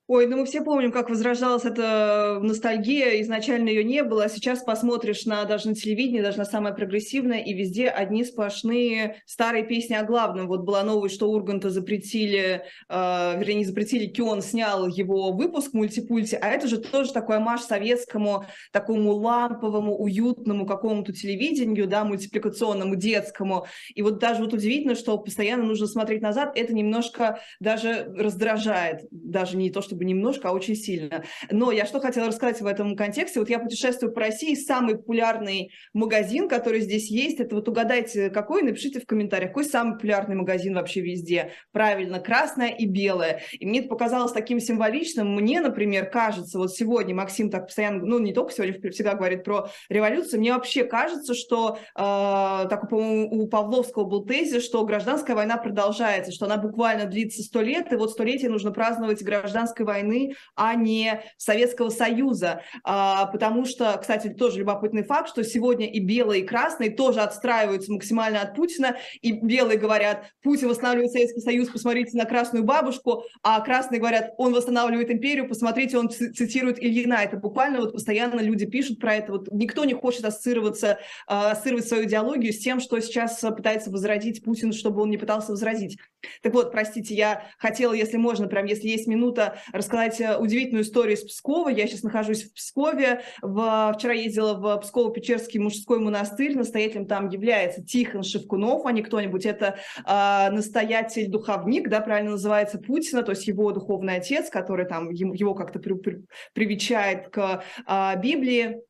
Ой, 0.09 0.25
ну 0.25 0.37
мы 0.37 0.45
все 0.45 0.63
помним, 0.63 0.91
как 0.91 1.11
возрождалась 1.11 1.65
эта 1.65 2.39
ностальгия. 2.41 3.21
Изначально 3.21 3.69
ее 3.69 3.83
не 3.83 4.01
было, 4.01 4.23
а 4.23 4.29
сейчас 4.29 4.63
посмотришь 4.63 5.25
на 5.25 5.45
даже 5.45 5.67
на 5.69 5.75
телевидении, 5.75 6.19
даже 6.19 6.39
на 6.39 6.45
самое 6.45 6.73
прогрессивное, 6.73 7.43
и 7.43 7.53
везде 7.53 7.89
одни 7.89 8.23
сплошные 8.23 9.21
старые 9.27 9.67
песни 9.67 9.93
о 9.93 10.03
главном. 10.03 10.47
Вот 10.47 10.61
была 10.61 10.81
новость, 10.81 11.13
что 11.13 11.29
Урганта 11.29 11.69
запретили, 11.69 12.63
э, 12.89 13.39
вернее, 13.39 13.53
не 13.53 13.65
запретили, 13.65 14.07
Кион 14.07 14.41
снял 14.41 14.87
его 14.87 15.31
выпуск 15.31 15.73
мультипульти, 15.73 16.33
а 16.41 16.47
это 16.47 16.67
же 16.67 16.79
тоже 16.79 17.13
такой 17.13 17.37
амаш 17.37 17.61
советскому, 17.61 18.45
такому 18.71 19.13
ламповому, 19.13 19.95
уютному 19.95 20.65
какому-то 20.65 21.13
телевидению, 21.13 21.85
да, 21.85 22.03
мультипликационному, 22.03 22.95
детскому. 22.95 23.67
И 23.93 24.01
вот 24.01 24.17
даже 24.17 24.41
вот 24.41 24.55
удивительно, 24.55 24.95
что 24.95 25.19
постоянно 25.19 25.65
нужно 25.65 25.85
смотреть 25.85 26.23
назад, 26.23 26.53
это 26.55 26.73
немножко 26.73 27.41
даже 27.59 28.11
раздражает, 28.17 29.01
даже 29.11 29.55
не 29.55 29.69
то, 29.69 29.83
чтобы 29.99 30.05
бы 30.05 30.05
немножко, 30.05 30.49
а 30.49 30.51
очень 30.51 30.75
сильно. 30.75 31.23
Но 31.51 31.71
я 31.71 31.85
что 31.85 31.99
хотела 31.99 32.27
рассказать 32.27 32.61
в 32.61 32.65
этом 32.65 32.95
контексте. 32.95 33.39
Вот 33.39 33.49
я 33.49 33.59
путешествую 33.59 34.13
по 34.13 34.21
России, 34.21 34.55
самый 34.55 34.95
популярный 34.95 35.71
магазин, 35.93 36.47
который 36.47 36.81
здесь 36.81 37.11
есть, 37.11 37.39
это 37.39 37.55
вот 37.55 37.67
угадайте, 37.67 38.29
какой, 38.29 38.63
напишите 38.63 38.99
в 38.99 39.05
комментариях, 39.05 39.51
какой 39.51 39.65
самый 39.65 39.93
популярный 39.93 40.35
магазин 40.35 40.75
вообще 40.75 41.01
везде. 41.01 41.51
Правильно, 41.71 42.19
красное 42.19 42.69
и 42.69 42.85
белое. 42.85 43.41
И 43.59 43.65
мне 43.65 43.79
это 43.79 43.89
показалось 43.89 44.31
таким 44.31 44.59
символичным. 44.59 45.35
Мне, 45.35 45.61
например, 45.61 46.09
кажется, 46.09 46.57
вот 46.57 46.73
сегодня 46.73 47.13
Максим 47.15 47.49
так 47.49 47.67
постоянно, 47.67 48.05
ну 48.05 48.19
не 48.19 48.33
только 48.33 48.53
сегодня, 48.53 48.91
всегда 48.91 49.15
говорит 49.15 49.43
про 49.43 49.69
революцию, 49.89 50.39
мне 50.39 50.53
вообще 50.53 50.83
кажется, 50.83 51.33
что, 51.33 51.77
э, 51.77 51.99
так, 51.99 52.89
по-моему, 52.89 53.43
у 53.43 53.47
Павловского 53.47 54.05
был 54.05 54.25
тезис, 54.25 54.63
что 54.63 54.85
гражданская 54.85 55.35
война 55.35 55.57
продолжается, 55.57 56.31
что 56.31 56.45
она 56.45 56.57
буквально 56.57 57.05
длится 57.05 57.41
сто 57.43 57.61
лет, 57.61 57.91
и 57.91 57.95
вот 57.95 58.11
столетие 58.11 58.49
нужно 58.49 58.71
праздновать 58.71 59.23
гражданской 59.23 59.85
войны, 59.89 60.35
а 60.55 60.75
не 60.75 61.21
Советского 61.37 61.89
Союза. 61.89 62.61
А, 62.83 63.25
потому 63.27 63.65
что, 63.65 63.97
кстати, 63.99 64.29
тоже 64.29 64.59
любопытный 64.59 65.03
факт, 65.03 65.29
что 65.29 65.43
сегодня 65.43 65.87
и 65.91 65.99
белые, 65.99 66.43
и 66.43 66.45
красные 66.45 66.91
тоже 66.91 67.21
отстраиваются 67.21 67.91
максимально 67.91 68.41
от 68.41 68.55
Путина, 68.55 68.97
и 69.21 69.31
белые 69.31 69.77
говорят, 69.77 70.31
Путин 70.43 70.69
восстанавливает 70.69 71.11
Советский 71.11 71.41
Союз, 71.41 71.69
посмотрите 71.69 72.17
на 72.17 72.25
красную 72.25 72.63
бабушку, 72.63 73.23
а 73.43 73.59
красные 73.61 73.99
говорят, 73.99 74.33
он 74.37 74.53
восстанавливает 74.53 75.11
империю, 75.11 75.47
посмотрите, 75.47 75.97
он 75.97 76.09
цитирует 76.09 76.81
Ильина. 76.81 77.15
Это 77.23 77.37
буквально 77.37 77.79
вот 77.79 77.93
постоянно 77.93 78.39
люди 78.39 78.65
пишут 78.65 78.99
про 78.99 79.15
это. 79.15 79.33
Вот 79.33 79.47
никто 79.51 79.85
не 79.85 79.93
хочет 79.93 80.25
ассоциироваться, 80.25 80.99
а, 81.27 81.51
ассоциировать 81.51 81.87
свою 81.87 82.05
идеологию 82.05 82.53
с 82.53 82.59
тем, 82.59 82.79
что 82.79 82.99
сейчас 82.99 83.39
пытается 83.39 83.89
возродить 83.89 84.43
Путин, 84.43 84.73
чтобы 84.73 85.01
он 85.01 85.09
не 85.09 85.17
пытался 85.17 85.51
возродить. 85.51 85.97
Так 86.41 86.53
вот, 86.53 86.71
простите, 86.71 87.15
я 87.15 87.43
хотела, 87.57 87.93
если 87.93 88.17
можно, 88.17 88.47
прям 88.47 88.65
если 88.65 88.87
есть 88.87 89.07
минута, 89.07 89.59
рассказать 89.71 90.19
э, 90.19 90.37
удивительную 90.37 90.83
историю 90.83 91.15
из 91.15 91.23
Пскова. 91.23 91.69
Я 91.69 91.87
сейчас 91.87 92.03
нахожусь 92.03 92.43
в 92.43 92.53
Пскове. 92.53 93.21
В... 93.41 93.93
Вчера 93.97 94.13
ездила 94.13 94.55
в 94.55 94.81
Псково-Печерский 94.81 95.59
мужской 95.59 95.99
монастырь. 95.99 96.57
Настоятелем 96.57 97.07
там 97.07 97.29
является 97.29 97.83
Тихон 97.83 98.23
Шевкунов, 98.23 98.85
а 98.85 98.91
не 98.91 99.01
кто-нибудь. 99.01 99.45
Это 99.45 99.77
э, 100.05 100.51
настоятель-духовник, 100.51 101.89
да, 101.89 102.01
правильно 102.01 102.31
называется, 102.31 102.79
Путина, 102.79 103.23
то 103.23 103.31
есть 103.31 103.47
его 103.47 103.71
духовный 103.71 104.15
отец, 104.15 104.49
который 104.49 104.85
там 104.85 105.09
его 105.11 105.53
как-то 105.53 105.79
при, 105.79 105.93
при, 105.93 106.25
привечает 106.53 107.29
к 107.29 107.63
э, 107.87 108.19
Библии. 108.21 108.81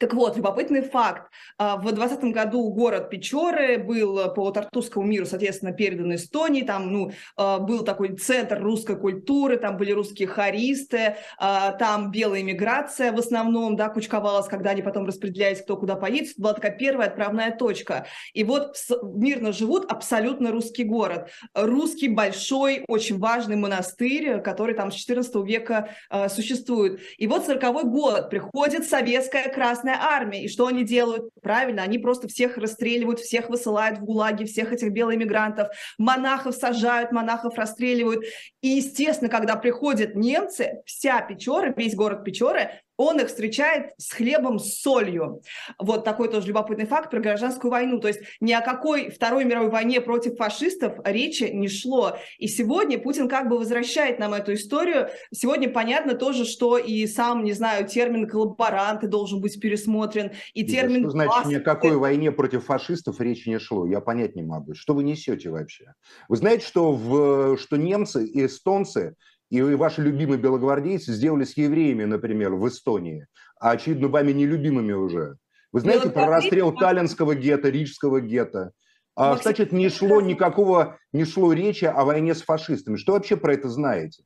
Так 0.00 0.14
вот, 0.14 0.34
любопытный 0.34 0.80
факт. 0.80 1.30
А, 1.58 1.76
в 1.76 1.82
2020 1.82 2.32
году 2.32 2.70
город 2.70 3.10
Печоры 3.10 3.76
был 3.76 4.32
по 4.32 4.50
Тартусскому 4.50 5.04
миру, 5.04 5.26
соответственно, 5.26 5.72
передан 5.72 6.14
Эстонии. 6.14 6.62
Там 6.62 6.90
ну, 6.90 7.12
а, 7.36 7.58
был 7.58 7.84
такой 7.84 8.16
центр 8.16 8.62
русской 8.62 8.96
культуры, 8.96 9.58
там 9.58 9.76
были 9.76 9.92
русские 9.92 10.26
хористы, 10.26 11.16
а, 11.36 11.72
там 11.72 12.10
белая 12.10 12.42
миграция 12.42 13.12
в 13.12 13.18
основном 13.18 13.76
да, 13.76 13.90
кучковалась, 13.90 14.48
когда 14.48 14.70
они 14.70 14.80
потом 14.80 15.04
распределялись, 15.04 15.60
кто 15.60 15.76
куда 15.76 15.96
поедет. 15.96 16.30
Это 16.30 16.40
была 16.40 16.54
такая 16.54 16.72
первая 16.78 17.08
отправная 17.08 17.54
точка. 17.54 18.06
И 18.32 18.42
вот 18.42 18.76
мирно 19.02 19.52
живут 19.52 19.92
абсолютно 19.92 20.50
русский 20.50 20.84
город. 20.84 21.28
Русский 21.52 22.08
большой, 22.08 22.84
очень 22.88 23.18
важный 23.18 23.56
монастырь, 23.56 24.40
который 24.40 24.74
там 24.74 24.92
с 24.92 24.94
14 24.94 25.34
века 25.44 25.90
существует. 26.28 27.00
И 27.18 27.26
вот 27.26 27.44
40 27.44 27.90
год 27.90 28.30
приходит 28.30 28.88
советская 28.88 29.52
красная 29.52 29.89
Красная 29.90 29.98
Армия. 30.00 30.44
И 30.44 30.48
что 30.48 30.66
они 30.66 30.84
делают? 30.84 31.30
Правильно, 31.42 31.82
они 31.82 31.98
просто 31.98 32.28
всех 32.28 32.56
расстреливают, 32.56 33.20
всех 33.20 33.48
высылают 33.48 33.98
в 33.98 34.04
ГУЛАГи, 34.04 34.44
всех 34.44 34.72
этих 34.72 34.90
белоэмигрантов, 34.90 35.68
монахов 35.98 36.54
сажают, 36.54 37.12
монахов 37.12 37.56
расстреливают. 37.56 38.24
И, 38.62 38.68
естественно, 38.68 39.30
когда 39.30 39.56
приходят 39.56 40.14
немцы, 40.14 40.82
вся 40.84 41.20
Печора, 41.22 41.72
весь 41.76 41.94
город 41.94 42.24
Печоры 42.24 42.70
он 43.00 43.18
их 43.18 43.28
встречает 43.28 43.92
с 43.96 44.12
хлебом, 44.12 44.58
с 44.58 44.82
солью. 44.82 45.40
Вот 45.78 46.04
такой 46.04 46.28
тоже 46.28 46.48
любопытный 46.48 46.84
факт 46.84 47.10
про 47.10 47.18
гражданскую 47.18 47.70
войну. 47.70 47.98
То 47.98 48.08
есть 48.08 48.20
ни 48.40 48.52
о 48.52 48.60
какой 48.60 49.10
Второй 49.10 49.46
мировой 49.46 49.70
войне 49.70 50.02
против 50.02 50.36
фашистов 50.36 50.98
речи 51.04 51.44
не 51.44 51.68
шло. 51.68 52.18
И 52.38 52.46
сегодня 52.46 52.98
Путин 52.98 53.26
как 53.26 53.48
бы 53.48 53.56
возвращает 53.56 54.18
нам 54.18 54.34
эту 54.34 54.52
историю. 54.52 55.08
Сегодня 55.32 55.70
понятно 55.70 56.14
тоже, 56.14 56.44
что 56.44 56.76
и 56.76 57.06
сам, 57.06 57.42
не 57.42 57.54
знаю, 57.54 57.88
термин 57.88 58.28
коллаборанты 58.28 59.08
должен 59.08 59.40
быть 59.40 59.58
пересмотрен, 59.58 60.32
и 60.52 60.66
термин... 60.66 61.04
Что 61.04 61.10
значит, 61.10 61.46
ни 61.46 61.54
о 61.54 61.60
какой 61.60 61.96
войне 61.96 62.30
против 62.32 62.66
фашистов 62.66 63.18
речи 63.20 63.48
не 63.48 63.58
шло? 63.58 63.86
Я 63.86 64.00
понять 64.00 64.36
не 64.36 64.42
могу. 64.42 64.74
Что 64.74 64.92
вы 64.92 65.04
несете 65.04 65.48
вообще? 65.48 65.94
Вы 66.28 66.36
знаете, 66.36 66.66
что, 66.66 66.92
в, 66.92 67.56
что 67.56 67.76
немцы 67.76 68.26
и 68.26 68.44
эстонцы 68.44 69.14
и 69.50 69.60
ваши 69.74 70.00
любимые 70.00 70.38
белогвардейцы 70.38 71.12
сделали 71.12 71.44
с 71.44 71.56
евреями, 71.56 72.04
например, 72.04 72.54
в 72.54 72.66
Эстонии, 72.68 73.26
а, 73.58 73.72
очевидно, 73.72 74.08
вами 74.08 74.32
нелюбимыми 74.32 74.92
уже. 74.92 75.36
Вы 75.72 75.80
знаете 75.80 76.10
про 76.10 76.26
расстрел 76.26 76.72
Таллинского 76.72 77.34
гетто, 77.34 77.68
Рижского 77.68 78.20
гетто? 78.20 78.72
А, 79.16 79.36
значит, 79.36 79.72
не 79.72 79.88
шло 79.88 80.20
никакого, 80.20 80.98
не 81.12 81.24
шло 81.24 81.52
речи 81.52 81.84
о 81.84 82.04
войне 82.04 82.34
с 82.34 82.42
фашистами. 82.42 82.96
Что 82.96 83.12
вообще 83.12 83.36
про 83.36 83.54
это 83.54 83.68
знаете? 83.68 84.24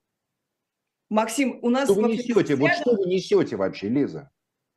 Максим, 1.10 1.58
у 1.62 1.70
нас... 1.70 1.84
Что 1.90 2.00
вы 2.00 2.12
несете? 2.12 2.54
Вот 2.56 2.70
что 2.70 2.94
вы 2.94 3.06
несете 3.06 3.56
вообще, 3.56 3.88
Лиза? 3.88 4.30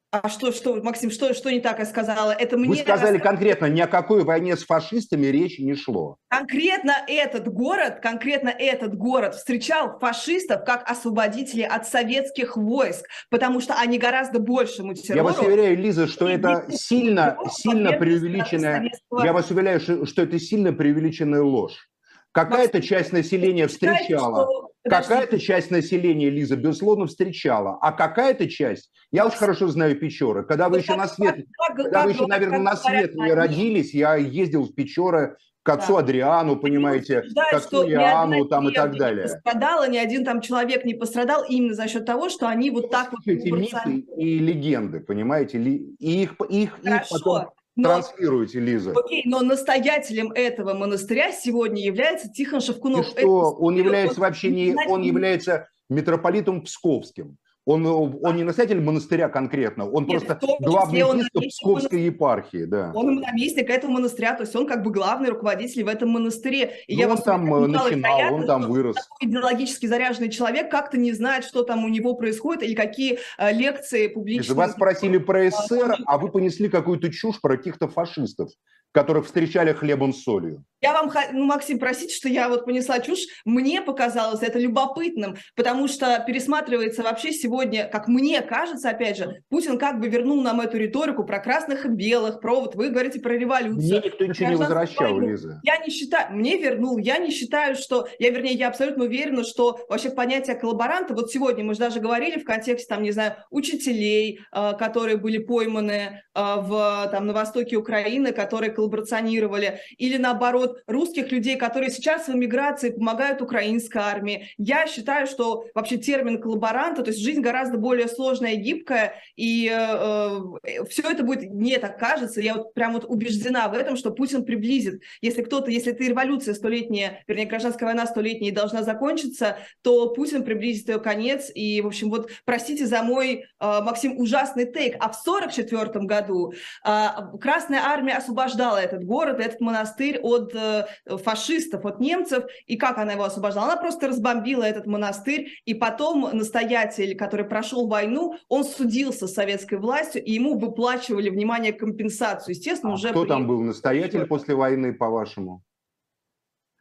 А 0.09 0.29
что, 0.29 0.53
что, 0.53 0.81
Максим, 0.81 1.11
что, 1.11 1.33
что 1.33 1.51
не 1.51 1.59
так 1.59 1.79
я 1.79 1.85
сказала? 1.85 2.31
Это 2.31 2.57
мне 2.57 2.69
Вы 2.69 2.75
сказали 2.77 3.17
конкретно, 3.17 3.65
ни 3.65 3.81
о 3.81 3.87
какой 3.87 4.23
войне 4.23 4.55
с 4.55 4.63
фашистами 4.63 5.27
речи 5.27 5.59
не 5.59 5.75
шло. 5.75 6.15
Конкретно 6.29 6.93
этот 7.07 7.49
город, 7.49 7.99
конкретно 8.01 8.47
этот 8.47 8.95
город 8.95 9.35
встречал 9.35 9.99
фашистов 9.99 10.63
как 10.63 10.89
освободителей 10.89 11.65
от 11.65 11.87
советских 11.87 12.55
войск, 12.55 13.05
потому 13.29 13.59
что 13.59 13.73
они 13.73 13.97
гораздо 13.97 14.39
большему 14.39 14.93
террору... 14.93 15.17
Я 15.17 15.23
вас 15.23 15.39
уверяю, 15.39 15.77
Лиза, 15.77 16.07
что 16.07 16.29
это 16.29 16.67
сильно, 16.71 17.37
сильно 17.51 17.91
преувеличенная... 17.91 18.89
Я 19.21 19.33
вас 19.33 19.51
уверяю, 19.51 19.81
что, 19.81 20.05
что 20.05 20.21
это 20.21 20.39
сильно 20.39 20.71
преувеличенная 20.71 21.41
ложь. 21.41 21.89
Какая-то 22.31 22.81
часть 22.81 23.11
населения 23.11 23.67
встречала, 23.67 24.66
какая-то 24.89 25.39
часть 25.39 25.71
населения, 25.71 26.29
Лиза, 26.29 26.55
безусловно, 26.55 27.07
встречала, 27.07 27.77
а 27.81 27.91
какая-то 27.91 28.49
часть, 28.49 28.91
я 29.11 29.25
очень 29.25 29.37
хорошо 29.37 29.67
знаю 29.67 29.97
Печоры, 29.99 30.43
когда 30.43 30.69
вы 30.69 30.79
еще 30.79 30.95
на 30.95 31.07
свет, 31.07 31.45
когда 31.75 32.03
вы 32.03 32.11
еще, 32.11 32.25
наверное, 32.27 32.59
на 32.59 32.75
свет 32.75 33.15
не 33.15 33.33
родились, 33.33 33.93
я 33.93 34.15
ездил 34.15 34.65
в 34.65 34.73
Печоры 34.73 35.37
к 35.63 35.69
отцу 35.69 35.93
да. 35.95 35.99
Адриану, 35.99 36.55
понимаете, 36.55 37.23
к 37.23 37.53
отцу 37.53 37.89
Иоанну 37.89 38.45
там 38.45 38.69
и 38.69 38.73
так 38.73 38.97
далее. 38.97 39.25
Не 39.25 39.33
пострадало, 39.33 39.89
ни 39.89 39.97
один 39.97 40.23
там 40.23 40.39
человек 40.39 40.85
не 40.85 40.93
пострадал 40.93 41.43
именно 41.43 41.73
за 41.73 41.89
счет 41.89 42.05
того, 42.05 42.29
что 42.29 42.47
они 42.47 42.71
вот 42.71 42.89
так 42.89 43.11
вот... 43.11 43.19
Эти 43.25 43.49
мифы 43.49 44.05
и 44.15 44.39
легенды, 44.39 45.01
понимаете, 45.01 45.59
и 45.59 45.95
их, 45.99 46.35
их, 46.49 46.79
их 46.79 47.03
потом 47.09 47.49
но, 47.77 47.89
транслируете, 47.89 48.59
Лиза. 48.59 48.93
Окей, 48.97 49.21
но 49.25 49.41
настоятелем 49.41 50.31
этого 50.31 50.73
монастыря 50.73 51.31
сегодня 51.31 51.83
является 51.83 52.29
Тихон 52.29 52.59
Шевкунов. 52.59 53.05
И 53.05 53.09
что, 53.11 53.19
Это, 53.19 53.27
он 53.27 53.75
является 53.75 54.19
он, 54.19 54.21
вообще 54.27 54.49
не, 54.49 54.75
он 54.87 55.03
является 55.03 55.69
митрополитом 55.89 56.63
Псковским. 56.63 57.37
Он, 57.67 57.85
он 57.85 58.35
не 58.37 58.45
настоятель 58.45 58.79
монастыря 58.79 59.27
конкретно, 59.27 59.89
он 59.89 60.05
Нет, 60.05 60.25
просто 60.25 60.39
главный 60.61 60.99
епископ 60.99 61.43
Псковской 61.49 62.01
епархии. 62.03 62.63
Да. 62.63 62.93
Он 62.95 63.15
наместник 63.15 63.69
этого 63.69 63.91
монастыря, 63.91 64.35
то 64.35 64.43
есть 64.43 64.55
он 64.55 64.65
как 64.65 64.83
бы 64.83 64.91
главный 64.91 65.29
руководитель 65.29 65.83
в 65.83 65.89
этом 65.89 66.09
монастыре. 66.11 66.75
И 66.87 66.95
ну, 66.95 67.01
я 67.01 67.09
он 67.09 67.17
там 67.17 67.53
э, 67.53 67.67
начинал, 67.67 68.33
он 68.33 68.45
там 68.45 68.61
вырос. 68.69 68.95
Такой 68.95 69.29
идеологически 69.29 69.85
заряженный 69.85 70.29
человек 70.29 70.71
как-то 70.71 70.97
не 70.97 71.11
знает, 71.11 71.43
что 71.43 71.63
там 71.63 71.83
у 71.83 71.89
него 71.89 72.13
происходит 72.13 72.63
или 72.63 72.73
какие 72.73 73.19
э, 73.37 73.51
лекции 73.51 74.07
публичные. 74.07 74.55
Вас 74.55 74.71
спросили 74.71 75.17
про 75.17 75.51
СССР, 75.51 75.97
а 76.05 76.17
вы 76.17 76.31
понесли 76.31 76.69
какую-то 76.69 77.11
чушь 77.11 77.41
про 77.41 77.57
каких-то 77.57 77.89
фашистов 77.89 78.49
которых 78.91 79.25
встречали 79.25 79.73
хлебом 79.73 80.13
с 80.13 80.23
солью. 80.23 80.63
Я 80.79 80.93
вам, 80.93 81.11
ну, 81.33 81.45
Максим, 81.45 81.79
простите, 81.79 82.13
что 82.13 82.29
я 82.29 82.49
вот 82.49 82.65
понесла 82.65 82.99
чушь. 82.99 83.25
Мне 83.45 83.81
показалось 83.81 84.43
это 84.43 84.59
любопытным, 84.59 85.35
потому 85.55 85.87
что 85.87 86.23
пересматривается 86.27 87.01
вообще 87.01 87.31
сегодня, 87.31 87.89
как 87.91 88.07
мне 88.07 88.41
кажется, 88.41 88.91
опять 88.91 89.17
же, 89.17 89.41
Путин 89.49 89.79
как 89.79 89.99
бы 89.99 90.07
вернул 90.07 90.39
нам 90.41 90.61
эту 90.61 90.77
риторику 90.77 91.23
про 91.23 91.39
красных 91.39 91.85
и 91.85 91.89
белых, 91.89 92.41
про 92.41 92.59
вот 92.61 92.75
вы 92.75 92.89
говорите 92.89 93.19
про 93.19 93.33
революцию. 93.33 93.99
Мне 93.99 94.01
никто 94.05 94.25
ничего 94.25 94.49
не 94.49 94.55
возвращал, 94.55 95.13
войну. 95.13 95.29
Лиза. 95.29 95.59
Я 95.63 95.77
не 95.79 95.89
считаю, 95.89 96.35
мне 96.35 96.57
вернул, 96.57 96.99
я 96.99 97.17
не 97.17 97.31
считаю, 97.31 97.75
что, 97.75 98.07
я 98.19 98.29
вернее, 98.29 98.53
я 98.53 98.67
абсолютно 98.67 99.05
уверена, 99.05 99.43
что 99.43 99.79
вообще 99.89 100.11
понятие 100.11 100.55
коллаборанта, 100.55 101.15
вот 101.15 101.31
сегодня 101.31 101.63
мы 101.63 101.73
же 101.73 101.79
даже 101.79 101.99
говорили 101.99 102.39
в 102.39 102.43
контексте, 102.43 102.87
там, 102.87 103.01
не 103.01 103.11
знаю, 103.11 103.37
учителей, 103.49 104.41
э, 104.53 104.73
которые 104.77 105.17
были 105.17 105.39
пойманы 105.39 105.91
э, 105.91 106.11
в, 106.35 107.09
там, 107.11 107.25
на 107.25 107.33
востоке 107.33 107.77
Украины, 107.77 108.31
которые 108.31 108.71
коллаборационировали, 108.77 109.79
или 109.97 110.17
наоборот, 110.17 110.83
русских 110.85 111.31
людей, 111.31 111.57
которые 111.57 111.89
сейчас 111.89 112.27
в 112.27 112.35
эмиграции 112.35 112.91
помогают 112.91 113.41
украинской 113.41 113.97
армии. 113.97 114.49
Я 114.59 114.85
считаю, 114.85 115.25
что 115.25 115.65
вообще 115.73 115.97
термин 115.97 116.39
коллаборанта, 116.39 117.01
то 117.01 117.09
есть 117.09 117.21
жизнь 117.21 117.41
гораздо 117.41 117.79
более 117.79 118.07
сложная 118.07 118.53
и 118.53 118.57
гибкая, 118.57 119.15
и 119.35 119.67
э, 119.67 120.39
э 120.63 120.85
все 120.87 121.01
это 121.09 121.23
будет, 121.23 121.49
мне 121.51 121.79
так 121.79 121.97
кажется, 121.99 122.39
я 122.39 122.53
вот 122.53 122.73
прям 122.75 122.93
вот 122.93 123.05
убеждена 123.05 123.67
в 123.67 123.73
этом, 123.73 123.97
что 123.97 124.11
Путин 124.11 124.45
приблизит. 124.45 125.01
Если 125.21 125.41
кто-то, 125.41 125.71
если 125.71 125.91
эта 125.91 126.03
революция 126.03 126.53
столетняя, 126.53 127.23
вернее, 127.27 127.47
гражданская 127.47 127.87
война 127.87 128.05
столетняя 128.05 128.53
должна 128.53 128.83
закончиться, 128.83 129.57
то 129.81 130.09
Путин 130.09 130.43
приблизит 130.43 130.89
ее 130.89 130.99
конец. 130.99 131.49
И, 131.53 131.81
в 131.81 131.87
общем, 131.87 132.11
вот 132.11 132.29
простите 132.45 132.85
за 132.85 133.01
мой, 133.01 133.45
э, 133.59 133.81
Максим, 133.81 134.19
ужасный 134.19 134.65
тейк. 134.65 134.95
А 134.99 135.09
в 135.09 135.19
1944 135.25 136.05
году 136.05 136.53
э, 136.85 137.07
Красная 137.41 137.79
армия 137.79 138.17
освобождала 138.17 138.66
освобождала 138.67 138.77
этот 138.77 139.03
город, 139.05 139.39
этот 139.39 139.61
монастырь 139.61 140.19
от 140.21 140.53
э, 140.55 140.85
фашистов, 141.05 141.85
от 141.85 141.99
немцев. 141.99 142.45
И 142.65 142.77
как 142.77 142.97
она 142.97 143.13
его 143.13 143.23
освобождала? 143.23 143.73
Она 143.73 143.81
просто 143.81 144.07
разбомбила 144.07 144.63
этот 144.63 144.85
монастырь, 144.85 145.49
и 145.65 145.73
потом 145.73 146.29
настоятель, 146.33 147.15
который 147.15 147.45
прошел 147.45 147.87
войну, 147.87 148.35
он 148.49 148.63
судился 148.63 149.27
с 149.27 149.33
советской 149.33 149.77
властью, 149.77 150.23
и 150.23 150.33
ему 150.33 150.57
выплачивали, 150.57 151.29
внимание, 151.29 151.73
компенсацию. 151.73 152.55
Естественно, 152.55 152.93
а 152.93 152.95
уже... 152.95 153.09
Кто 153.09 153.21
при... 153.21 153.29
там 153.29 153.47
был 153.47 153.61
настоятель 153.61 154.25
после 154.25 154.55
войны, 154.55 154.93
по-вашему? 154.93 155.61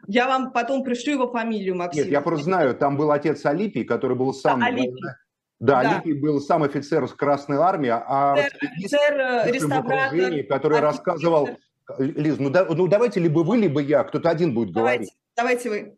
Я 0.08 0.28
вам 0.28 0.52
потом 0.52 0.84
пришлю 0.84 1.14
его 1.14 1.28
фамилию, 1.28 1.74
Максим. 1.74 2.04
Нет, 2.04 2.12
я 2.12 2.20
просто 2.20 2.44
знаю, 2.44 2.74
там 2.76 2.96
был 2.96 3.10
отец 3.10 3.44
Алипий, 3.44 3.84
который 3.84 4.16
был 4.16 4.32
сам... 4.32 4.60
Да, 4.60 4.66
Алипий. 4.66 5.02
Да, 5.58 5.82
да. 5.82 5.90
Алипий 5.90 6.12
был 6.12 6.40
сам 6.40 6.62
офицер 6.62 7.08
Красной 7.08 7.56
Армии, 7.56 7.90
а 7.90 8.34
офицер, 8.34 9.20
офицер 9.20 9.54
реставратор, 9.54 10.44
который 10.48 10.80
рассказывал 10.80 11.48
Лиз, 11.98 12.38
ну, 12.38 12.50
да, 12.50 12.64
ну 12.64 12.86
давайте 12.88 13.20
либо 13.20 13.40
вы, 13.40 13.58
либо 13.58 13.80
я, 13.80 14.02
кто-то 14.04 14.28
один 14.28 14.54
будет 14.54 14.72
давайте, 14.72 15.04
говорить. 15.04 15.16
Давайте 15.36 15.70
вы. 15.70 15.96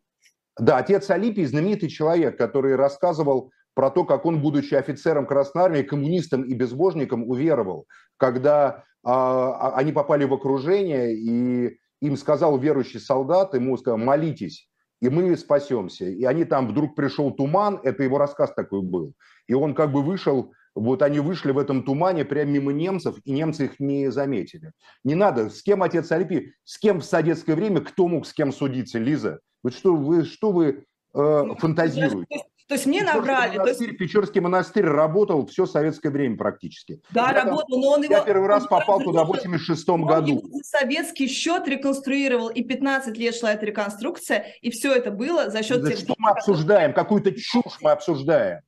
Да, 0.59 0.78
отец 0.78 1.09
Алипий 1.11 1.45
знаменитый 1.45 1.89
человек, 1.89 2.36
который 2.36 2.76
рассказывал 2.76 3.51
про 3.74 3.91
то, 3.91 4.05
как 4.05 4.26
он, 4.26 4.41
будучи 4.41 4.74
офицером 4.74 5.26
Красной 5.26 5.62
Армии, 5.62 5.82
коммунистом 5.82 6.43
и 6.43 6.53
безбожником, 6.55 7.28
уверовал, 7.28 7.86
когда 8.16 8.84
а, 9.05 9.74
они 9.76 9.93
попали 9.93 10.24
в 10.24 10.34
окружение, 10.34 11.14
и 11.14 11.78
им 12.01 12.16
сказал 12.16 12.59
верующий 12.59 13.01
солдат, 13.01 13.55
ему 13.55 13.76
сказал, 13.76 13.99
молитесь, 13.99 14.68
и 15.01 15.09
мы 15.09 15.36
спасемся. 15.36 16.07
И 16.07 16.24
они 16.24 16.45
там, 16.45 16.66
вдруг 16.66 16.97
пришел 16.97 17.30
туман, 17.30 17.80
это 17.84 18.03
его 18.03 18.18
рассказ 18.18 18.53
такой 18.53 18.82
был, 18.82 19.14
и 19.47 19.55
он 19.55 19.74
как 19.74 19.93
бы 19.93 20.03
вышел 20.03 20.53
вот 20.81 21.03
они 21.03 21.20
вышли 21.20 21.53
в 21.53 21.59
этом 21.59 21.83
тумане 21.83 22.24
прямо 22.24 22.51
мимо 22.51 22.72
немцев, 22.72 23.16
и 23.24 23.33
немцы 23.33 23.66
их 23.66 23.81
не 23.81 24.11
заметили. 24.11 24.72
Не 25.05 25.14
надо, 25.14 25.51
с 25.51 25.62
кем 25.62 25.83
отец 25.83 26.11
Альпи, 26.12 26.53
с 26.64 26.79
кем 26.79 27.01
в 27.01 27.05
советское 27.05 27.55
время, 27.55 27.81
кто 27.81 28.09
мог 28.09 28.26
с 28.26 28.33
кем 28.33 28.53
судиться, 28.53 28.99
Лиза? 28.99 29.41
Вот 29.62 29.74
что 29.74 29.95
вы, 29.95 30.24
что 30.24 30.53
вы 30.53 30.85
э, 31.14 31.45
фантазируете? 31.59 32.43
То 32.68 32.74
есть 32.74 32.85
мне 32.85 33.03
набрали. 33.03 33.57
Монастырь, 33.57 33.89
есть... 33.89 33.99
Печорский 33.99 34.43
монастырь 34.43 34.85
работал 34.85 35.47
все 35.47 35.64
советское 35.64 36.11
время 36.11 36.37
практически. 36.37 37.01
Да, 37.11 37.31
я 37.31 37.45
работал, 37.45 37.66
там, 37.66 37.81
но 37.81 37.89
он 37.93 38.03
его... 38.03 38.12
Я 38.12 38.20
первый 38.20 38.47
раз 38.47 38.66
попал 38.66 39.01
туда 39.01 39.24
в 39.24 39.29
86 39.29 39.89
году. 39.89 40.43
Советский 40.62 41.29
счет 41.29 41.66
реконструировал, 41.66 42.49
и 42.51 42.62
15 42.62 43.16
лет 43.16 43.35
шла 43.35 43.55
эта 43.55 43.64
реконструкция, 43.64 44.45
и 44.61 44.70
все 44.70 44.95
это 44.95 45.11
было 45.11 45.49
за 45.49 45.62
счет... 45.62 45.81
За 45.81 45.93
тех, 45.93 45.99
что 46.01 46.14
мы 46.18 46.31
обсуждаем? 46.31 46.93
Какую-то 46.93 47.33
чушь 47.33 47.79
мы 47.81 47.91
обсуждаем. 47.91 48.61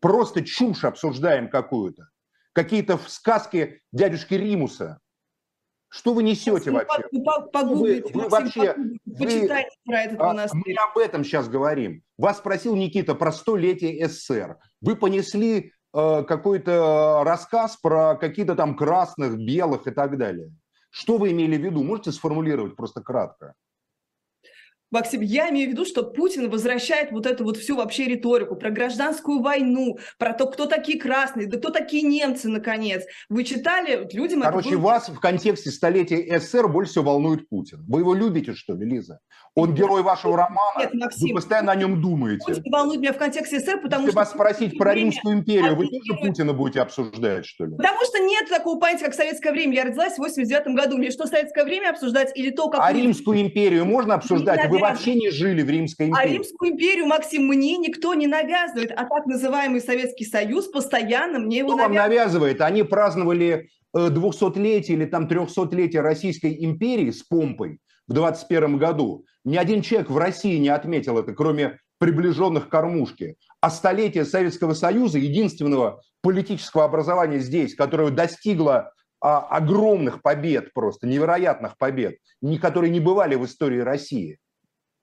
Просто 0.00 0.44
чушь 0.44 0.84
обсуждаем 0.84 1.48
какую-то. 1.48 2.08
Какие-то 2.52 2.98
сказки 3.06 3.80
дядюшки 3.92 4.34
Римуса. 4.34 5.00
Что 5.90 6.12
вы 6.12 6.22
несете 6.22 6.70
вообще? 6.70 7.02
Погуглите, 7.52 8.12
вы, 8.12 8.24
вы 8.24 8.28
вообще, 8.28 8.76
почитайте 9.18 9.70
вы, 9.86 9.92
про 9.92 10.02
этот 10.02 10.20
а, 10.20 10.24
монастырь. 10.24 10.60
Мы 10.66 10.74
об 10.74 10.98
этом 10.98 11.24
сейчас 11.24 11.48
говорим. 11.48 12.02
Вас 12.18 12.38
спросил 12.38 12.76
Никита 12.76 13.14
про 13.14 13.32
столетие 13.32 14.06
СССР. 14.06 14.58
Вы 14.82 14.96
понесли 14.96 15.72
э, 15.94 16.22
какой-то 16.24 17.22
рассказ 17.24 17.78
про 17.78 18.16
какие-то 18.16 18.54
там 18.54 18.76
красных, 18.76 19.38
белых 19.38 19.86
и 19.86 19.90
так 19.90 20.18
далее. 20.18 20.52
Что 20.90 21.16
вы 21.16 21.32
имели 21.32 21.56
в 21.56 21.64
виду? 21.64 21.82
Можете 21.82 22.12
сформулировать 22.12 22.76
просто 22.76 23.00
кратко? 23.00 23.54
Максим, 24.90 25.20
я 25.20 25.50
имею 25.50 25.68
в 25.68 25.72
виду, 25.72 25.84
что 25.84 26.02
Путин 26.02 26.48
возвращает 26.50 27.12
вот 27.12 27.26
эту 27.26 27.44
вот 27.44 27.58
всю 27.58 27.76
вообще 27.76 28.06
риторику 28.06 28.56
про 28.56 28.70
гражданскую 28.70 29.40
войну, 29.42 29.98
про 30.18 30.32
то, 30.32 30.46
кто 30.46 30.66
такие 30.66 30.98
красные, 30.98 31.46
да 31.46 31.58
кто 31.58 31.70
такие 31.70 32.02
немцы, 32.02 32.48
наконец. 32.48 33.04
Вы 33.28 33.44
читали? 33.44 34.08
Людям 34.12 34.40
Короче, 34.40 34.70
это 34.70 34.78
было... 34.78 34.86
вас 34.86 35.08
в 35.08 35.20
контексте 35.20 35.70
столетия 35.70 36.38
СССР 36.38 36.68
больше 36.68 36.92
всего 36.92 37.04
волнует 37.04 37.48
Путин. 37.48 37.84
Вы 37.86 38.00
его 38.00 38.14
любите, 38.14 38.54
что 38.54 38.74
ли, 38.74 38.86
Лиза? 38.86 39.20
Он 39.54 39.74
герой 39.74 40.02
вашего 40.02 40.36
романа, 40.36 40.78
Нет, 40.78 40.94
Максим, 40.94 41.28
вы 41.28 41.34
постоянно 41.34 41.72
о 41.72 41.74
нем 41.74 42.00
думаете. 42.00 42.44
Путин 42.46 42.62
волнует 42.70 43.00
меня 43.00 43.12
в 43.12 43.18
контексте 43.18 43.60
СССР, 43.60 43.80
потому 43.82 44.02
Если 44.02 44.12
что... 44.12 44.20
вас 44.20 44.30
спросить 44.30 44.78
про 44.78 44.94
Римскую 44.94 45.34
империю, 45.34 45.76
вы 45.76 45.88
тоже 45.88 46.18
Путина 46.20 46.52
будете 46.54 46.80
обсуждать, 46.80 47.44
что 47.44 47.66
ли? 47.66 47.76
Потому 47.76 47.98
что 48.04 48.18
нет 48.20 48.48
такого 48.48 48.78
понятия, 48.78 49.06
как 49.06 49.14
советское 49.14 49.52
время. 49.52 49.74
Я 49.74 49.84
родилась 49.84 50.14
в 50.14 50.18
89 50.18 50.76
году. 50.76 50.96
Мне 50.96 51.10
что, 51.10 51.26
советское 51.26 51.64
время 51.64 51.90
обсуждать 51.90 52.30
или 52.36 52.50
то, 52.50 52.70
как... 52.70 52.80
А 52.82 52.92
Римскую 52.92 53.40
империю 53.40 53.84
можно 53.84 54.14
обсуждать? 54.14 54.68
Вы 54.68 54.77
вообще 54.80 55.14
не 55.14 55.30
жили 55.30 55.62
в 55.62 55.70
Римской 55.70 56.06
А 56.06 56.08
империи. 56.08 56.28
А 56.28 56.32
Римскую 56.32 56.72
империю, 56.72 57.06
Максим, 57.06 57.46
мне 57.46 57.76
никто 57.76 58.14
не 58.14 58.26
навязывает, 58.26 58.90
а 58.92 59.04
так 59.04 59.26
называемый 59.26 59.80
Советский 59.80 60.24
Союз 60.24 60.68
постоянно 60.68 61.38
мне 61.38 61.58
его 61.58 61.68
Кто 61.68 61.76
навязывает. 61.76 61.98
вам 61.98 62.08
навязывает? 62.08 62.60
Они 62.60 62.82
праздновали 62.82 63.68
200-летие 63.94 64.94
или 64.94 65.04
там 65.06 65.26
300-летие 65.26 66.00
Российской 66.00 66.64
империи 66.64 67.10
с 67.10 67.22
помпой 67.22 67.78
в 68.06 68.12
21 68.12 68.78
году. 68.78 69.24
Ни 69.44 69.56
один 69.56 69.82
человек 69.82 70.10
в 70.10 70.18
России 70.18 70.56
не 70.58 70.68
отметил 70.68 71.18
это, 71.18 71.32
кроме 71.32 71.78
приближенных 71.98 72.68
к 72.68 72.70
кормушке. 72.70 73.36
А 73.60 73.70
столетие 73.70 74.24
Советского 74.24 74.74
Союза, 74.74 75.18
единственного 75.18 76.00
политического 76.22 76.84
образования 76.84 77.40
здесь, 77.40 77.74
которое 77.74 78.10
достигло 78.10 78.92
а, 79.20 79.40
огромных 79.40 80.22
побед 80.22 80.72
просто, 80.72 81.06
невероятных 81.06 81.76
побед, 81.76 82.18
которые 82.60 82.90
не 82.90 83.00
бывали 83.00 83.34
в 83.34 83.44
истории 83.44 83.80
России. 83.80 84.38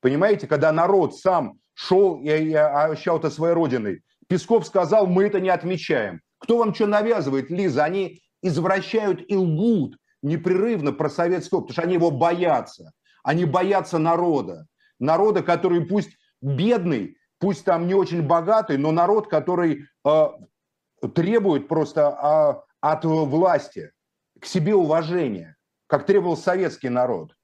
Понимаете, 0.05 0.45
когда 0.45 0.71
народ 0.71 1.17
сам 1.17 1.57
шел 1.73 2.21
и, 2.21 2.27
и 2.27 2.53
ощущал 2.53 3.17
это 3.17 3.31
своей 3.31 3.55
родиной. 3.55 4.03
Песков 4.27 4.67
сказал, 4.67 5.07
мы 5.07 5.23
это 5.23 5.39
не 5.39 5.49
отмечаем. 5.49 6.21
Кто 6.37 6.59
вам 6.59 6.75
что 6.75 6.85
навязывает, 6.85 7.49
Лиза? 7.49 7.85
Они 7.85 8.21
извращают 8.43 9.23
и 9.27 9.35
лгут 9.35 9.97
непрерывно 10.21 10.91
про 10.91 11.09
советский 11.09 11.55
опыт, 11.55 11.69
потому 11.69 11.73
что 11.73 11.81
они 11.81 11.93
его 11.95 12.11
боятся. 12.11 12.91
Они 13.23 13.45
боятся 13.45 13.97
народа. 13.97 14.67
Народа, 14.99 15.41
который 15.41 15.83
пусть 15.83 16.15
бедный, 16.39 17.17
пусть 17.39 17.65
там 17.65 17.87
не 17.87 17.95
очень 17.95 18.21
богатый, 18.21 18.77
но 18.77 18.91
народ, 18.91 19.27
который 19.27 19.87
э, 20.05 20.27
требует 21.15 21.67
просто 21.67 22.61
э, 22.61 22.73
от 22.79 23.05
власти 23.05 23.91
к 24.39 24.45
себе 24.45 24.75
уважения, 24.75 25.55
как 25.87 26.05
требовал 26.05 26.37
советский 26.37 26.89
народ. 26.89 27.34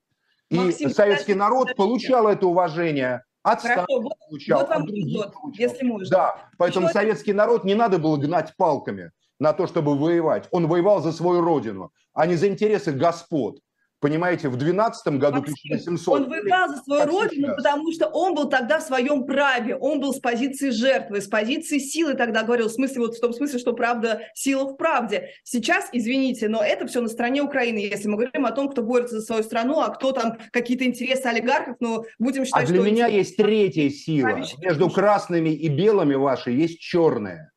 И 0.51 0.57
Максим, 0.57 0.89
советский 0.89 1.33
народ 1.33 1.75
получал 1.77 2.27
это 2.27 2.45
уважение 2.45 3.23
от 3.41 3.61
Хорошо, 3.61 3.83
Сталина 3.83 4.03
вот, 4.03 4.13
получал, 4.27 4.59
вот 4.59 4.69
вам 4.69 4.85
эпизод, 4.85 5.33
получал. 5.33 5.69
если 5.69 5.85
можно. 5.85 6.09
Да, 6.09 6.49
поэтому 6.57 6.87
Еще... 6.87 6.93
советский 6.93 7.33
народ 7.33 7.63
не 7.63 7.73
надо 7.73 7.99
было 7.99 8.17
гнать 8.17 8.53
палками 8.57 9.11
на 9.39 9.53
то, 9.53 9.65
чтобы 9.65 9.97
воевать. 9.97 10.49
Он 10.51 10.67
воевал 10.67 11.01
за 11.01 11.13
свою 11.13 11.41
родину, 11.41 11.93
а 12.13 12.27
не 12.27 12.35
за 12.35 12.49
интересы 12.49 12.91
господ. 12.91 13.59
Понимаете, 14.01 14.49
в 14.49 14.55
12 14.55 15.19
году, 15.19 15.37
Максим, 15.37 15.73
1800... 15.73 16.21
Он 16.21 16.27
воевал 16.27 16.69
за 16.69 16.77
свою 16.77 17.05
родину, 17.05 17.47
сейчас. 17.49 17.55
потому 17.55 17.91
что 17.91 18.07
он 18.07 18.33
был 18.33 18.49
тогда 18.49 18.79
в 18.79 18.81
своем 18.81 19.25
праве. 19.25 19.75
Он 19.75 19.99
был 19.99 20.11
с 20.11 20.19
позиции 20.19 20.71
жертвы, 20.71 21.21
с 21.21 21.27
позиции 21.27 21.77
силы 21.77 22.15
тогда 22.15 22.41
говорил. 22.41 22.67
В 22.67 22.71
смысле, 22.71 23.01
вот 23.01 23.15
в 23.15 23.21
том 23.21 23.31
смысле, 23.31 23.59
что 23.59 23.73
правда, 23.73 24.23
сила 24.33 24.63
в 24.63 24.75
правде. 24.75 25.29
Сейчас, 25.43 25.87
извините, 25.91 26.49
но 26.49 26.63
это 26.63 26.87
все 26.87 26.99
на 27.01 27.09
стороне 27.09 27.43
Украины. 27.43 27.77
Если 27.77 28.07
мы 28.07 28.17
говорим 28.17 28.47
о 28.47 28.51
том, 28.51 28.69
кто 28.69 28.81
борется 28.81 29.19
за 29.19 29.25
свою 29.25 29.43
страну, 29.43 29.79
а 29.79 29.89
кто 29.89 30.13
там 30.13 30.39
какие-то 30.51 30.83
интересы 30.83 31.27
олигархов, 31.27 31.75
но 31.79 32.03
будем 32.17 32.43
считать, 32.45 32.63
А 32.63 32.65
для 32.65 32.81
что... 32.81 32.89
меня 32.89 33.05
есть 33.05 33.37
третья 33.37 33.87
сила. 33.91 34.41
Между 34.57 34.89
красными 34.89 35.49
и 35.49 35.69
белыми 35.69 36.15
ваши 36.15 36.49
есть 36.49 36.79
черная 36.79 37.50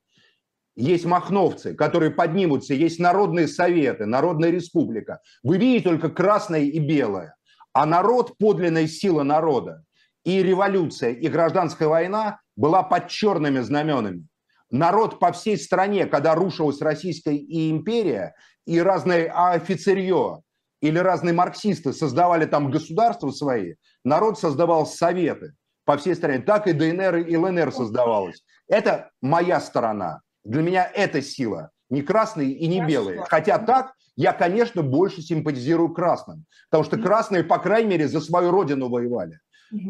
есть 0.76 1.04
махновцы, 1.04 1.74
которые 1.74 2.10
поднимутся, 2.10 2.74
есть 2.74 2.98
народные 2.98 3.48
советы, 3.48 4.06
народная 4.06 4.50
республика. 4.50 5.20
Вы 5.42 5.58
видите 5.58 5.88
только 5.88 6.10
красное 6.10 6.62
и 6.62 6.78
белое. 6.78 7.36
А 7.72 7.86
народ, 7.86 8.36
подлинная 8.38 8.86
сила 8.86 9.22
народа, 9.22 9.84
и 10.24 10.42
революция, 10.42 11.10
и 11.10 11.28
гражданская 11.28 11.88
война 11.88 12.40
была 12.56 12.82
под 12.82 13.08
черными 13.08 13.60
знаменами. 13.60 14.26
Народ 14.70 15.20
по 15.20 15.32
всей 15.32 15.58
стране, 15.58 16.06
когда 16.06 16.34
рушилась 16.34 16.80
Российская 16.80 17.36
и 17.36 17.70
империя, 17.70 18.34
и 18.66 18.80
разные 18.80 19.30
офицерье 19.30 20.40
или 20.80 20.98
разные 20.98 21.32
марксисты 21.32 21.92
создавали 21.92 22.46
там 22.46 22.70
государства 22.70 23.30
свои, 23.30 23.74
народ 24.04 24.38
создавал 24.38 24.86
советы 24.86 25.54
по 25.84 25.96
всей 25.96 26.14
стране. 26.14 26.40
Так 26.40 26.66
и 26.66 26.72
ДНР 26.72 27.16
и 27.16 27.36
ЛНР 27.36 27.72
создавалось. 27.72 28.44
Это 28.68 29.10
моя 29.20 29.60
сторона. 29.60 30.20
Для 30.44 30.62
меня 30.62 30.90
это 30.92 31.22
сила, 31.22 31.70
не 31.90 32.02
красные 32.02 32.52
и 32.52 32.66
не 32.66 32.84
белые. 32.84 33.24
Хотя 33.28 33.58
так 33.58 33.94
я, 34.16 34.32
конечно, 34.32 34.82
больше 34.82 35.22
симпатизирую 35.22 35.92
красным, 35.92 36.44
потому 36.70 36.84
что 36.84 36.98
красные, 36.98 37.42
по 37.42 37.58
крайней 37.58 37.90
мере, 37.90 38.08
за 38.08 38.20
свою 38.20 38.50
родину 38.50 38.88
воевали. 38.88 39.40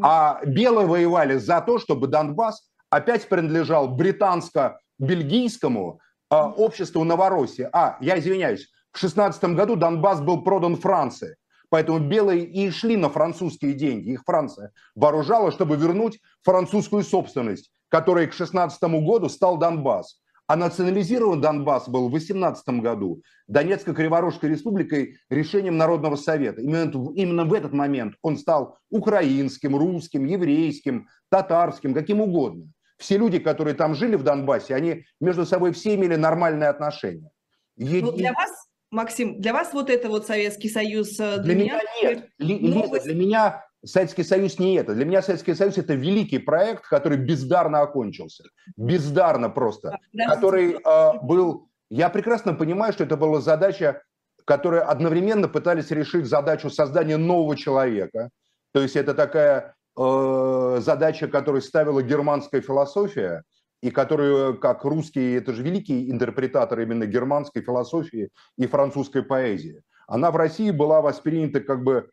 А 0.02 0.40
белые 0.46 0.86
воевали 0.86 1.36
за 1.36 1.60
то, 1.60 1.78
чтобы 1.78 2.06
Донбасс 2.06 2.70
опять 2.88 3.28
принадлежал 3.28 3.94
британско-бельгийскому 3.94 5.98
э, 6.30 6.36
обществу 6.36 7.04
Новороссии. 7.04 7.68
А, 7.72 7.98
я 8.00 8.18
извиняюсь, 8.18 8.68
в 8.92 8.98
16 8.98 9.44
году 9.56 9.76
Донбасс 9.76 10.20
был 10.20 10.42
продан 10.42 10.76
Франции. 10.76 11.36
Поэтому 11.68 11.98
белые 11.98 12.44
и 12.44 12.70
шли 12.70 12.96
на 12.96 13.08
французские 13.08 13.72
деньги. 13.72 14.10
Их 14.10 14.22
Франция 14.24 14.70
вооружала, 14.94 15.50
чтобы 15.50 15.76
вернуть 15.76 16.20
французскую 16.42 17.02
собственность, 17.02 17.72
которой 17.88 18.28
к 18.28 18.32
16 18.32 18.80
году 19.04 19.28
стал 19.28 19.58
Донбасс. 19.58 20.20
А 20.46 20.56
национализирован 20.56 21.40
Донбасс 21.40 21.88
был 21.88 22.08
в 22.08 22.12
18 22.12 22.68
году 22.80 23.22
Донецко-Криворожской 23.48 24.50
республикой 24.50 25.16
решением 25.30 25.78
Народного 25.78 26.16
совета. 26.16 26.60
Именно, 26.60 27.12
именно 27.14 27.44
в 27.44 27.54
этот 27.54 27.72
момент 27.72 28.16
он 28.20 28.36
стал 28.36 28.78
украинским, 28.90 29.74
русским, 29.74 30.26
еврейским, 30.26 31.08
татарским, 31.30 31.94
каким 31.94 32.20
угодно. 32.20 32.68
Все 32.98 33.16
люди, 33.16 33.38
которые 33.38 33.74
там 33.74 33.94
жили 33.94 34.16
в 34.16 34.22
Донбассе, 34.22 34.74
они 34.74 35.04
между 35.20 35.46
собой 35.46 35.72
все 35.72 35.94
имели 35.94 36.16
нормальные 36.16 36.68
отношения. 36.68 37.30
Ну, 37.76 38.12
для 38.12 38.32
вас, 38.32 38.50
Максим, 38.90 39.40
для 39.40 39.52
вас 39.52 39.72
вот 39.72 39.88
это 39.88 40.08
вот 40.08 40.26
Советский 40.26 40.68
Союз... 40.68 41.16
Для, 41.16 41.38
для 41.38 41.54
меня, 41.54 41.80
меня 42.02 42.10
нет. 42.10 42.28
Лиза, 42.38 43.00
для 43.02 43.14
меня 43.14 43.64
Советский 43.84 44.24
Союз 44.24 44.58
не 44.58 44.76
это. 44.76 44.94
Для 44.94 45.04
меня 45.04 45.22
Советский 45.22 45.54
Союз 45.54 45.78
это 45.78 45.94
великий 45.94 46.38
проект, 46.38 46.86
который 46.86 47.18
бездарно 47.18 47.80
окончился. 47.80 48.44
Бездарно 48.76 49.50
просто. 49.50 49.98
Который 50.28 50.74
э, 50.74 51.12
был... 51.22 51.68
Я 51.90 52.08
прекрасно 52.08 52.54
понимаю, 52.54 52.92
что 52.92 53.04
это 53.04 53.16
была 53.16 53.40
задача, 53.40 54.02
которая 54.44 54.82
одновременно 54.82 55.48
пытались 55.48 55.90
решить 55.90 56.26
задачу 56.26 56.70
создания 56.70 57.16
нового 57.16 57.56
человека. 57.56 58.30
То 58.72 58.80
есть 58.80 58.96
это 58.96 59.14
такая 59.14 59.74
э, 59.96 60.78
задача, 60.80 61.28
которую 61.28 61.62
ставила 61.62 62.02
германская 62.02 62.62
философия, 62.62 63.42
и 63.82 63.90
которую, 63.90 64.58
как 64.58 64.82
русские, 64.84 65.36
это 65.36 65.52
же 65.52 65.62
великий 65.62 66.10
интерпретатор 66.10 66.80
именно 66.80 67.04
германской 67.04 67.60
философии 67.60 68.30
и 68.56 68.66
французской 68.66 69.22
поэзии. 69.22 69.82
Она 70.06 70.30
в 70.30 70.36
России 70.36 70.70
была 70.70 71.02
воспринята 71.02 71.60
как 71.60 71.84
бы 71.84 72.08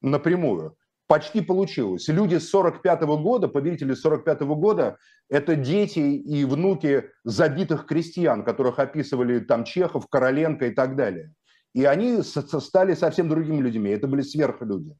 напрямую 0.00 0.74
почти 1.06 1.40
получилось. 1.40 2.08
Люди 2.08 2.36
с 2.36 2.50
45 2.50 3.02
-го 3.02 3.22
года, 3.22 3.48
победители 3.48 3.94
45 3.94 4.42
-го 4.42 4.56
года, 4.56 4.96
это 5.28 5.56
дети 5.56 5.98
и 5.98 6.44
внуки 6.44 7.10
забитых 7.24 7.86
крестьян, 7.86 8.44
которых 8.44 8.78
описывали 8.78 9.40
там 9.40 9.64
Чехов, 9.64 10.06
Короленко 10.08 10.66
и 10.66 10.70
так 10.70 10.96
далее. 10.96 11.32
И 11.74 11.84
они 11.84 12.22
стали 12.22 12.94
совсем 12.94 13.28
другими 13.28 13.62
людьми, 13.62 13.90
это 13.90 14.06
были 14.06 14.22
сверхлюди. 14.22 14.94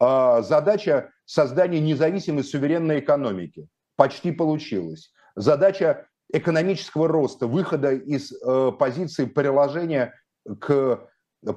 Задача 0.00 1.10
создания 1.24 1.80
независимой 1.80 2.44
суверенной 2.44 3.00
экономики. 3.00 3.68
почти 3.96 4.30
получилось. 4.30 5.12
Задача 5.34 6.06
экономического 6.32 7.08
роста, 7.08 7.46
выхода 7.46 7.92
из 7.92 8.32
э, 8.32 8.72
позиции 8.78 9.24
приложения 9.24 10.14
к 10.60 11.08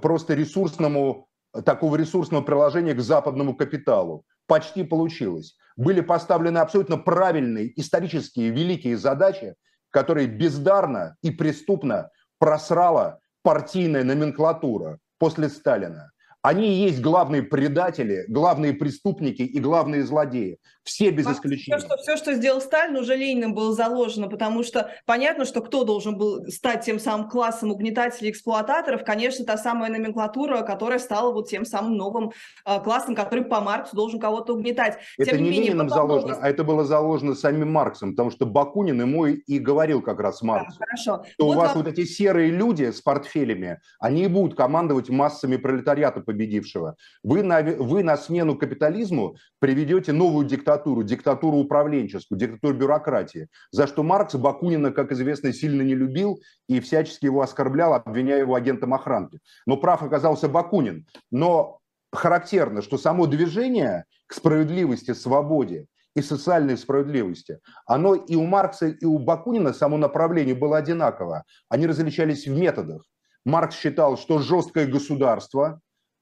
просто 0.01 0.33
ресурсному, 0.33 1.27
такого 1.65 1.95
ресурсного 1.95 2.41
приложения 2.41 2.93
к 2.93 3.01
западному 3.01 3.55
капиталу. 3.55 4.25
Почти 4.47 4.83
получилось. 4.83 5.55
Были 5.75 6.01
поставлены 6.01 6.59
абсолютно 6.59 6.97
правильные 6.97 7.79
исторические 7.79 8.49
великие 8.49 8.97
задачи, 8.97 9.55
которые 9.89 10.27
бездарно 10.27 11.15
и 11.21 11.31
преступно 11.31 12.09
просрала 12.39 13.19
партийная 13.43 14.03
номенклатура 14.03 14.99
после 15.17 15.49
Сталина. 15.49 16.11
Они 16.41 16.67
и 16.67 16.85
есть 16.85 17.01
главные 17.01 17.43
предатели, 17.43 18.25
главные 18.27 18.73
преступники 18.73 19.43
и 19.43 19.59
главные 19.59 20.03
злодеи. 20.03 20.57
Все 20.83 21.11
без 21.11 21.27
исключения. 21.27 21.77
Все 21.77 21.85
что, 21.85 21.97
все, 21.97 22.17
что 22.17 22.33
сделал 22.33 22.59
Сталин, 22.59 22.95
уже 22.95 23.15
Лениным 23.15 23.53
было 23.53 23.71
заложено, 23.73 24.27
потому 24.27 24.63
что 24.63 24.89
понятно, 25.05 25.45
что 25.45 25.61
кто 25.61 25.83
должен 25.83 26.17
был 26.17 26.47
стать 26.47 26.83
тем 26.83 26.99
самым 26.99 27.29
классом 27.29 27.71
угнетателей, 27.71 28.31
эксплуататоров, 28.31 29.03
конечно, 29.03 29.45
та 29.45 29.57
самая 29.57 29.91
номенклатура, 29.91 30.63
которая 30.63 30.97
стала 30.97 31.31
вот 31.31 31.47
тем 31.49 31.65
самым 31.65 31.97
новым 31.97 32.31
э, 32.65 32.79
классом, 32.79 33.13
который 33.13 33.43
по 33.43 33.61
Марксу 33.61 33.95
должен 33.95 34.19
кого-то 34.19 34.53
угнетать. 34.53 34.97
Это 35.19 35.31
тем 35.31 35.43
не, 35.43 35.43
не 35.43 35.49
менее, 35.51 35.65
Лениным 35.67 35.89
заложено, 35.89 36.39
а 36.41 36.49
это 36.49 36.63
было 36.63 36.83
заложено 36.83 37.35
самим 37.35 37.71
Марксом, 37.71 38.11
потому 38.11 38.31
что 38.31 38.47
Бакунин 38.47 38.99
ему 38.99 39.27
и 39.27 39.59
говорил 39.59 40.01
как 40.01 40.19
раз 40.19 40.41
Марксу, 40.41 40.79
да, 40.79 40.85
хорошо. 40.85 41.23
что 41.31 41.45
вот 41.45 41.55
у 41.55 41.59
вас 41.59 41.75
вам... 41.75 41.83
вот 41.83 41.93
эти 41.93 42.05
серые 42.05 42.49
люди 42.49 42.89
с 42.89 43.01
портфелями, 43.01 43.79
они 43.99 44.23
и 44.23 44.27
будут 44.27 44.57
командовать 44.57 45.09
массами 45.09 45.57
пролетариата 45.57 46.21
победившего. 46.31 46.95
Вы 47.23 47.43
на, 47.43 47.61
вы 47.61 48.03
на 48.03 48.17
смену 48.17 48.57
капитализму 48.57 49.35
приведете 49.59 50.13
новую 50.13 50.47
диктатуру, 50.47 51.03
диктатуру 51.03 51.57
управленческую, 51.57 52.39
диктатуру 52.39 52.73
бюрократии, 52.73 53.47
за 53.71 53.87
что 53.87 54.03
Маркс 54.03 54.35
Бакунина, 54.35 54.91
как 54.91 55.11
известно, 55.11 55.53
сильно 55.53 55.81
не 55.81 55.95
любил 55.95 56.39
и 56.67 56.79
всячески 56.79 57.25
его 57.25 57.41
оскорблял, 57.41 57.93
обвиняя 57.93 58.39
его 58.39 58.55
агентом 58.55 58.93
охранки. 58.93 59.39
Но 59.65 59.77
прав 59.77 60.03
оказался 60.03 60.47
Бакунин. 60.47 61.05
Но 61.31 61.79
характерно, 62.11 62.81
что 62.81 62.97
само 62.97 63.27
движение 63.27 64.05
к 64.27 64.33
справедливости, 64.33 65.13
свободе 65.13 65.87
и 66.15 66.21
социальной 66.21 66.77
справедливости, 66.77 67.59
оно 67.85 68.15
и 68.15 68.35
у 68.35 68.45
Маркса, 68.45 68.87
и 68.87 69.05
у 69.05 69.19
Бакунина 69.19 69.73
само 69.73 69.97
направление 69.97 70.55
было 70.55 70.77
одинаково. 70.77 71.43
Они 71.69 71.87
различались 71.87 72.47
в 72.47 72.57
методах. 72.57 73.03
Маркс 73.45 73.75
считал, 73.75 74.17
что 74.17 74.39
жесткое 74.39 74.85
государство, 74.85 75.81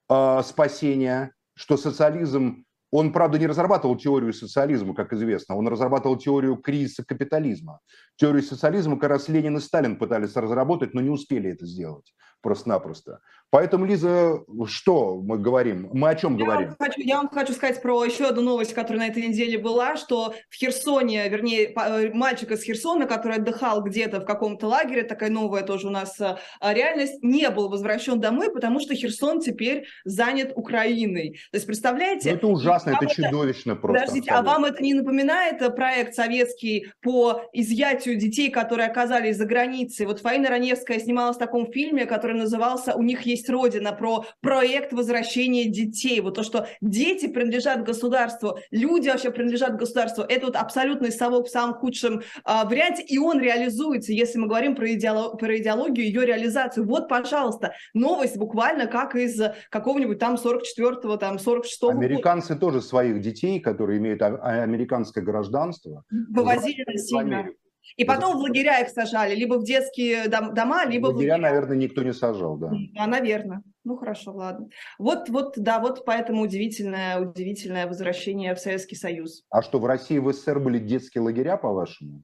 э, 0.10 0.42
спасения, 0.44 1.34
что 1.56 1.78
социализм 1.78 2.66
он, 2.92 3.14
правда, 3.14 3.38
не 3.38 3.46
разрабатывал 3.46 3.98
теорию 3.98 4.34
социализма, 4.34 4.96
как 4.96 5.14
известно, 5.14 5.56
он 5.56 5.68
разрабатывал 5.68 6.18
теорию 6.18 6.56
кризиса 6.58 7.04
капитализма. 7.06 7.82
Теорию 8.16 8.42
социализма 8.42 8.98
как 8.98 9.12
раз 9.12 9.28
Ленин 9.28 9.58
и 9.58 9.60
Сталин 9.60 9.96
пытались 9.96 10.36
разработать, 10.36 10.96
но 10.96 11.02
не 11.02 11.10
успели 11.10 11.52
это 11.52 11.68
сделать 11.68 12.12
просто-напросто. 12.42 13.22
Поэтому, 13.52 13.86
Лиза, 13.86 14.44
что 14.68 15.16
мы 15.16 15.40
говорим? 15.40 15.90
Мы 15.92 16.10
о 16.10 16.16
чем 16.16 16.38
я 16.38 16.46
говорим? 16.46 16.68
Вам 16.68 16.78
хочу, 16.78 17.02
я 17.02 17.18
вам 17.18 17.30
хочу 17.30 17.54
сказать 17.54 17.82
про 17.82 18.06
еще 18.06 18.28
одну 18.28 18.44
новость, 18.44 18.74
которая 18.74 19.08
на 19.08 19.12
этой 19.12 19.28
неделе 19.28 19.58
была, 19.58 19.96
что 19.96 20.36
в 20.50 20.56
Херсоне, 20.56 21.28
вернее, 21.30 21.74
э, 21.74 22.14
мальчик 22.14 22.52
из 22.52 22.62
Херсона, 22.62 23.08
который 23.08 23.38
отдыхал 23.38 23.82
где-то 23.82 24.22
в 24.22 24.26
каком-то 24.26 24.68
лагере, 24.68 25.02
такая 25.02 25.32
новая 25.32 25.64
тоже 25.64 25.88
у 25.88 25.90
нас 25.90 26.20
э, 26.22 26.36
реальность, 26.62 27.24
не 27.24 27.50
был 27.50 27.70
возвращен 27.70 28.20
домой, 28.20 28.54
потому 28.54 28.80
что 28.80 28.94
Херсон 28.94 29.40
теперь 29.40 29.88
занят 30.06 30.52
Украиной. 30.56 31.40
То 31.52 31.58
есть, 31.58 31.66
представляете? 31.66 32.30
Ну, 32.30 32.36
это 32.36 32.48
ужасно, 32.48 32.92
это 32.92 33.08
чудовищно 33.08 33.76
просто. 33.76 34.06
Подождите, 34.06 34.32
а 34.32 34.44
вам 34.44 34.66
это 34.66 34.84
не 34.84 34.94
напоминает 34.94 35.76
проект 35.76 36.14
советский 36.14 36.92
по 37.02 37.42
изъятию 37.54 38.16
детей, 38.16 38.52
которые 38.52 38.90
оказались 38.90 39.38
за 39.38 39.46
границей? 39.46 40.06
Вот 40.06 40.20
Фаина 40.20 40.50
Раневская 40.50 41.00
снималась 41.00 41.38
в 41.38 41.40
таком 41.40 41.72
фильме, 41.72 42.06
который 42.06 42.29
назывался 42.34 42.96
«У 42.96 43.02
них 43.02 43.24
есть 43.24 43.50
родина, 43.50 43.92
про 43.92 44.26
проект 44.42 44.94
возвращения 44.94 45.66
детей, 45.66 46.22
вот 46.22 46.36
то, 46.36 46.44
что 46.44 46.68
дети 46.82 47.28
принадлежат 47.28 47.84
государству, 47.84 48.60
люди 48.72 49.10
вообще 49.10 49.32
принадлежат 49.32 49.78
государству, 49.78 50.24
это 50.24 50.48
вот 50.48 50.56
абсолютный 50.56 51.12
совок 51.12 51.48
в 51.48 51.50
самом 51.50 51.76
худшем 51.76 52.22
а, 52.44 52.66
варианте, 52.66 53.04
и 53.04 53.18
он 53.18 53.40
реализуется, 53.40 54.14
если 54.14 54.38
мы 54.38 54.48
говорим 54.48 54.76
про, 54.76 54.94
идеолог, 54.94 55.40
про 55.40 55.58
идеологию, 55.58 56.06
ее 56.06 56.26
реализацию. 56.26 56.86
Вот, 56.86 57.08
пожалуйста, 57.08 57.74
новость 57.94 58.38
буквально 58.38 58.88
как 58.88 59.16
из 59.16 59.40
какого-нибудь 59.70 60.20
там 60.20 60.36
44-го, 60.36 61.18
там 61.18 61.36
46-го 61.36 61.90
Американцы 61.90 62.54
года. 62.54 62.60
тоже 62.60 62.82
своих 62.82 63.22
детей, 63.22 63.60
которые 63.60 64.00
имеют 64.00 64.22
а, 64.22 64.36
американское 64.64 65.24
гражданство, 65.24 66.04
вывозили 66.10 66.84
насильно. 66.88 67.50
И 67.98 68.06
потом 68.06 68.38
в 68.38 68.42
лагеря 68.42 68.80
их 68.80 68.90
сажали, 68.90 69.36
либо 69.36 69.56
в 69.56 69.64
детские 69.64 70.28
дома, 70.28 70.86
либо 70.86 71.08
в 71.08 71.16
лагеря. 71.16 71.38
наверное, 71.38 71.78
никто 71.78 72.04
не 72.04 72.14
сажал, 72.14 72.58
да. 72.58 72.72
А, 72.98 73.08
наверное. 73.08 73.64
Ну, 73.84 73.98
хорошо, 73.98 74.34
ладно. 74.34 74.70
Вот, 74.98 75.30
вот, 75.30 75.54
да, 75.58 75.80
вот 75.80 76.06
поэтому 76.06 76.44
удивительное, 76.44 77.20
удивительное 77.20 77.88
возвращение 77.88 78.54
в 78.54 78.60
Советский 78.60 78.96
Союз. 78.96 79.44
А 79.50 79.62
что, 79.62 79.80
в 79.80 79.86
России, 79.86 80.20
в 80.20 80.32
СССР 80.32 80.60
были 80.60 80.80
детские 80.80 81.24
лагеря, 81.24 81.58
по-вашему? 81.58 82.24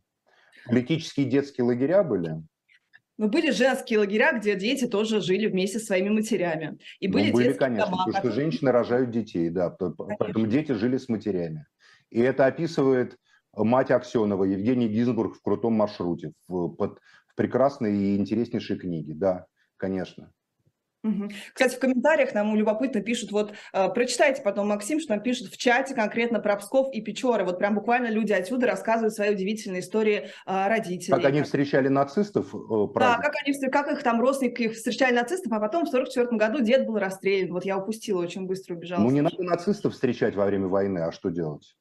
Политические 0.68 1.26
детские 1.26 1.66
лагеря 1.66 2.04
были? 2.04 2.42
Ну, 3.18 3.30
были 3.30 3.52
женские 3.52 4.00
лагеря, 4.00 4.38
где 4.38 4.56
дети 4.56 4.88
тоже 4.88 5.22
жили 5.22 5.48
вместе 5.48 5.80
со 5.80 5.86
своими 5.86 6.10
матерями. 6.10 6.78
И 7.00 7.08
были, 7.08 7.32
ну, 7.32 7.38
были 7.38 7.54
конечно, 7.54 7.86
дома, 7.86 7.98
потому 7.98 8.14
которые... 8.14 8.32
что 8.32 8.42
женщины 8.42 8.72
рожают 8.72 9.12
детей, 9.12 9.50
да, 9.50 9.70
конечно. 9.70 10.16
поэтому 10.20 10.48
дети 10.48 10.74
жили 10.74 10.98
с 10.98 11.08
матерями. 11.08 11.66
И 12.10 12.20
это 12.20 12.46
описывает 12.46 13.18
мать 13.58 13.92
Аксенова, 13.92 14.44
Евгений 14.44 14.88
Гинзбург 14.88 15.36
в 15.36 15.42
крутом 15.42 15.74
маршруте, 15.74 16.34
в, 16.48 16.70
под, 16.70 17.00
в 17.28 17.36
прекрасной 17.36 17.96
и 17.96 18.18
интереснейшей 18.18 18.78
книге, 18.78 19.14
да, 19.16 19.46
конечно. 19.78 20.32
Кстати, 21.54 21.76
в 21.76 21.80
комментариях 21.80 22.34
нам 22.34 22.56
любопытно 22.56 23.02
пишут, 23.02 23.32
вот 23.32 23.54
э, 23.74 23.90
прочитайте 23.90 24.42
потом, 24.42 24.68
Максим, 24.68 25.00
что 25.00 25.14
нам 25.14 25.22
пишут 25.22 25.50
в 25.50 25.58
чате 25.58 25.94
конкретно 25.94 26.40
про 26.40 26.56
Псков 26.56 26.94
и 26.94 27.02
Печоры. 27.02 27.44
Вот 27.44 27.60
прям 27.60 27.76
буквально 27.76 28.08
люди 28.08 28.34
отсюда 28.34 28.68
рассказывают 28.68 29.14
свои 29.14 29.34
удивительные 29.34 29.82
истории 29.82 30.30
э, 30.46 30.68
родителей. 30.68 31.16
Как 31.16 31.26
они 31.26 31.44
встречали 31.44 31.88
нацистов? 31.88 32.54
Э, 32.54 32.88
да, 32.96 33.18
как, 33.18 33.34
они, 33.44 33.54
как 33.70 33.92
их 33.92 34.04
там 34.04 34.20
родственники 34.20 34.70
встречали 34.70 35.14
нацистов, 35.14 35.52
а 35.52 35.60
потом 35.60 35.86
в 35.86 35.90
1944 35.90 36.38
году 36.38 36.64
дед 36.64 36.88
был 36.88 36.98
расстрелян. 36.98 37.52
Вот 37.52 37.66
я 37.66 37.78
упустила, 37.78 38.22
очень 38.22 38.48
быстро 38.48 38.76
убежала. 38.76 39.02
Ну 39.02 39.12
не 39.12 39.22
надо 39.22 39.42
нацистов 39.44 39.94
встречать 39.94 40.36
во 40.36 40.46
время 40.46 40.68
войны, 40.68 41.00
а 41.00 41.12
что 41.12 41.30
делать? 41.30 41.76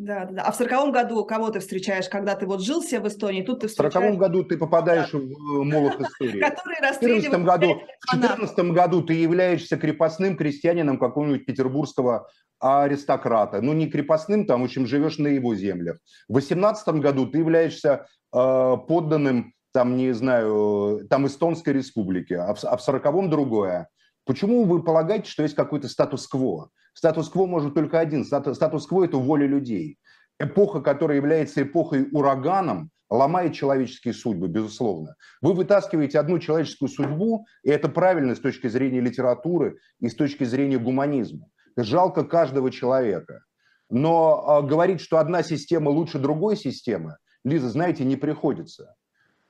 Да, 0.00 0.24
да, 0.24 0.32
да. 0.32 0.42
А 0.44 0.50
в 0.50 0.56
сороковом 0.56 0.92
году 0.92 1.22
кого 1.26 1.50
ты 1.50 1.60
встречаешь, 1.60 2.08
когда 2.08 2.34
ты 2.34 2.46
вот 2.46 2.62
жил 2.62 2.82
себе 2.82 3.00
в 3.00 3.08
Эстонии, 3.08 3.42
тут 3.42 3.60
ты 3.60 3.68
встречаешь... 3.68 3.92
В 3.92 3.94
сороковом 3.94 4.18
году 4.18 4.44
ты 4.44 4.56
попадаешь 4.56 5.10
да. 5.12 5.18
в 5.18 5.22
э, 5.22 5.64
молот 5.64 6.00
истории. 6.00 6.40
В 7.00 7.00
14 7.00 7.44
году, 7.44 7.82
в 8.00 8.10
14 8.10 8.58
году 8.72 9.02
ты 9.02 9.12
являешься 9.12 9.76
крепостным 9.76 10.36
крестьянином 10.36 10.98
какого-нибудь 10.98 11.44
петербургского 11.44 12.28
аристократа. 12.58 13.60
Ну, 13.60 13.74
не 13.74 13.90
крепостным, 13.90 14.46
там, 14.46 14.62
в 14.62 14.64
общем, 14.64 14.86
живешь 14.86 15.18
на 15.18 15.28
его 15.28 15.54
землях. 15.54 15.98
В 16.28 16.34
18 16.34 16.88
году 16.94 17.26
ты 17.26 17.38
являешься 17.38 18.06
э, 18.34 18.76
подданным, 18.88 19.52
там, 19.72 19.96
не 19.96 20.12
знаю, 20.12 21.06
там, 21.10 21.26
Эстонской 21.26 21.74
республики, 21.74 22.32
а 22.32 22.54
в, 22.54 22.64
а 22.64 22.76
в 22.78 22.88
40-м 22.88 23.28
другое. 23.28 23.88
Почему 24.26 24.64
вы 24.64 24.82
полагаете, 24.82 25.30
что 25.30 25.42
есть 25.42 25.54
какой-то 25.54 25.88
статус-кво? 25.88 26.70
Статус-кво 26.94 27.46
может 27.46 27.74
только 27.74 27.98
один. 27.98 28.24
Статус-кво– 28.24 29.04
это 29.06 29.16
воля 29.16 29.46
людей. 29.46 29.98
Эпоха, 30.38 30.80
которая 30.80 31.16
является 31.16 31.62
эпохой 31.62 32.08
ураганом, 32.12 32.90
ломает 33.10 33.54
человеческие 33.54 34.14
судьбы, 34.14 34.48
безусловно. 34.48 35.16
Вы 35.42 35.52
вытаскиваете 35.52 36.18
одну 36.18 36.38
человеческую 36.38 36.88
судьбу, 36.88 37.46
и 37.62 37.70
это 37.70 37.88
правильно 37.88 38.34
с 38.34 38.40
точки 38.40 38.68
зрения 38.68 39.00
литературы 39.00 39.78
и 39.98 40.08
с 40.08 40.14
точки 40.14 40.44
зрения 40.44 40.78
гуманизма. 40.78 41.46
Жалко 41.76 42.24
каждого 42.24 42.70
человека. 42.70 43.44
Но 43.90 44.62
э, 44.62 44.66
говорить, 44.66 45.00
что 45.00 45.18
одна 45.18 45.42
система 45.42 45.90
лучше 45.90 46.18
другой 46.18 46.56
системы, 46.56 47.16
Лиза, 47.44 47.68
знаете, 47.68 48.04
не 48.04 48.16
приходится. 48.16 48.94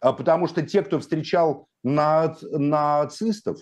А 0.00 0.14
потому 0.14 0.46
что 0.46 0.62
те, 0.62 0.82
кто 0.82 0.98
встречал 0.98 1.68
нацистов, 1.82 3.58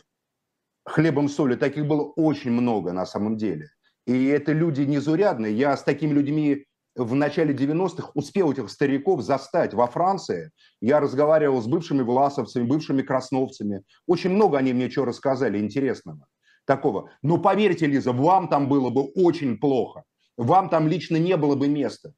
хлебом 0.89 1.29
соли, 1.29 1.55
таких 1.55 1.87
было 1.87 2.03
очень 2.17 2.51
много 2.51 2.93
на 2.93 3.07
самом 3.07 3.37
деле. 3.37 3.71
И 4.07 4.27
это 4.27 4.53
люди 4.53 4.83
незурядные. 4.83 5.57
Я 5.57 5.77
с 5.77 5.83
такими 5.83 6.13
людьми 6.13 6.65
в 6.97 7.15
начале 7.15 7.55
90-х 7.55 8.11
успел 8.15 8.51
этих 8.53 8.71
стариков 8.71 9.23
застать 9.23 9.75
во 9.75 9.87
Франции. 9.87 10.51
Я 10.81 11.01
разговаривал 11.01 11.61
с 11.61 11.67
бывшими 11.67 12.03
власовцами, 12.03 12.65
бывшими 12.65 13.03
красновцами. 13.03 13.83
Очень 14.07 14.31
много 14.31 14.59
они 14.59 14.73
мне 14.73 14.91
что 14.91 15.05
рассказали 15.05 15.59
интересного 15.59 16.27
такого. 16.65 17.11
Но 17.23 17.39
поверьте, 17.39 17.87
Лиза, 17.87 18.13
вам 18.13 18.49
там 18.49 18.69
было 18.69 18.91
бы 18.91 19.03
очень 19.15 19.59
плохо. 19.59 20.05
Вам 20.37 20.69
там 20.69 20.89
лично 20.89 21.17
не 21.17 21.37
было 21.37 21.55
бы 21.55 21.69
места. 21.69 22.13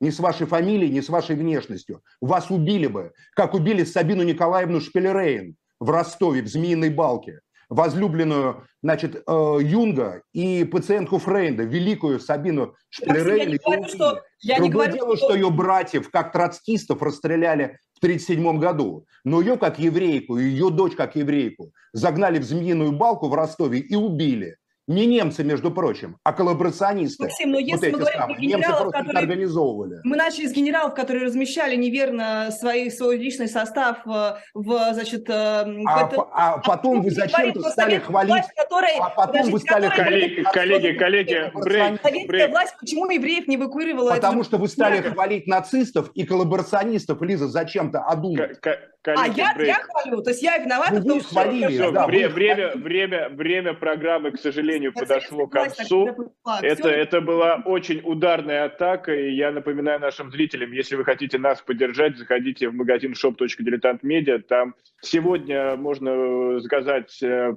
Ни 0.00 0.10
с 0.10 0.20
вашей 0.20 0.46
фамилией, 0.46 0.90
ни 0.90 1.00
с 1.00 1.08
вашей 1.08 1.36
внешностью. 1.36 2.02
Вас 2.20 2.50
убили 2.50 2.86
бы, 2.86 3.12
как 3.34 3.54
убили 3.54 3.84
Сабину 3.84 4.22
Николаевну 4.22 4.80
Шпилерейн 4.80 5.56
в 5.80 5.90
Ростове, 5.90 6.42
в 6.42 6.48
Змеиной 6.48 6.90
Балке 6.90 7.40
возлюбленную, 7.68 8.64
значит, 8.82 9.16
э, 9.16 9.58
Юнга 9.60 10.22
и 10.32 10.64
пациентку 10.64 11.18
Фрейнда, 11.18 11.64
великую 11.64 12.20
Сабину 12.20 12.74
Шпилерель. 12.90 13.38
Я 13.38 13.46
не 13.46 13.56
говорю, 13.58 13.88
что... 13.88 14.22
Я 14.40 14.56
Другое 14.56 14.68
не 14.68 14.72
говорю, 14.72 14.92
дело, 14.92 15.16
что... 15.16 15.26
что 15.26 15.34
ее 15.34 15.50
братьев, 15.50 16.10
как 16.10 16.32
троцкистов, 16.32 17.02
расстреляли 17.02 17.78
в 17.94 17.98
1937 17.98 18.58
году. 18.58 19.06
Но 19.24 19.40
ее, 19.40 19.56
как 19.56 19.78
еврейку, 19.78 20.38
ее 20.38 20.70
дочь, 20.70 20.94
как 20.94 21.16
еврейку, 21.16 21.72
загнали 21.92 22.38
в 22.38 22.44
змеиную 22.44 22.92
балку 22.92 23.28
в 23.28 23.34
Ростове 23.34 23.80
и 23.80 23.94
убили. 23.94 24.56
Не 24.88 25.04
немцы, 25.04 25.44
между 25.44 25.70
прочим, 25.70 26.16
а 26.24 26.32
коллаборационисты. 26.32 27.24
Максим, 27.24 27.50
но 27.50 27.58
если 27.58 27.90
вот 27.90 27.92
мы 27.92 27.98
говорим 27.98 28.20
самые. 28.20 28.46
Немцы 28.46 28.68
просто 28.70 28.98
которые... 28.98 29.18
организовывали. 29.18 30.00
Мы 30.02 30.16
начали 30.16 30.46
с 30.46 30.52
генералов, 30.52 30.94
которые 30.94 31.26
размещали 31.26 31.76
неверно 31.76 32.50
свои, 32.50 32.88
свой 32.88 33.18
личный 33.18 33.48
состав 33.48 33.98
э, 34.06 34.36
в, 34.54 34.94
значит... 34.94 35.28
Э, 35.28 35.66
а, 35.86 36.06
это... 36.06 36.22
а 36.32 36.58
потом 36.58 37.00
а 37.00 37.02
вы 37.02 37.10
зачем-то 37.10 37.68
стали 37.68 37.98
хвалить... 37.98 38.30
Власть, 38.30 38.50
которой, 38.56 38.96
а 38.98 39.10
потом 39.10 39.34
значит, 39.34 39.52
вы 39.52 39.58
стали... 39.60 39.88
Коллеги, 39.90 40.42
коллеги, 40.42 40.98
коллеги, 40.98 41.52
брейк, 41.54 42.26
брейк. 42.26 42.50
власть 42.50 42.74
почему 42.80 43.10
евреев 43.10 43.46
не 43.46 43.56
эвакуировала? 43.56 44.14
Потому 44.14 44.42
что 44.42 44.56
вы 44.56 44.68
стали 44.68 45.02
хвалить 45.02 45.46
нацистов 45.46 46.10
и 46.14 46.24
коллаборационистов, 46.24 47.20
Лиза, 47.20 47.46
зачем-то 47.46 48.00
одумать. 48.00 48.58
А 49.04 49.28
я, 49.28 49.54
я 49.58 49.76
хвалю, 49.76 50.22
то 50.22 50.30
есть 50.30 50.42
я 50.42 50.58
виновата 50.58 50.94
ну, 50.94 51.00
в 51.00 51.04
том, 51.04 51.20
что... 51.20 51.28
Хвалили, 51.30 51.66
все, 51.68 51.92
да, 51.92 52.06
время, 52.06 52.28
время, 52.28 52.72
время, 52.74 53.28
время 53.30 53.74
программы, 53.74 54.32
к 54.32 54.38
сожалению, 54.38 54.92
подошло 54.92 55.46
к 55.46 55.52
концу. 55.52 56.34
Это, 56.62 56.88
это 56.88 57.20
была 57.20 57.62
очень 57.64 58.00
ударная 58.04 58.64
атака, 58.64 59.14
и 59.14 59.34
я 59.34 59.52
напоминаю 59.52 60.00
нашим 60.00 60.30
зрителям, 60.30 60.72
если 60.72 60.96
вы 60.96 61.04
хотите 61.04 61.38
нас 61.38 61.62
поддержать, 61.62 62.18
заходите 62.18 62.68
в 62.68 62.74
магазин 62.74 63.12
shop.diletantmedia, 63.12 64.40
там 64.40 64.74
сегодня 65.00 65.76
можно 65.76 66.60
заказать 66.60 67.22
э, 67.22 67.54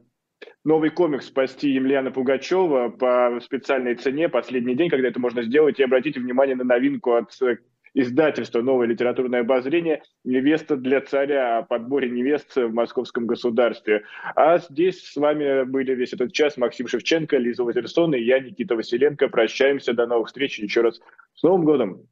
новый 0.63 0.89
комикс 0.89 1.25
«Спасти 1.25 1.69
Емельяна 1.71 2.11
Пугачева» 2.11 2.89
по 2.89 3.39
специальной 3.41 3.95
цене, 3.95 4.29
последний 4.29 4.75
день, 4.75 4.89
когда 4.89 5.07
это 5.07 5.19
можно 5.19 5.43
сделать, 5.43 5.79
и 5.79 5.83
обратите 5.83 6.19
внимание 6.19 6.55
на 6.55 6.63
новинку 6.63 7.13
от 7.13 7.35
э, 7.41 7.57
издательство 7.93 8.61
«Новое 8.61 8.87
литературное 8.87 9.41
обозрение» 9.41 10.03
«Невеста 10.23 10.75
для 10.75 11.01
царя» 11.01 11.59
о 11.59 11.63
подборе 11.63 12.09
невест 12.09 12.55
в 12.55 12.69
московском 12.73 13.27
государстве. 13.27 14.03
А 14.35 14.57
здесь 14.59 15.03
с 15.03 15.15
вами 15.15 15.63
были 15.63 15.93
весь 15.93 16.13
этот 16.13 16.33
час 16.33 16.57
Максим 16.57 16.87
Шевченко, 16.87 17.37
Лиза 17.37 17.63
Лазерсон 17.63 18.13
и 18.15 18.21
я, 18.21 18.39
Никита 18.39 18.75
Василенко. 18.75 19.27
Прощаемся, 19.27 19.93
до 19.93 20.07
новых 20.07 20.27
встреч. 20.27 20.59
Еще 20.59 20.81
раз 20.81 20.99
с 21.35 21.43
Новым 21.43 21.65
годом! 21.65 22.07